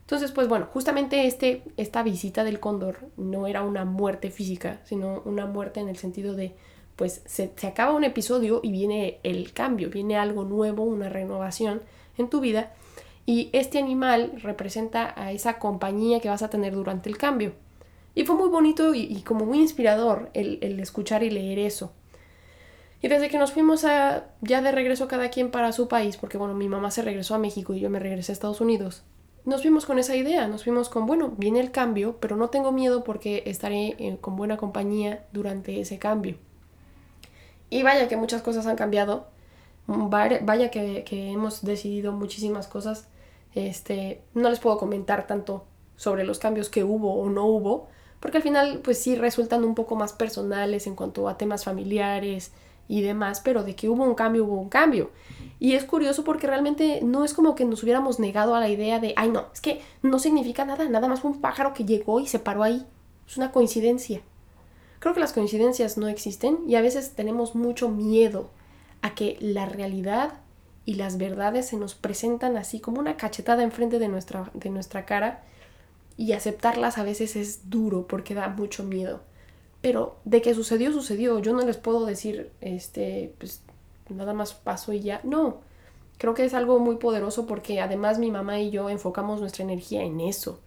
Entonces, 0.00 0.32
pues 0.32 0.48
bueno, 0.48 0.68
justamente 0.72 1.26
este, 1.26 1.62
esta 1.76 2.02
visita 2.02 2.44
del 2.44 2.60
cóndor 2.60 2.98
no 3.16 3.46
era 3.46 3.62
una 3.62 3.84
muerte 3.84 4.30
física, 4.30 4.80
sino 4.84 5.22
una 5.24 5.46
muerte 5.46 5.80
en 5.80 5.88
el 5.88 5.96
sentido 5.96 6.34
de 6.34 6.54
pues 6.96 7.22
se, 7.24 7.52
acaba 7.66 7.92
un 7.92 8.04
episodio 8.04 8.60
y 8.62 8.70
viene 8.72 9.18
el 9.22 9.52
cambio, 9.52 9.90
viene 9.90 10.16
algo 10.16 10.44
nuevo, 10.44 10.84
una 10.84 11.08
renovación 11.08 11.82
en 12.18 12.28
tu 12.28 12.40
vida 12.40 12.72
y 13.26 13.50
este 13.52 13.78
animal 13.78 14.32
representa 14.42 15.14
a 15.16 15.32
esa 15.32 15.58
compañía 15.58 16.20
que 16.20 16.28
vas 16.28 16.42
a 16.42 16.50
tener 16.50 16.74
durante 16.74 17.08
el 17.08 17.18
cambio. 17.18 17.52
Y 18.14 18.24
fue 18.24 18.36
muy 18.36 18.48
bonito 18.48 18.94
y, 18.94 19.22
como 19.22 19.46
muy 19.46 19.60
inspirador 19.60 20.30
el, 20.34 20.78
escuchar 20.80 21.22
y 21.22 21.30
leer 21.30 21.58
eso. 21.58 21.92
Y 23.00 23.08
desde 23.08 23.30
que 23.30 23.38
nos 23.38 23.52
fuimos 23.52 23.82
ya 23.82 24.22
de 24.40 24.72
regreso 24.72 25.08
cada 25.08 25.30
quien 25.30 25.50
para 25.50 25.72
su 25.72 25.88
país, 25.88 26.16
porque 26.16 26.38
bueno, 26.38 26.54
mi 26.54 26.68
mamá 26.68 26.90
se 26.90 27.02
regresó 27.02 27.34
a 27.34 27.38
México 27.38 27.74
y 27.74 27.80
yo 27.80 27.90
me 27.90 27.98
regresé 27.98 28.32
a 28.32 28.34
Estados 28.34 28.60
Unidos, 28.60 29.02
nos 29.44 29.62
fuimos 29.62 29.86
con 29.86 29.98
esa 29.98 30.14
idea, 30.14 30.46
nos 30.46 30.62
fuimos 30.64 30.88
con, 30.88 31.06
bueno, 31.06 31.32
viene 31.36 31.58
el 31.58 31.72
cambio, 31.72 32.16
pero 32.20 32.36
no 32.36 32.48
tengo 32.48 32.70
miedo 32.70 33.02
porque 33.02 33.42
estaré 33.46 33.96
eh, 33.98 34.16
con 34.20 34.36
buena 34.36 34.56
compañía 34.56 35.24
durante 35.32 35.80
ese 35.80 35.98
cambio. 35.98 36.36
Y 37.72 37.82
vaya 37.82 38.06
que 38.06 38.18
muchas 38.18 38.42
cosas 38.42 38.66
han 38.66 38.76
cambiado. 38.76 39.28
Vaya 39.86 40.70
que, 40.70 41.30
hemos 41.32 41.64
decidido 41.64 42.12
muchísimas 42.12 42.68
cosas. 42.68 43.08
Este, 43.54 44.20
no 44.34 44.50
les 44.50 44.60
puedo 44.60 44.76
comentar 44.76 45.26
tanto 45.26 45.64
sobre 45.96 46.24
los 46.24 46.38
cambios 46.38 46.68
que 46.68 46.84
hubo 46.84 47.14
o 47.14 47.30
no 47.30 47.46
hubo, 47.46 47.88
porque 48.20 48.36
al 48.36 48.42
final 48.42 48.80
pues 48.84 48.98
sí 48.98 49.16
resultan 49.16 49.64
un 49.64 49.74
poco 49.74 49.96
más 49.96 50.12
personales 50.12 50.86
en 50.86 50.94
cuanto 50.94 51.30
a 51.30 51.38
temas 51.38 51.64
familiares 51.64 52.52
y 52.88 53.00
demás, 53.00 53.40
pero 53.42 53.64
de 53.64 53.74
que 53.74 53.88
hubo 53.88 54.04
un 54.04 54.16
cambio, 54.16 54.44
hubo 54.44 54.60
un 54.60 54.68
cambio. 54.68 55.10
Y 55.58 55.72
es 55.72 55.84
curioso 55.84 56.24
porque 56.24 56.46
realmente 56.46 57.00
no 57.02 57.24
es 57.24 57.32
como 57.32 57.54
que 57.54 57.64
nos 57.64 57.82
hubiéramos 57.82 58.20
negado 58.20 58.54
a 58.54 58.60
la 58.60 58.68
idea 58.68 58.98
de, 58.98 59.14
ay 59.16 59.30
no, 59.30 59.46
es 59.50 59.62
que 59.62 59.80
no 60.02 60.18
significa 60.18 60.66
nada, 60.66 60.90
nada 60.90 61.08
más 61.08 61.20
fue 61.22 61.30
un 61.30 61.40
pájaro 61.40 61.72
que 61.72 61.86
llegó 61.86 62.20
y 62.20 62.26
se 62.26 62.38
paró 62.38 62.64
ahí. 62.64 62.86
Es 63.26 63.38
una 63.38 63.50
coincidencia. 63.50 64.20
Creo 65.02 65.14
que 65.14 65.20
las 65.20 65.32
coincidencias 65.32 65.98
no 65.98 66.06
existen 66.06 66.60
y 66.68 66.76
a 66.76 66.80
veces 66.80 67.14
tenemos 67.16 67.56
mucho 67.56 67.88
miedo 67.88 68.50
a 69.00 69.16
que 69.16 69.36
la 69.40 69.66
realidad 69.66 70.34
y 70.84 70.94
las 70.94 71.18
verdades 71.18 71.66
se 71.66 71.76
nos 71.76 71.96
presentan 71.96 72.56
así 72.56 72.78
como 72.78 73.00
una 73.00 73.16
cachetada 73.16 73.64
enfrente 73.64 73.98
de 73.98 74.06
nuestra, 74.06 74.52
de 74.54 74.70
nuestra 74.70 75.04
cara 75.04 75.42
y 76.16 76.34
aceptarlas 76.34 76.98
a 76.98 77.02
veces 77.02 77.34
es 77.34 77.68
duro 77.68 78.06
porque 78.06 78.36
da 78.36 78.46
mucho 78.46 78.84
miedo. 78.84 79.22
Pero 79.80 80.18
de 80.24 80.40
que 80.40 80.54
sucedió, 80.54 80.92
sucedió. 80.92 81.40
Yo 81.40 81.52
no 81.52 81.66
les 81.66 81.78
puedo 81.78 82.06
decir, 82.06 82.52
este, 82.60 83.34
pues 83.38 83.60
nada 84.08 84.34
más 84.34 84.54
pasó 84.54 84.92
y 84.92 85.00
ya. 85.00 85.20
No, 85.24 85.62
creo 86.16 86.34
que 86.34 86.44
es 86.44 86.54
algo 86.54 86.78
muy 86.78 86.98
poderoso 86.98 87.48
porque 87.48 87.80
además 87.80 88.20
mi 88.20 88.30
mamá 88.30 88.60
y 88.60 88.70
yo 88.70 88.88
enfocamos 88.88 89.40
nuestra 89.40 89.64
energía 89.64 90.04
en 90.04 90.20
eso. 90.20 90.60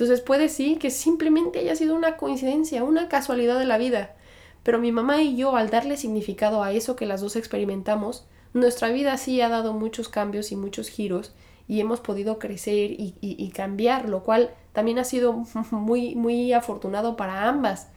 Entonces 0.00 0.22
puede 0.22 0.48
sí 0.48 0.76
que 0.76 0.88
simplemente 0.88 1.58
haya 1.58 1.76
sido 1.76 1.94
una 1.94 2.16
coincidencia, 2.16 2.84
una 2.84 3.10
casualidad 3.10 3.58
de 3.58 3.66
la 3.66 3.76
vida. 3.76 4.14
Pero 4.62 4.78
mi 4.78 4.92
mamá 4.92 5.20
y 5.20 5.36
yo, 5.36 5.56
al 5.56 5.68
darle 5.68 5.98
significado 5.98 6.62
a 6.62 6.72
eso 6.72 6.96
que 6.96 7.04
las 7.04 7.20
dos 7.20 7.36
experimentamos, 7.36 8.24
nuestra 8.54 8.88
vida 8.88 9.18
sí 9.18 9.42
ha 9.42 9.50
dado 9.50 9.74
muchos 9.74 10.08
cambios 10.08 10.52
y 10.52 10.56
muchos 10.56 10.88
giros 10.88 11.34
y 11.68 11.80
hemos 11.80 12.00
podido 12.00 12.38
crecer 12.38 12.92
y, 12.96 13.52
cambiar, 13.54 14.08
lo 14.08 14.22
cual 14.22 14.54
también 14.72 14.98
ha 14.98 15.04
sido 15.04 15.34
muy, 15.70 16.14
muy 16.14 16.54
afortunado 16.54 17.18
para 17.18 17.46
ambas. 17.46 17.88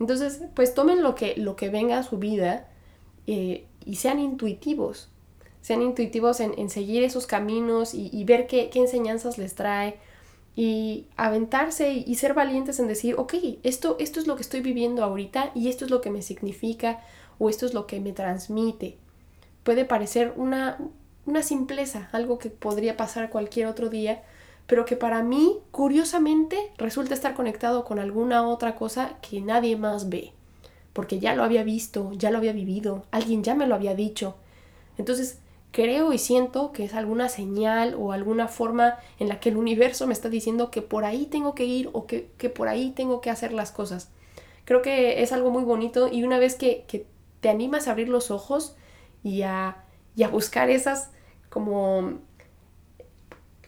Entonces, 0.00 0.44
pues 0.54 0.72
tomen 0.72 1.02
lo 1.02 1.14
que, 1.14 1.34
lo 1.36 1.56
que 1.56 1.68
venga 1.68 1.98
a 1.98 2.04
su 2.04 2.16
vida 2.16 2.68
eh, 3.26 3.66
y 3.84 3.96
sean 3.96 4.18
intuitivos. 4.18 5.10
Sean 5.60 5.82
intuitivos 5.82 6.40
en, 6.40 6.70
seguir 6.70 7.02
esos 7.04 7.26
caminos 7.26 7.92
y, 7.92 8.24
ver 8.24 8.46
qué, 8.46 8.70
qué 8.70 8.78
enseñanzas 8.78 9.36
les 9.36 9.54
trae 9.54 9.98
y 10.56 11.06
aventarse 11.16 11.92
y, 11.92 12.14
ser 12.14 12.34
valientes 12.34 12.78
en 12.78 12.86
decir, 12.86 13.16
ok, 13.18 13.34
esto, 13.62 13.96
esto 13.98 14.20
es 14.20 14.26
lo 14.26 14.36
que 14.36 14.42
estoy 14.42 14.60
viviendo 14.60 15.02
ahorita 15.02 15.50
y 15.54 15.68
esto 15.68 15.84
es 15.84 15.90
lo 15.90 16.00
que 16.00 16.10
me 16.10 16.22
significa 16.22 17.00
o 17.38 17.50
esto 17.50 17.66
es 17.66 17.74
lo 17.74 17.86
que 17.86 18.00
me 18.00 18.12
transmite. 18.12 18.96
Puede 19.64 19.84
parecer 19.84 20.32
una, 20.36 20.78
una 21.26 21.42
simpleza, 21.42 22.08
algo 22.12 22.38
que 22.38 22.50
podría 22.50 22.96
pasar 22.96 23.30
cualquier 23.30 23.66
otro 23.66 23.88
día, 23.88 24.22
pero 24.66 24.84
que 24.84 24.96
para 24.96 25.22
mí, 25.22 25.58
curiosamente, 25.72 26.56
resulta 26.78 27.14
estar 27.14 27.34
conectado 27.34 27.84
con 27.84 27.98
alguna 27.98 28.46
otra 28.46 28.76
cosa 28.76 29.16
que 29.28 29.40
nadie 29.40 29.76
más 29.76 30.08
ve, 30.08 30.32
porque 30.92 31.18
ya 31.18 31.34
lo 31.34 31.42
había 31.42 31.64
visto, 31.64 32.12
ya 32.12 32.30
lo 32.30 32.38
había 32.38 32.52
vivido, 32.52 33.04
alguien 33.10 33.42
ya 33.42 33.54
me 33.54 33.66
lo 33.66 33.74
había 33.74 33.94
dicho. 33.94 34.36
Entonces, 34.96 35.38
creo 35.74 36.12
y 36.12 36.18
siento 36.18 36.70
que 36.70 36.84
es 36.84 36.94
alguna 36.94 37.28
señal 37.28 37.96
o 37.98 38.12
alguna 38.12 38.46
forma 38.46 38.96
en 39.18 39.28
la 39.28 39.40
que 39.40 39.48
el 39.48 39.56
universo 39.56 40.06
me 40.06 40.12
está 40.12 40.28
diciendo 40.28 40.70
que 40.70 40.82
por 40.82 41.04
ahí 41.04 41.26
tengo 41.26 41.56
que 41.56 41.64
ir 41.64 41.90
o 41.92 42.06
que, 42.06 42.22
por 42.54 42.68
ahí 42.68 42.92
tengo 42.92 43.20
que 43.20 43.28
hacer 43.28 43.52
las 43.52 43.72
cosas. 43.72 44.08
Creo 44.64 44.82
que 44.82 45.20
es 45.20 45.32
algo 45.32 45.50
muy 45.50 45.64
bonito 45.64 46.08
y 46.10 46.22
una 46.22 46.38
vez 46.38 46.54
que, 46.54 47.06
te 47.40 47.50
animas 47.50 47.88
a 47.88 47.90
abrir 47.90 48.08
los 48.08 48.30
ojos 48.30 48.76
y 49.24 49.42
a, 49.42 49.84
buscar 50.30 50.70
esas 50.70 51.10
como 51.50 52.20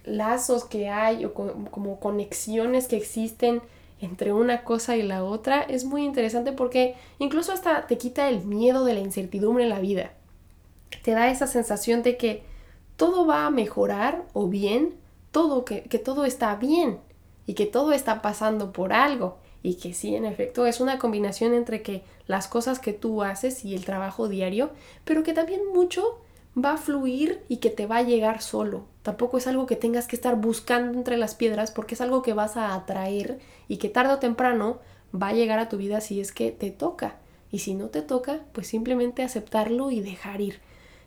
lazos 0.04 0.64
que 0.64 0.88
hay 0.88 1.24
o 1.24 1.34
como 1.34 1.98
conexiones 1.98 2.86
que 2.86 2.96
existen 2.96 3.60
entre 4.00 4.32
una 4.32 4.62
cosa 4.62 4.96
y 4.96 5.02
la 5.02 5.24
otra, 5.24 5.62
es 5.62 5.84
muy 5.84 6.04
interesante 6.04 6.52
porque 6.52 6.94
incluso 7.18 7.52
hasta 7.52 7.88
te 7.88 7.98
quita 7.98 8.28
el 8.28 8.44
miedo 8.44 8.84
de 8.84 8.94
la 8.94 9.00
incertidumbre 9.00 9.64
en 9.64 9.70
la 9.70 9.80
vida 9.80 10.12
te 11.02 11.12
da 11.12 11.30
esa 11.30 11.46
sensación 11.46 12.02
de 12.02 12.16
que 12.16 12.42
todo 12.96 13.26
va 13.26 13.46
a 13.46 13.50
mejorar 13.50 14.24
o 14.32 14.48
bien, 14.48 14.94
todo, 15.30 15.64
que, 15.64 15.82
que 15.82 15.98
todo 15.98 16.24
está 16.24 16.56
bien 16.56 16.98
y 17.46 17.54
que 17.54 17.66
todo 17.66 17.92
está 17.92 18.22
pasando 18.22 18.72
por 18.72 18.92
algo 18.92 19.38
y 19.62 19.74
que 19.74 19.94
sí, 19.94 20.14
en 20.14 20.24
efecto, 20.24 20.64
es 20.66 20.80
una 20.80 20.98
combinación 21.00 21.52
entre 21.52 21.82
que 21.82 22.02
las 22.28 22.46
cosas 22.46 22.78
que 22.78 22.92
tú 22.92 23.24
haces 23.24 23.64
y 23.64 23.74
el 23.74 23.84
trabajo 23.84 24.28
diario, 24.28 24.70
pero 25.04 25.24
que 25.24 25.32
también 25.32 25.60
mucho 25.74 26.20
va 26.56 26.74
a 26.74 26.78
fluir 26.78 27.42
y 27.48 27.56
que 27.56 27.70
te 27.70 27.86
va 27.86 27.96
a 27.96 28.02
llegar 28.02 28.42
solo. 28.42 28.84
Tampoco 29.02 29.38
es 29.38 29.48
algo 29.48 29.66
que 29.66 29.74
tengas 29.74 30.06
que 30.06 30.14
estar 30.14 30.36
buscando 30.36 30.96
entre 30.96 31.16
las 31.16 31.34
piedras 31.34 31.72
porque 31.72 31.94
es 31.94 32.00
algo 32.00 32.22
que 32.22 32.32
vas 32.32 32.56
a 32.56 32.74
atraer 32.74 33.40
y 33.66 33.78
que 33.78 33.88
tarde 33.88 34.14
o 34.14 34.18
temprano 34.18 34.78
va 35.12 35.28
a 35.28 35.34
llegar 35.34 35.58
a 35.58 35.68
tu 35.68 35.76
vida 35.76 36.00
si 36.00 36.20
es 36.20 36.30
que 36.30 36.52
te 36.52 36.70
toca. 36.70 37.16
Y 37.50 37.58
si 37.58 37.74
no 37.74 37.88
te 37.88 38.02
toca, 38.02 38.40
pues 38.52 38.68
simplemente 38.68 39.22
aceptarlo 39.22 39.90
y 39.90 40.00
dejar 40.00 40.40
ir. 40.40 40.60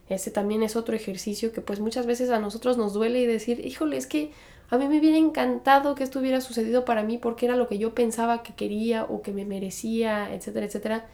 Ese 0.09 0.31
también 0.31 0.63
es 0.63 0.75
otro 0.75 0.95
ejercicio 0.95 1.51
que 1.51 1.61
pues 1.61 1.79
muchas 1.79 2.05
veces 2.05 2.31
a 2.31 2.39
nosotros 2.39 2.77
nos 2.77 2.93
duele 2.93 3.21
y 3.21 3.27
decir, 3.27 3.65
híjole, 3.65 3.95
es 3.97 4.07
que 4.07 4.31
a 4.69 4.77
mí 4.77 4.87
me 4.87 4.99
hubiera 4.99 5.17
encantado 5.17 5.95
que 5.95 6.03
esto 6.03 6.19
hubiera 6.19 6.41
sucedido 6.41 6.83
para 6.83 7.03
mí 7.03 7.17
porque 7.17 7.45
era 7.45 7.55
lo 7.55 7.67
que 7.67 7.77
yo 7.77 7.93
pensaba 7.93 8.43
que 8.43 8.53
quería 8.53 9.03
o 9.03 9.21
que 9.21 9.31
me 9.31 9.45
merecía, 9.45 10.33
etcétera, 10.33 10.65
etcétera. 10.65 11.05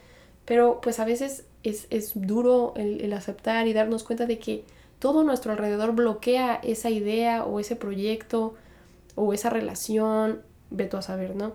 Pero 0.46 0.80
pues 0.80 0.98
a 0.98 1.04
veces 1.04 1.44
es, 1.62 2.12
duro 2.14 2.72
el, 2.76 3.00
el 3.02 3.12
aceptar 3.12 3.66
y 3.66 3.72
darnos 3.72 4.04
cuenta 4.04 4.26
de 4.26 4.38
que 4.38 4.64
todo 4.98 5.24
nuestro 5.24 5.52
alrededor 5.52 5.92
bloquea 5.92 6.54
esa 6.62 6.90
idea 6.90 7.44
o 7.44 7.60
ese 7.60 7.76
proyecto 7.76 8.54
o 9.14 9.32
esa 9.32 9.50
relación, 9.50 10.42
veto 10.70 10.98
a 10.98 11.02
saber, 11.02 11.36
¿no? 11.36 11.54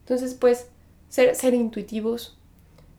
Entonces, 0.00 0.34
pues, 0.34 0.68
ser, 1.08 1.34
ser 1.34 1.54
intuitivos, 1.54 2.36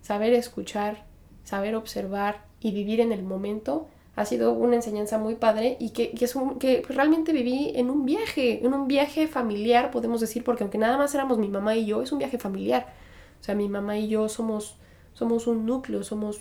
saber 0.01 0.33
escuchar, 0.33 1.05
saber 1.43 1.75
observar 1.75 2.46
y 2.59 2.71
vivir 2.71 2.99
en 3.01 3.11
el 3.11 3.23
momento 3.23 3.87
ha 4.15 4.25
sido 4.25 4.53
una 4.53 4.75
enseñanza 4.75 5.19
muy 5.19 5.35
padre 5.35 5.77
y 5.79 5.91
que, 5.91 6.11
es 6.19 6.35
que 6.59 6.83
realmente 6.89 7.33
viví 7.33 7.71
en 7.75 7.91
un 7.91 8.03
viaje, 8.03 8.65
en 8.65 8.73
un 8.73 8.87
viaje 8.87 9.27
familiar, 9.27 9.91
podemos 9.91 10.19
decir, 10.19 10.43
porque 10.43 10.63
aunque 10.63 10.79
nada 10.79 10.97
más 10.97 11.13
éramos 11.13 11.37
mi 11.37 11.49
mamá 11.49 11.75
y 11.75 11.85
yo, 11.85 12.01
es 12.01 12.11
un 12.11 12.17
viaje 12.17 12.39
familiar. 12.39 12.93
O 13.39 13.43
sea, 13.43 13.53
mi 13.53 13.69
mamá 13.69 13.99
y 13.99 14.07
yo 14.07 14.27
somos, 14.27 14.75
somos 15.13 15.45
un 15.45 15.67
núcleo, 15.67 16.03
somos 16.03 16.39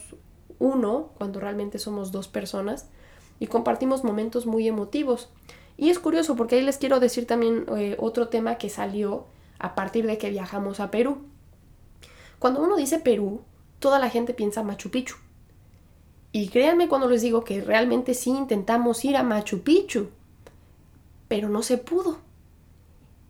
uno 0.58 1.10
cuando 1.18 1.38
realmente 1.38 1.78
somos 1.78 2.12
dos 2.12 2.28
personas 2.28 2.88
y 3.40 3.46
compartimos 3.46 4.04
momentos 4.04 4.46
muy 4.46 4.66
emotivos. 4.66 5.28
Y 5.76 5.90
es 5.90 5.98
curioso 5.98 6.34
porque 6.34 6.56
ahí 6.56 6.62
les 6.62 6.78
quiero 6.78 6.98
decir 6.98 7.26
también 7.26 7.66
eh, 7.76 7.96
otro 7.98 8.28
tema 8.28 8.56
que 8.56 8.70
salió 8.70 9.26
a 9.58 9.74
partir 9.74 10.06
de 10.06 10.16
que 10.16 10.30
viajamos 10.30 10.80
a 10.80 10.90
Perú. 10.90 11.18
Cuando 12.38 12.62
uno 12.62 12.76
dice 12.76 12.98
Perú, 12.98 13.42
toda 13.80 13.98
la 13.98 14.08
gente 14.08 14.32
piensa 14.32 14.62
Machu 14.62 14.90
Picchu. 14.90 15.16
Y 16.36 16.48
créanme 16.48 16.86
cuando 16.86 17.08
les 17.08 17.22
digo 17.22 17.44
que 17.44 17.62
realmente 17.62 18.12
sí 18.12 18.28
intentamos 18.28 19.06
ir 19.06 19.16
a 19.16 19.22
Machu 19.22 19.62
Picchu, 19.62 20.10
pero 21.28 21.48
no 21.48 21.62
se 21.62 21.78
pudo. 21.78 22.18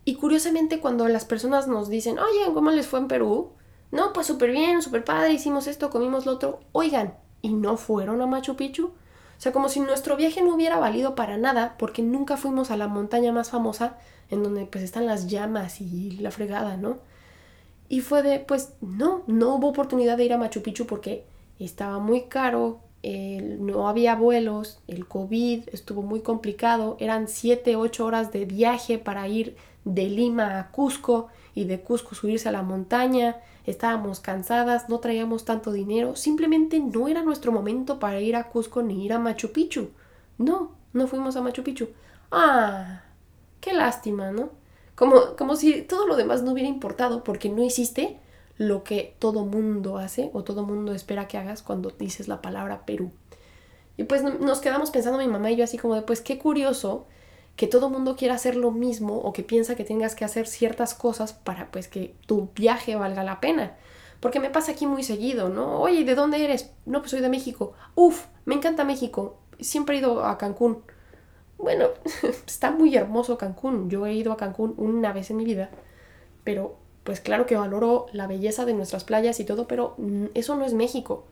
Y 0.04 0.16
curiosamente 0.16 0.80
cuando 0.80 1.06
las 1.06 1.24
personas 1.24 1.68
nos 1.68 1.88
dicen, 1.88 2.18
oye, 2.18 2.52
¿cómo 2.52 2.72
les 2.72 2.88
fue 2.88 2.98
en 2.98 3.06
Perú? 3.06 3.52
No, 3.92 4.12
pues 4.12 4.26
súper 4.26 4.50
bien, 4.50 4.82
súper 4.82 5.04
padre, 5.04 5.34
hicimos 5.34 5.68
esto, 5.68 5.88
comimos 5.88 6.26
lo 6.26 6.32
otro. 6.32 6.58
Oigan, 6.72 7.14
¿y 7.42 7.50
no 7.50 7.76
fueron 7.76 8.20
a 8.22 8.26
Machu 8.26 8.56
Picchu? 8.56 8.86
O 8.86 9.40
sea, 9.40 9.52
como 9.52 9.68
si 9.68 9.78
nuestro 9.78 10.16
viaje 10.16 10.42
no 10.42 10.56
hubiera 10.56 10.80
valido 10.80 11.14
para 11.14 11.38
nada 11.38 11.76
porque 11.78 12.02
nunca 12.02 12.36
fuimos 12.36 12.72
a 12.72 12.76
la 12.76 12.88
montaña 12.88 13.30
más 13.30 13.50
famosa 13.50 13.98
en 14.30 14.42
donde 14.42 14.66
pues 14.66 14.82
están 14.82 15.06
las 15.06 15.28
llamas 15.28 15.80
y 15.80 16.16
la 16.18 16.32
fregada, 16.32 16.76
¿no? 16.76 16.98
Y 17.88 18.00
fue 18.00 18.24
de, 18.24 18.40
pues 18.40 18.72
no, 18.80 19.22
no 19.28 19.54
hubo 19.54 19.68
oportunidad 19.68 20.16
de 20.16 20.24
ir 20.24 20.32
a 20.32 20.38
Machu 20.38 20.60
Picchu 20.60 20.86
porque 20.88 21.24
estaba 21.60 22.00
muy 22.00 22.22
caro, 22.22 22.80
no 23.60 23.88
había 23.88 24.16
vuelos, 24.16 24.80
el 24.88 25.06
COVID 25.06 25.68
estuvo 25.72 26.02
muy 26.02 26.20
complicado, 26.20 26.96
eran 26.98 27.28
7, 27.28 27.76
8 27.76 28.04
horas 28.04 28.32
de 28.32 28.44
viaje 28.46 28.98
para 28.98 29.28
ir 29.28 29.56
de 29.84 30.08
Lima 30.08 30.58
a 30.58 30.70
Cusco 30.72 31.28
y 31.54 31.64
de 31.64 31.80
Cusco 31.80 32.14
subirse 32.14 32.48
a 32.48 32.52
la 32.52 32.62
montaña, 32.62 33.36
estábamos 33.64 34.20
cansadas, 34.20 34.88
no 34.88 34.98
traíamos 34.98 35.44
tanto 35.44 35.70
dinero, 35.72 36.16
simplemente 36.16 36.80
no 36.80 37.06
era 37.06 37.22
nuestro 37.22 37.52
momento 37.52 37.98
para 37.98 38.20
ir 38.20 38.34
a 38.34 38.48
Cusco 38.48 38.82
ni 38.82 39.04
ir 39.04 39.12
a 39.12 39.18
Machu 39.18 39.52
Picchu. 39.52 39.90
No, 40.38 40.72
no 40.92 41.06
fuimos 41.06 41.36
a 41.36 41.42
Machu 41.42 41.62
Picchu. 41.62 41.88
Ah, 42.32 43.02
qué 43.60 43.72
lástima, 43.72 44.32
¿no? 44.32 44.50
Como, 44.96 45.36
como 45.36 45.56
si 45.56 45.82
todo 45.82 46.06
lo 46.06 46.16
demás 46.16 46.42
no 46.42 46.52
hubiera 46.52 46.68
importado 46.68 47.22
porque 47.22 47.48
no 47.48 47.62
hiciste 47.62 48.18
lo 48.58 48.84
que 48.84 49.14
todo 49.18 49.44
mundo 49.44 49.98
hace 49.98 50.30
o 50.32 50.44
todo 50.44 50.64
mundo 50.64 50.92
espera 50.92 51.28
que 51.28 51.38
hagas 51.38 51.62
cuando 51.62 51.90
dices 51.90 52.28
la 52.28 52.40
palabra 52.40 52.86
Perú. 52.86 53.10
Y 53.96 54.04
pues 54.04 54.22
nos 54.22 54.60
quedamos 54.60 54.90
pensando 54.90 55.18
mi 55.18 55.28
mamá 55.28 55.50
y 55.50 55.56
yo 55.56 55.64
así 55.64 55.78
como 55.78 55.94
de, 55.94 56.02
pues 56.02 56.20
qué 56.20 56.38
curioso 56.38 57.06
que 57.56 57.66
todo 57.66 57.88
mundo 57.88 58.16
quiera 58.16 58.34
hacer 58.34 58.54
lo 58.54 58.70
mismo 58.70 59.18
o 59.18 59.32
que 59.32 59.42
piensa 59.42 59.76
que 59.76 59.84
tengas 59.84 60.14
que 60.14 60.24
hacer 60.24 60.46
ciertas 60.46 60.94
cosas 60.94 61.32
para 61.32 61.70
pues 61.70 61.88
que 61.88 62.14
tu 62.26 62.50
viaje 62.54 62.96
valga 62.96 63.24
la 63.24 63.40
pena. 63.40 63.76
Porque 64.20 64.40
me 64.40 64.50
pasa 64.50 64.72
aquí 64.72 64.86
muy 64.86 65.02
seguido, 65.02 65.48
¿no? 65.48 65.80
Oye, 65.80 66.04
¿de 66.04 66.14
dónde 66.14 66.42
eres? 66.42 66.70
No, 66.84 67.00
pues 67.00 67.10
soy 67.10 67.20
de 67.20 67.28
México. 67.28 67.72
Uf, 67.94 68.26
me 68.44 68.54
encanta 68.54 68.84
México. 68.84 69.38
Siempre 69.60 69.96
he 69.96 69.98
ido 70.00 70.24
a 70.24 70.38
Cancún. 70.38 70.82
Bueno, 71.58 71.88
está 72.46 72.70
muy 72.70 72.94
hermoso 72.94 73.38
Cancún. 73.38 73.88
Yo 73.88 74.06
he 74.06 74.14
ido 74.14 74.32
a 74.32 74.36
Cancún 74.36 74.74
una 74.76 75.12
vez 75.12 75.30
en 75.30 75.38
mi 75.38 75.44
vida, 75.44 75.70
pero 76.44 76.76
pues 77.06 77.20
claro 77.20 77.46
que 77.46 77.56
valoro 77.56 78.06
la 78.12 78.26
belleza 78.26 78.66
de 78.66 78.74
nuestras 78.74 79.04
playas 79.04 79.40
y 79.40 79.44
todo, 79.44 79.66
pero 79.66 79.94
mm, 79.96 80.26
eso 80.34 80.56
no 80.56 80.66
es 80.66 80.74
México. 80.74 81.24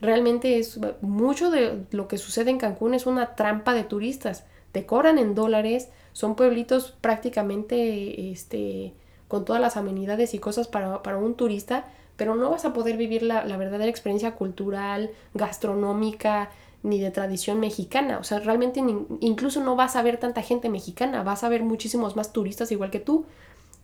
Realmente 0.00 0.58
es 0.58 0.78
mucho 1.02 1.50
de 1.50 1.84
lo 1.90 2.08
que 2.08 2.16
sucede 2.16 2.50
en 2.50 2.58
Cancún 2.58 2.94
es 2.94 3.04
una 3.04 3.34
trampa 3.34 3.74
de 3.74 3.84
turistas. 3.84 4.44
Te 4.72 4.86
cobran 4.86 5.18
en 5.18 5.34
dólares, 5.34 5.88
son 6.12 6.36
pueblitos 6.36 6.94
prácticamente 7.00 8.30
este, 8.30 8.94
con 9.28 9.44
todas 9.44 9.60
las 9.60 9.76
amenidades 9.76 10.32
y 10.32 10.38
cosas 10.38 10.68
para, 10.68 11.16
un 11.18 11.34
turista, 11.34 11.84
pero 12.16 12.36
no 12.36 12.48
vas 12.48 12.64
a 12.64 12.72
poder 12.72 12.96
vivir 12.96 13.24
la, 13.24 13.44
la 13.44 13.56
verdadera 13.56 13.90
experiencia 13.90 14.36
cultural, 14.36 15.10
gastronómica, 15.34 16.50
ni 16.82 17.00
de 17.00 17.10
tradición 17.10 17.58
mexicana. 17.60 18.18
O 18.18 18.24
sea, 18.24 18.38
realmente 18.38 18.80
incluso 19.20 19.60
no 19.60 19.76
vas 19.76 19.96
a 19.96 20.02
ver 20.02 20.18
tanta 20.18 20.42
gente 20.42 20.68
mexicana, 20.68 21.24
vas 21.24 21.44
a 21.44 21.48
ver 21.48 21.62
muchísimos 21.62 22.16
más 22.16 22.32
turistas 22.32 22.72
igual 22.72 22.90
que 22.90 23.00
tú. 23.00 23.26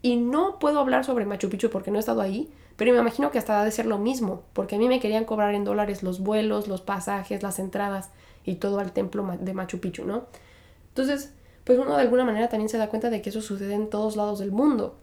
Y 0.03 0.16
no 0.16 0.59
puedo 0.59 0.80
hablar 0.80 1.05
sobre 1.05 1.26
Machu 1.26 1.49
Picchu 1.49 1.70
porque 1.70 1.90
no 1.90 1.97
he 1.97 2.01
estado 2.01 2.20
ahí, 2.20 2.51
pero 2.76 2.92
me 2.92 2.99
imagino 2.99 3.30
que 3.30 3.38
hasta 3.38 3.61
ha 3.61 3.64
de 3.64 3.70
ser 3.70 3.86
lo 3.86 3.99
mismo, 3.99 4.42
porque 4.53 4.76
a 4.76 4.78
mí 4.78 4.88
me 4.88 5.01
querían 5.01 5.24
cobrar 5.24 5.55
en 5.55 5.64
dólares 5.64 6.03
los 6.03 6.20
vuelos, 6.20 6.68
los 6.68 6.82
pasajes, 6.82 7.42
las 7.42 7.59
entradas 7.59 8.11
y 8.44 8.57
todo 8.57 8.78
al 8.78 8.92
templo 8.92 9.26
de 9.40 9.55
Machu 9.55 9.80
Picchu, 9.80 10.05
¿no? 10.05 10.26
Entonces, 10.88 11.34
pues 11.64 11.78
uno 11.78 11.97
de 11.97 12.03
alguna 12.03 12.24
manera 12.24 12.49
también 12.49 12.68
se 12.68 12.78
da 12.78 12.88
cuenta 12.88 13.11
de 13.11 13.22
que 13.22 13.30
eso 13.30 13.40
sucede 13.40 13.74
en 13.74 13.90
todos 13.90 14.16
lados 14.16 14.38
del 14.38 14.53
mundo. 14.53 14.99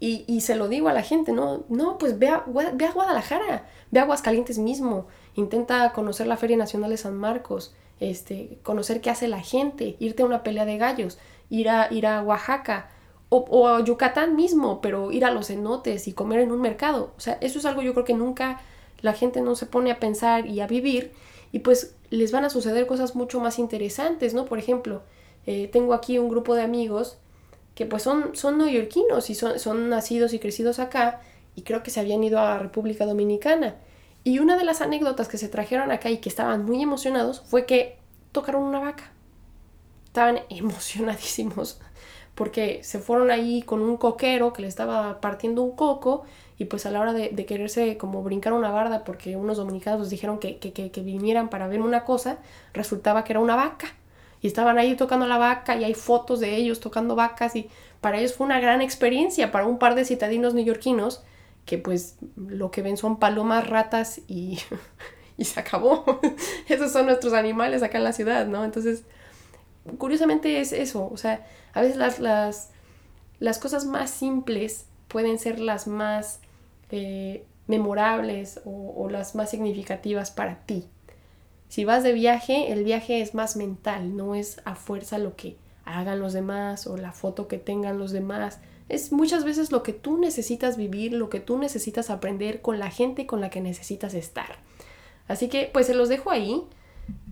Y, 0.00 0.42
se 0.42 0.54
lo 0.54 0.68
digo 0.68 0.88
a 0.88 0.92
la 0.92 1.02
gente, 1.02 1.32
no, 1.32 1.64
no, 1.68 1.98
pues 1.98 2.20
ve 2.20 2.28
a, 2.28 2.44
ve 2.46 2.86
a 2.86 2.92
Guadalajara, 2.92 3.66
ve 3.90 3.98
a 3.98 4.04
Aguascalientes 4.04 4.56
mismo, 4.56 5.08
intenta 5.34 5.92
conocer 5.92 6.28
la 6.28 6.36
Feria 6.36 6.56
Nacional 6.56 6.90
de 6.90 6.96
San 6.96 7.16
Marcos, 7.16 7.74
este, 7.98 8.60
conocer 8.62 9.00
qué 9.00 9.10
hace 9.10 9.26
la 9.26 9.40
gente, 9.40 9.96
irte 9.98 10.22
a 10.22 10.26
una 10.26 10.44
pelea 10.44 10.64
de 10.64 10.78
gallos, 10.78 11.18
ir 11.50 11.68
a, 11.68 11.92
ir 11.92 12.06
a 12.06 12.22
Oaxaca, 12.22 12.90
o, 13.30 13.68
a 13.68 13.84
Yucatán 13.84 14.36
mismo, 14.36 14.80
pero 14.80 15.12
ir 15.12 15.24
a 15.24 15.30
los 15.30 15.48
cenotes 15.48 16.08
y 16.08 16.12
comer 16.12 16.40
en 16.40 16.52
un 16.52 16.60
mercado. 16.60 17.12
O 17.16 17.20
sea, 17.20 17.38
eso 17.40 17.58
es 17.58 17.64
algo 17.66 17.82
yo 17.82 17.92
creo 17.92 18.04
que 18.04 18.14
nunca 18.14 18.60
la 19.00 19.12
gente 19.12 19.40
no 19.40 19.54
se 19.54 19.66
pone 19.66 19.90
a 19.90 20.00
pensar 20.00 20.46
y 20.46 20.60
a 20.60 20.66
vivir 20.66 21.12
y 21.52 21.60
pues 21.60 21.94
les 22.10 22.32
van 22.32 22.44
a 22.44 22.50
suceder 22.50 22.86
cosas 22.86 23.14
mucho 23.14 23.40
más 23.40 23.58
interesantes, 23.58 24.34
¿no? 24.34 24.46
Por 24.46 24.58
ejemplo, 24.58 25.02
eh, 25.46 25.68
tengo 25.72 25.94
aquí 25.94 26.18
un 26.18 26.28
grupo 26.28 26.54
de 26.54 26.62
amigos 26.62 27.18
que 27.74 27.86
pues 27.86 28.02
son, 28.02 28.34
son 28.34 28.58
neoyorquinos 28.58 29.30
y 29.30 29.34
son, 29.34 29.58
son 29.58 29.88
nacidos 29.88 30.32
y 30.32 30.38
crecidos 30.38 30.78
acá 30.78 31.20
y 31.54 31.62
creo 31.62 31.82
que 31.82 31.90
se 31.90 32.00
habían 32.00 32.24
ido 32.24 32.38
a 32.38 32.58
República 32.58 33.04
Dominicana. 33.04 33.76
Y 34.24 34.40
una 34.40 34.56
de 34.56 34.64
las 34.64 34.80
anécdotas 34.80 35.28
que 35.28 35.38
se 35.38 35.48
trajeron 35.48 35.92
acá 35.92 36.10
y 36.10 36.18
que 36.18 36.28
estaban 36.28 36.64
muy 36.64 36.82
emocionados 36.82 37.40
fue 37.40 37.66
que 37.66 37.98
tocaron 38.32 38.62
una 38.62 38.80
vaca. 38.80 39.12
Estaban 40.06 40.40
emocionadísimos 40.48 41.80
porque 42.38 42.84
se 42.84 43.00
fueron 43.00 43.32
ahí 43.32 43.62
con 43.62 43.82
un 43.82 43.96
coquero 43.96 44.52
que 44.52 44.62
le 44.62 44.68
estaba 44.68 45.20
partiendo 45.20 45.60
un 45.60 45.72
coco 45.72 46.22
y 46.56 46.66
pues 46.66 46.86
a 46.86 46.92
la 46.92 47.00
hora 47.00 47.12
de, 47.12 47.34
quererse 47.46 47.96
como 47.96 48.22
brincar 48.22 48.52
una 48.52 48.70
barda 48.70 49.02
porque 49.02 49.34
unos 49.34 49.56
dominicanos 49.56 50.08
dijeron 50.08 50.38
que, 50.38 50.58
que, 50.60 51.00
vinieran 51.00 51.50
para 51.50 51.66
ver 51.66 51.80
una 51.80 52.04
cosa, 52.04 52.38
resultaba 52.72 53.24
que 53.24 53.32
era 53.32 53.40
una 53.40 53.56
vaca. 53.56 53.88
Y 54.40 54.46
estaban 54.46 54.78
ahí 54.78 54.94
tocando 54.94 55.26
la 55.26 55.36
vaca 55.36 55.74
y 55.74 55.82
hay 55.82 55.94
fotos 55.94 56.38
de 56.38 56.54
ellos 56.54 56.78
tocando 56.78 57.16
vacas 57.16 57.56
y 57.56 57.68
para 58.00 58.18
ellos 58.18 58.34
fue 58.34 58.46
una 58.46 58.60
gran 58.60 58.82
experiencia, 58.82 59.50
para 59.50 59.66
un 59.66 59.80
par 59.80 59.96
de 59.96 60.04
citadinos 60.04 60.54
neoyorquinos 60.54 61.24
que 61.64 61.76
pues 61.76 62.18
lo 62.36 62.70
que 62.70 62.82
ven 62.82 62.96
son 62.96 63.18
palomas, 63.18 63.68
ratas 63.68 64.20
y, 64.28 64.60
y 65.36 65.44
se 65.44 65.58
acabó. 65.58 66.20
Esos 66.68 66.92
son 66.92 67.06
nuestros 67.06 67.32
animales 67.32 67.82
acá 67.82 67.98
en 67.98 68.04
la 68.04 68.12
ciudad, 68.12 68.46
¿no? 68.46 68.64
Entonces 68.64 69.02
curiosamente 69.96 70.60
es 70.60 70.72
eso, 70.72 71.08
o 71.10 71.16
sea, 71.16 71.46
a 71.72 71.80
veces 71.80 71.96
las, 71.96 72.18
las, 72.20 72.70
las 73.38 73.58
cosas 73.58 73.84
más 73.84 74.10
simples 74.10 74.86
pueden 75.08 75.38
ser 75.38 75.58
las 75.58 75.86
más 75.86 76.40
eh, 76.90 77.44
memorables 77.66 78.60
o, 78.64 79.08
las 79.10 79.34
más 79.34 79.50
significativas 79.50 80.30
para 80.30 80.60
ti. 80.64 80.86
Si 81.68 81.84
vas 81.84 82.02
de 82.02 82.12
viaje, 82.12 82.72
el 82.72 82.82
viaje 82.84 83.20
es 83.20 83.34
más 83.34 83.56
mental, 83.56 84.16
no 84.16 84.34
es 84.34 84.60
a 84.64 84.74
fuerza 84.74 85.18
lo 85.18 85.36
que 85.36 85.56
hagan 85.84 86.18
los 86.18 86.32
demás 86.32 86.86
o 86.86 86.96
la 86.96 87.12
foto 87.12 87.46
que 87.46 87.58
tengan 87.58 87.98
los 87.98 88.10
demás. 88.10 88.60
Es 88.88 89.12
muchas 89.12 89.44
veces 89.44 89.70
lo 89.70 89.82
que 89.82 89.92
tú 89.92 90.16
necesitas 90.16 90.78
vivir, 90.78 91.12
lo 91.12 91.28
que 91.28 91.40
tú 91.40 91.58
necesitas 91.58 92.08
aprender 92.08 92.62
con 92.62 92.78
la 92.78 92.90
gente 92.90 93.26
con 93.26 93.42
la 93.42 93.50
que 93.50 93.60
necesitas 93.60 94.14
estar. 94.14 94.56
Así 95.26 95.48
que 95.48 95.68
pues 95.70 95.86
se 95.86 95.94
los 95.94 96.08
dejo 96.08 96.30
ahí. 96.30 96.62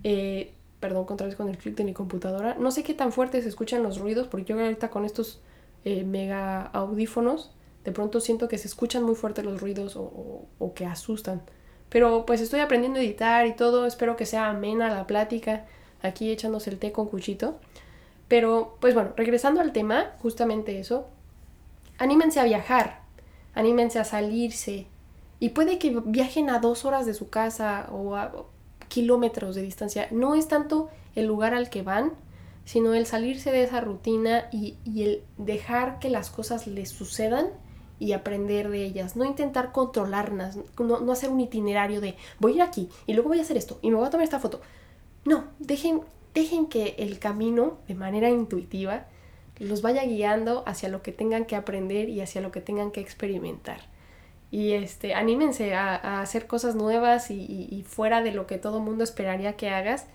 Eh, 0.04 0.52
perdón, 0.86 1.04
contra 1.04 1.26
vez 1.26 1.34
con 1.34 1.48
el 1.48 1.58
clic 1.58 1.74
de 1.74 1.82
mi 1.82 1.92
computadora. 1.92 2.54
No 2.60 2.70
sé 2.70 2.84
qué 2.84 2.94
tan 2.94 3.10
fuerte 3.10 3.42
se 3.42 3.48
escuchan 3.48 3.82
los 3.82 3.98
ruidos, 3.98 4.28
porque 4.28 4.44
yo 4.44 4.60
ahorita 4.60 4.88
con 4.88 5.04
estos 5.04 5.40
eh, 5.84 6.04
mega 6.04 6.62
audífonos, 6.62 7.50
de 7.84 7.90
pronto 7.90 8.20
siento 8.20 8.46
que 8.46 8.56
se 8.56 8.68
escuchan 8.68 9.02
muy 9.02 9.16
fuertes 9.16 9.44
los 9.44 9.60
ruidos 9.60 9.96
o, 9.96 10.46
o, 10.60 10.74
que 10.74 10.86
asustan. 10.86 11.42
Pero 11.88 12.24
pues 12.24 12.40
estoy 12.40 12.60
aprendiendo 12.60 13.00
a 13.00 13.02
editar 13.02 13.48
y 13.48 13.54
todo, 13.54 13.84
espero 13.84 14.14
que 14.14 14.26
sea 14.26 14.48
amena 14.48 14.88
la 14.88 15.08
plática, 15.08 15.64
aquí 16.02 16.30
echándose 16.30 16.70
el 16.70 16.78
té 16.78 16.92
con 16.92 17.08
cuchito. 17.08 17.58
Pero 18.28 18.76
pues 18.80 18.94
bueno, 18.94 19.10
regresando 19.16 19.60
al 19.60 19.72
tema, 19.72 20.12
justamente 20.22 20.78
eso, 20.78 21.08
anímense 21.98 22.38
a 22.38 22.44
viajar, 22.44 23.00
anímense 23.54 23.98
a 23.98 24.04
salirse. 24.04 24.86
Y 25.40 25.48
puede 25.48 25.80
que 25.80 26.00
viajen 26.04 26.48
a 26.48 26.60
dos 26.60 26.84
horas 26.84 27.06
de 27.06 27.14
su 27.14 27.28
casa 27.28 27.88
o 27.90 28.14
a 28.14 28.30
kilómetros 28.88 29.54
de 29.54 29.62
distancia. 29.62 30.08
No 30.10 30.34
es 30.34 30.48
tanto 30.48 30.88
el 31.14 31.26
lugar 31.26 31.54
al 31.54 31.70
que 31.70 31.82
van, 31.82 32.12
sino 32.64 32.94
el 32.94 33.06
salirse 33.06 33.52
de 33.52 33.62
esa 33.62 33.80
rutina 33.80 34.48
y, 34.52 34.76
el 35.02 35.22
dejar 35.38 35.98
que 35.98 36.10
las 36.10 36.30
cosas 36.30 36.66
les 36.66 36.90
sucedan 36.90 37.48
y 37.98 38.12
aprender 38.12 38.68
de 38.68 38.84
ellas. 38.84 39.16
No 39.16 39.24
intentar 39.24 39.72
controlarlas, 39.72 40.58
no, 40.78 41.00
no, 41.00 41.12
hacer 41.12 41.30
un 41.30 41.40
itinerario 41.40 42.00
de 42.00 42.16
voy 42.38 42.52
a 42.52 42.54
ir 42.56 42.62
aquí 42.62 42.88
y 43.06 43.14
luego 43.14 43.28
voy 43.28 43.38
a 43.38 43.42
hacer 43.42 43.56
esto 43.56 43.78
y 43.82 43.90
me 43.90 43.96
voy 43.96 44.06
a 44.06 44.10
tomar 44.10 44.24
esta 44.24 44.40
foto. 44.40 44.60
No, 45.24 45.44
dejen, 45.58 46.02
dejen 46.34 46.66
que 46.66 46.96
el 46.98 47.18
camino 47.18 47.78
de 47.88 47.94
manera 47.94 48.30
intuitiva 48.30 49.06
los 49.58 49.80
vaya 49.80 50.04
guiando 50.04 50.62
hacia 50.66 50.88
lo 50.88 51.02
que 51.02 51.12
tengan 51.12 51.46
que 51.46 51.56
aprender 51.56 52.08
y 52.08 52.20
hacia 52.20 52.40
lo 52.40 52.50
que 52.50 52.60
tengan 52.60 52.90
que 52.90 53.00
experimentar. 53.00 53.80
Y 54.50 54.72
este, 54.72 55.14
anímense 55.14 55.74
a, 55.74 56.20
hacer 56.20 56.46
cosas 56.46 56.74
nuevas 56.74 57.30
y, 57.30 57.84
fuera 57.86 58.22
de 58.22 58.32
lo 58.32 58.46
que 58.46 58.58
todo 58.58 58.80
mundo 58.80 59.04
esperaría 59.04 59.56
que 59.56 59.70
hagas. 59.70 60.06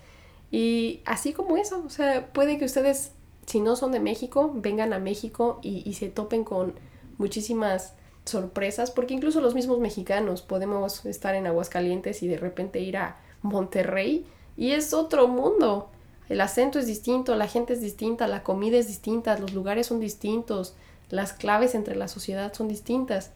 Y 0.50 1.00
así 1.04 1.32
como 1.32 1.56
eso, 1.56 1.82
o 1.86 1.90
sea, 1.90 2.32
puede 2.32 2.58
que 2.58 2.64
ustedes, 2.64 3.12
si 3.46 3.60
no 3.60 3.76
son 3.76 3.92
de 3.92 4.00
México, 4.00 4.52
vengan 4.54 4.92
a 4.92 4.98
México 4.98 5.60
y, 5.62 5.82
y 5.88 5.94
se 5.94 6.08
topen 6.08 6.44
con 6.44 6.74
muchísimas 7.18 7.94
sorpresas, 8.24 8.90
porque 8.90 9.14
incluso 9.14 9.40
los 9.40 9.54
mismos 9.54 9.78
mexicanos 9.78 10.42
podemos 10.42 11.04
estar 11.06 11.34
en 11.34 11.46
Aguascalientes 11.46 12.22
y 12.22 12.28
de 12.28 12.38
repente 12.38 12.80
ir 12.80 12.96
a 12.96 13.16
Monterrey 13.42 14.26
y 14.56 14.72
es 14.72 14.94
otro 14.94 15.28
mundo. 15.28 15.88
El 16.28 16.40
acento 16.40 16.78
es 16.78 16.86
distinto, 16.86 17.34
la 17.34 17.48
gente 17.48 17.72
es 17.72 17.80
distinta, 17.80 18.26
la 18.26 18.42
comida 18.42 18.78
es 18.78 18.86
distinta, 18.86 19.38
los 19.38 19.52
lugares 19.52 19.88
son 19.88 20.00
distintos, 20.00 20.74
las 21.10 21.32
claves 21.32 21.74
entre 21.74 21.96
la 21.96 22.08
sociedad 22.08 22.52
son 22.54 22.68
distintas. 22.68 23.32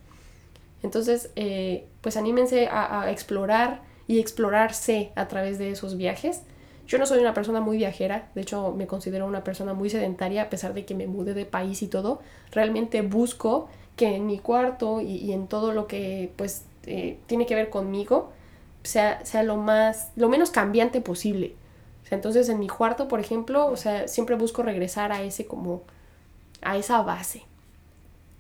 Entonces, 0.83 1.31
eh, 1.37 1.87
pues 2.01 2.17
anímense 2.17 2.69
a, 2.71 3.11
explorar 3.11 3.83
y 4.07 4.21
explorarse 4.21 5.13
a 5.17 5.29
través 5.29 5.59
de 5.59 5.71
esos 5.71 5.97
viajes. 5.97 6.43
Yo 6.87 6.99
no 6.99 7.07
soy 7.07 7.19
una 7.19 7.35
persona 7.35 7.61
muy 7.61 7.79
viajera, 7.79 8.31
de 8.35 8.43
hecho 8.43 8.73
me 8.73 8.87
considero 8.87 9.27
una 9.27 9.43
persona 9.43 9.75
muy 9.75 9.91
sedentaria 9.91 10.43
a 10.43 10.51
pesar 10.51 10.73
de 10.73 10.85
que 10.85 10.95
me 10.95 11.09
mude 11.09 11.35
de 11.35 11.45
país 11.45 11.83
y 11.83 11.89
todo. 11.89 12.21
Realmente 12.53 13.03
busco 13.03 13.69
que 13.97 14.15
en 14.15 14.27
mi 14.27 14.39
cuarto 14.39 15.01
y, 15.01 15.33
en 15.33 15.49
todo 15.49 15.73
lo 15.73 15.89
que 15.89 16.33
pues 16.37 16.65
eh, 16.85 17.19
tiene 17.27 17.47
que 17.47 17.57
ver 17.57 17.71
conmigo 17.71 18.31
sea, 18.85 19.25
sea 19.25 19.43
lo 19.43 19.57
más, 19.57 20.13
lo 20.17 20.29
menos 20.29 20.51
cambiante 20.51 21.01
posible. 21.01 21.57
O 22.11 22.15
entonces 22.15 22.49
en 22.49 22.61
mi 22.61 22.69
cuarto, 22.69 23.09
por 23.09 23.19
ejemplo, 23.21 23.67
o 23.67 23.77
sea, 23.77 24.07
siempre 24.07 24.37
busco 24.37 24.63
regresar 24.63 25.11
a 25.13 25.23
ese 25.23 25.47
como, 25.47 25.83
a 26.63 26.77
esa 26.77 27.03
base. 27.03 27.43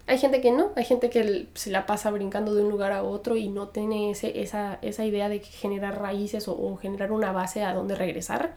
Hay 0.08 0.18
gente 0.18 0.40
que 0.40 0.52
no, 0.52 0.70
hay 0.76 0.84
gente 0.84 1.10
que 1.10 1.48
se 1.54 1.70
la 1.70 1.84
pasa 1.84 2.12
brincando 2.12 2.54
de 2.54 2.62
un 2.62 2.70
lugar 2.70 2.92
a 2.92 3.02
otro 3.02 3.36
y 3.36 3.48
no 3.48 3.68
tiene 3.68 4.12
ese, 4.12 4.40
esa, 4.40 4.78
esa 4.82 5.04
idea 5.04 5.28
de 5.28 5.40
generar 5.40 6.00
raíces 6.00 6.46
o, 6.46 6.76
generar 6.76 7.10
una 7.10 7.32
base 7.32 7.64
a 7.64 7.74
donde 7.74 7.96
regresar. 7.96 8.54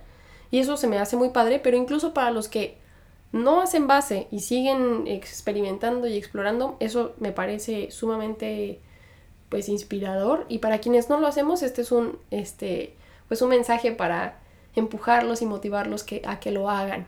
Y 0.52 0.60
eso 0.60 0.78
se 0.78 0.88
me 0.88 1.00
hace 1.00 1.18
muy 1.18 1.30
padre, 1.30 1.60
pero 1.60 1.76
incluso 1.76 2.14
para 2.14 2.30
los 2.30 2.48
que 2.50 2.78
no 3.32 3.62
hacen 3.62 3.88
base 3.88 4.28
y 4.32 4.42
siguen 4.42 5.08
experimentando 5.08 6.08
y 6.08 6.18
explorando, 6.18 6.78
eso 6.80 7.14
me 7.18 7.32
parece 7.32 7.90
sumamente 7.90 8.80
pues 9.50 9.70
inspirador. 9.70 10.46
Y 10.50 10.60
para 10.60 10.78
quienes 10.80 11.10
no 11.10 11.20
lo 11.20 11.26
hacemos, 11.26 11.64
este 11.64 11.82
es 11.82 11.92
un, 11.92 12.20
este, 12.30 12.96
pues 13.28 13.42
un 13.42 13.50
mensaje 13.50 13.92
para 13.92 14.40
empujarlos 14.76 15.42
y 15.42 15.48
motivarlos 15.48 16.04
que, 16.04 16.22
a 16.28 16.40
que 16.40 16.52
lo 16.52 16.70
hagan. 16.70 17.08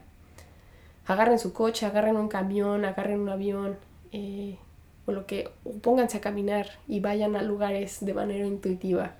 Agarren 1.06 1.38
su 1.38 1.54
coche, 1.54 1.86
agarren 1.86 2.18
un 2.18 2.28
camión, 2.28 2.86
agarren 2.86 3.20
un 3.20 3.30
avión, 3.30 3.78
eh, 4.12 4.58
o 5.06 5.12
lo 5.12 5.26
que 5.26 5.50
pónganse 5.82 6.18
a 6.18 6.22
caminar 6.22 6.68
y 6.88 7.00
vayan 7.00 7.36
a 7.36 7.42
lugares 7.42 7.98
de 8.02 8.14
manera 8.14 8.46
intuitiva, 8.46 9.16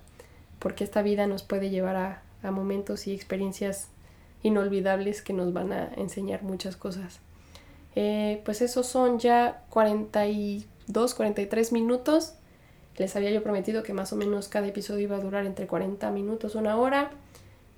porque 0.58 0.84
esta 0.84 1.02
vida 1.02 1.26
nos 1.26 1.42
puede 1.42 1.70
llevar 1.70 1.96
a, 1.96 2.22
momentos 2.50 3.06
y 3.06 3.12
experiencias 3.12 3.86
inolvidables 4.42 5.22
que 5.22 5.32
nos 5.32 5.52
van 5.52 5.72
a 5.72 5.92
enseñar 5.96 6.42
muchas 6.42 6.76
cosas. 6.76 7.20
Eh, 7.94 8.42
pues 8.44 8.62
esos 8.62 8.86
son 8.86 9.20
ya 9.20 9.62
42, 9.70 11.14
43 11.14 11.72
minutos. 11.72 12.34
Les 12.96 13.14
había 13.14 13.30
yo 13.30 13.44
prometido 13.44 13.84
que 13.84 13.92
más 13.92 14.12
o 14.12 14.16
menos 14.16 14.48
cada 14.48 14.66
episodio 14.66 15.04
iba 15.04 15.16
a 15.16 15.20
durar 15.20 15.46
entre 15.46 15.68
40 15.68 16.10
minutos, 16.10 16.56
una 16.56 16.76
hora. 16.76 17.12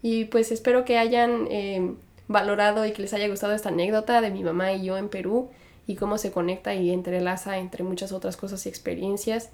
Y 0.01 0.25
pues 0.27 0.51
espero 0.51 0.87
que 0.87 0.97
hayan 0.97 1.47
eh, 1.51 1.95
valorado 2.27 2.87
y 2.87 2.93
que 2.93 3.03
les 3.03 3.13
haya 3.13 3.29
gustado 3.29 3.53
esta 3.53 3.69
anécdota 3.69 4.23
de 4.23 4.31
mi 4.31 4.43
mamá 4.43 4.73
y 4.73 4.85
yo 4.85 4.97
en 4.97 5.11
Perú 5.11 5.51
y 5.87 5.97
cómo 5.97 6.19
se 6.19 6.33
conecta 6.33 6.75
y 6.75 6.91
entrelaza 6.91 7.59
entre 7.59 7.85
muchas 7.85 8.13
otras 8.13 8.37
cosas 8.37 8.65
y 8.67 8.69
experiencias. 8.69 9.51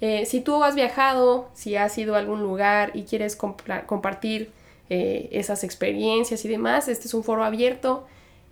Eh, 0.00 0.26
si 0.26 0.40
tú 0.40 0.62
has 0.64 0.74
viajado, 0.74 1.48
si 1.54 1.76
has 1.76 1.96
ido 1.98 2.14
a 2.14 2.18
algún 2.18 2.42
lugar 2.42 2.90
y 2.94 3.04
quieres 3.04 3.36
compartir 3.36 4.50
eh, 4.90 5.28
esas 5.32 5.64
experiencias 5.64 6.44
y 6.44 6.48
demás, 6.48 6.88
este 6.88 7.06
es 7.06 7.14
un 7.14 7.24
foro 7.24 7.44
abierto. 7.44 8.04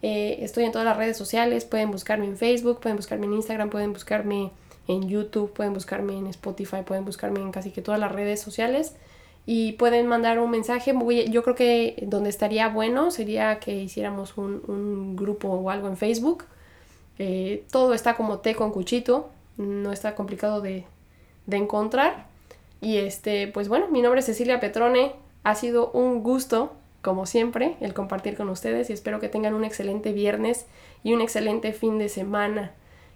Eh, 0.02 0.38
estoy 0.40 0.64
en 0.64 0.72
todas 0.72 0.84
las 0.84 0.96
redes 0.96 1.16
sociales, 1.16 1.64
pueden 1.64 1.90
buscarme 1.90 2.26
en 2.26 2.36
Facebook, 2.36 2.80
pueden 2.80 2.96
buscarme 2.96 3.26
en 3.26 3.34
Instagram, 3.34 3.70
pueden 3.70 3.92
buscarme 3.92 4.50
en 4.88 5.08
YouTube, 5.08 5.52
pueden 5.52 5.74
buscarme 5.74 6.16
en 6.16 6.26
Spotify, 6.26 6.82
pueden 6.84 7.04
buscarme 7.04 7.40
en 7.40 7.52
casi 7.52 7.70
que 7.70 7.82
todas 7.82 8.00
las 8.00 8.10
redes 8.12 8.40
sociales 8.40 8.94
y 9.46 9.72
pueden 9.72 10.06
mandar 10.06 10.38
un 10.38 10.50
mensaje. 10.50 10.94
Yo 11.30 11.42
creo 11.42 11.54
que 11.54 12.04
donde 12.06 12.30
estaría 12.30 12.68
bueno 12.68 13.10
sería 13.10 13.58
que 13.58 13.74
hiciéramos 13.74 14.36
un, 14.36 14.62
un 14.66 15.16
grupo 15.16 15.48
o 15.48 15.70
algo 15.70 15.88
en 15.88 15.96
Facebook 15.96 16.44
eh, 17.24 17.64
todo 17.70 17.94
está 17.94 18.16
como 18.16 18.40
té 18.40 18.56
con 18.56 18.72
cuchito, 18.72 19.30
no 19.56 19.92
está 19.92 20.16
complicado 20.16 20.60
de, 20.60 20.86
encontrar. 21.48 22.26
Y 22.80 22.96
este, 22.96 23.46
pues 23.46 23.68
bueno, 23.68 23.86
mi 23.92 24.02
nombre 24.02 24.18
es 24.18 24.26
Cecilia 24.26 24.58
Petrone, 24.58 25.12
ha 25.44 25.54
sido 25.54 25.92
un 25.92 26.24
gusto, 26.24 26.72
como 27.00 27.26
siempre, 27.26 27.76
el 27.80 27.94
compartir 27.94 28.36
con 28.36 28.48
ustedes 28.48 28.90
y 28.90 28.92
espero 28.92 29.20
que 29.20 29.28
tengan 29.28 29.54
un 29.54 29.62
excelente 29.62 30.12
viernes 30.12 30.66
y 31.04 31.12
un 31.12 31.20
excelente 31.20 31.72
fin 31.72 31.96
de 31.96 32.08
semana. 32.08 32.72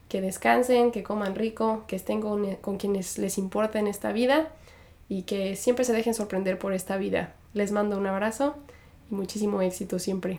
Que 0.08 0.20
descansen, 0.20 0.92
que 0.92 1.02
coman 1.02 1.34
rico, 1.34 1.82
que 1.88 1.96
estén 1.96 2.20
con, 2.20 2.54
con 2.56 2.76
quienes 2.76 3.18
les 3.18 3.38
importa 3.38 3.80
en 3.80 3.88
esta 3.88 4.12
vida 4.12 4.50
y 5.08 5.22
que 5.22 5.56
siempre 5.56 5.84
se 5.84 5.92
dejen 5.92 6.14
sorprender 6.14 6.60
por 6.60 6.74
esta 6.74 6.96
vida. 6.96 7.34
Les 7.54 7.72
mando 7.72 7.98
un 7.98 8.06
abrazo 8.06 8.54
y 9.10 9.16
muchísimo 9.16 9.62
éxito 9.62 9.98
siempre. 9.98 10.38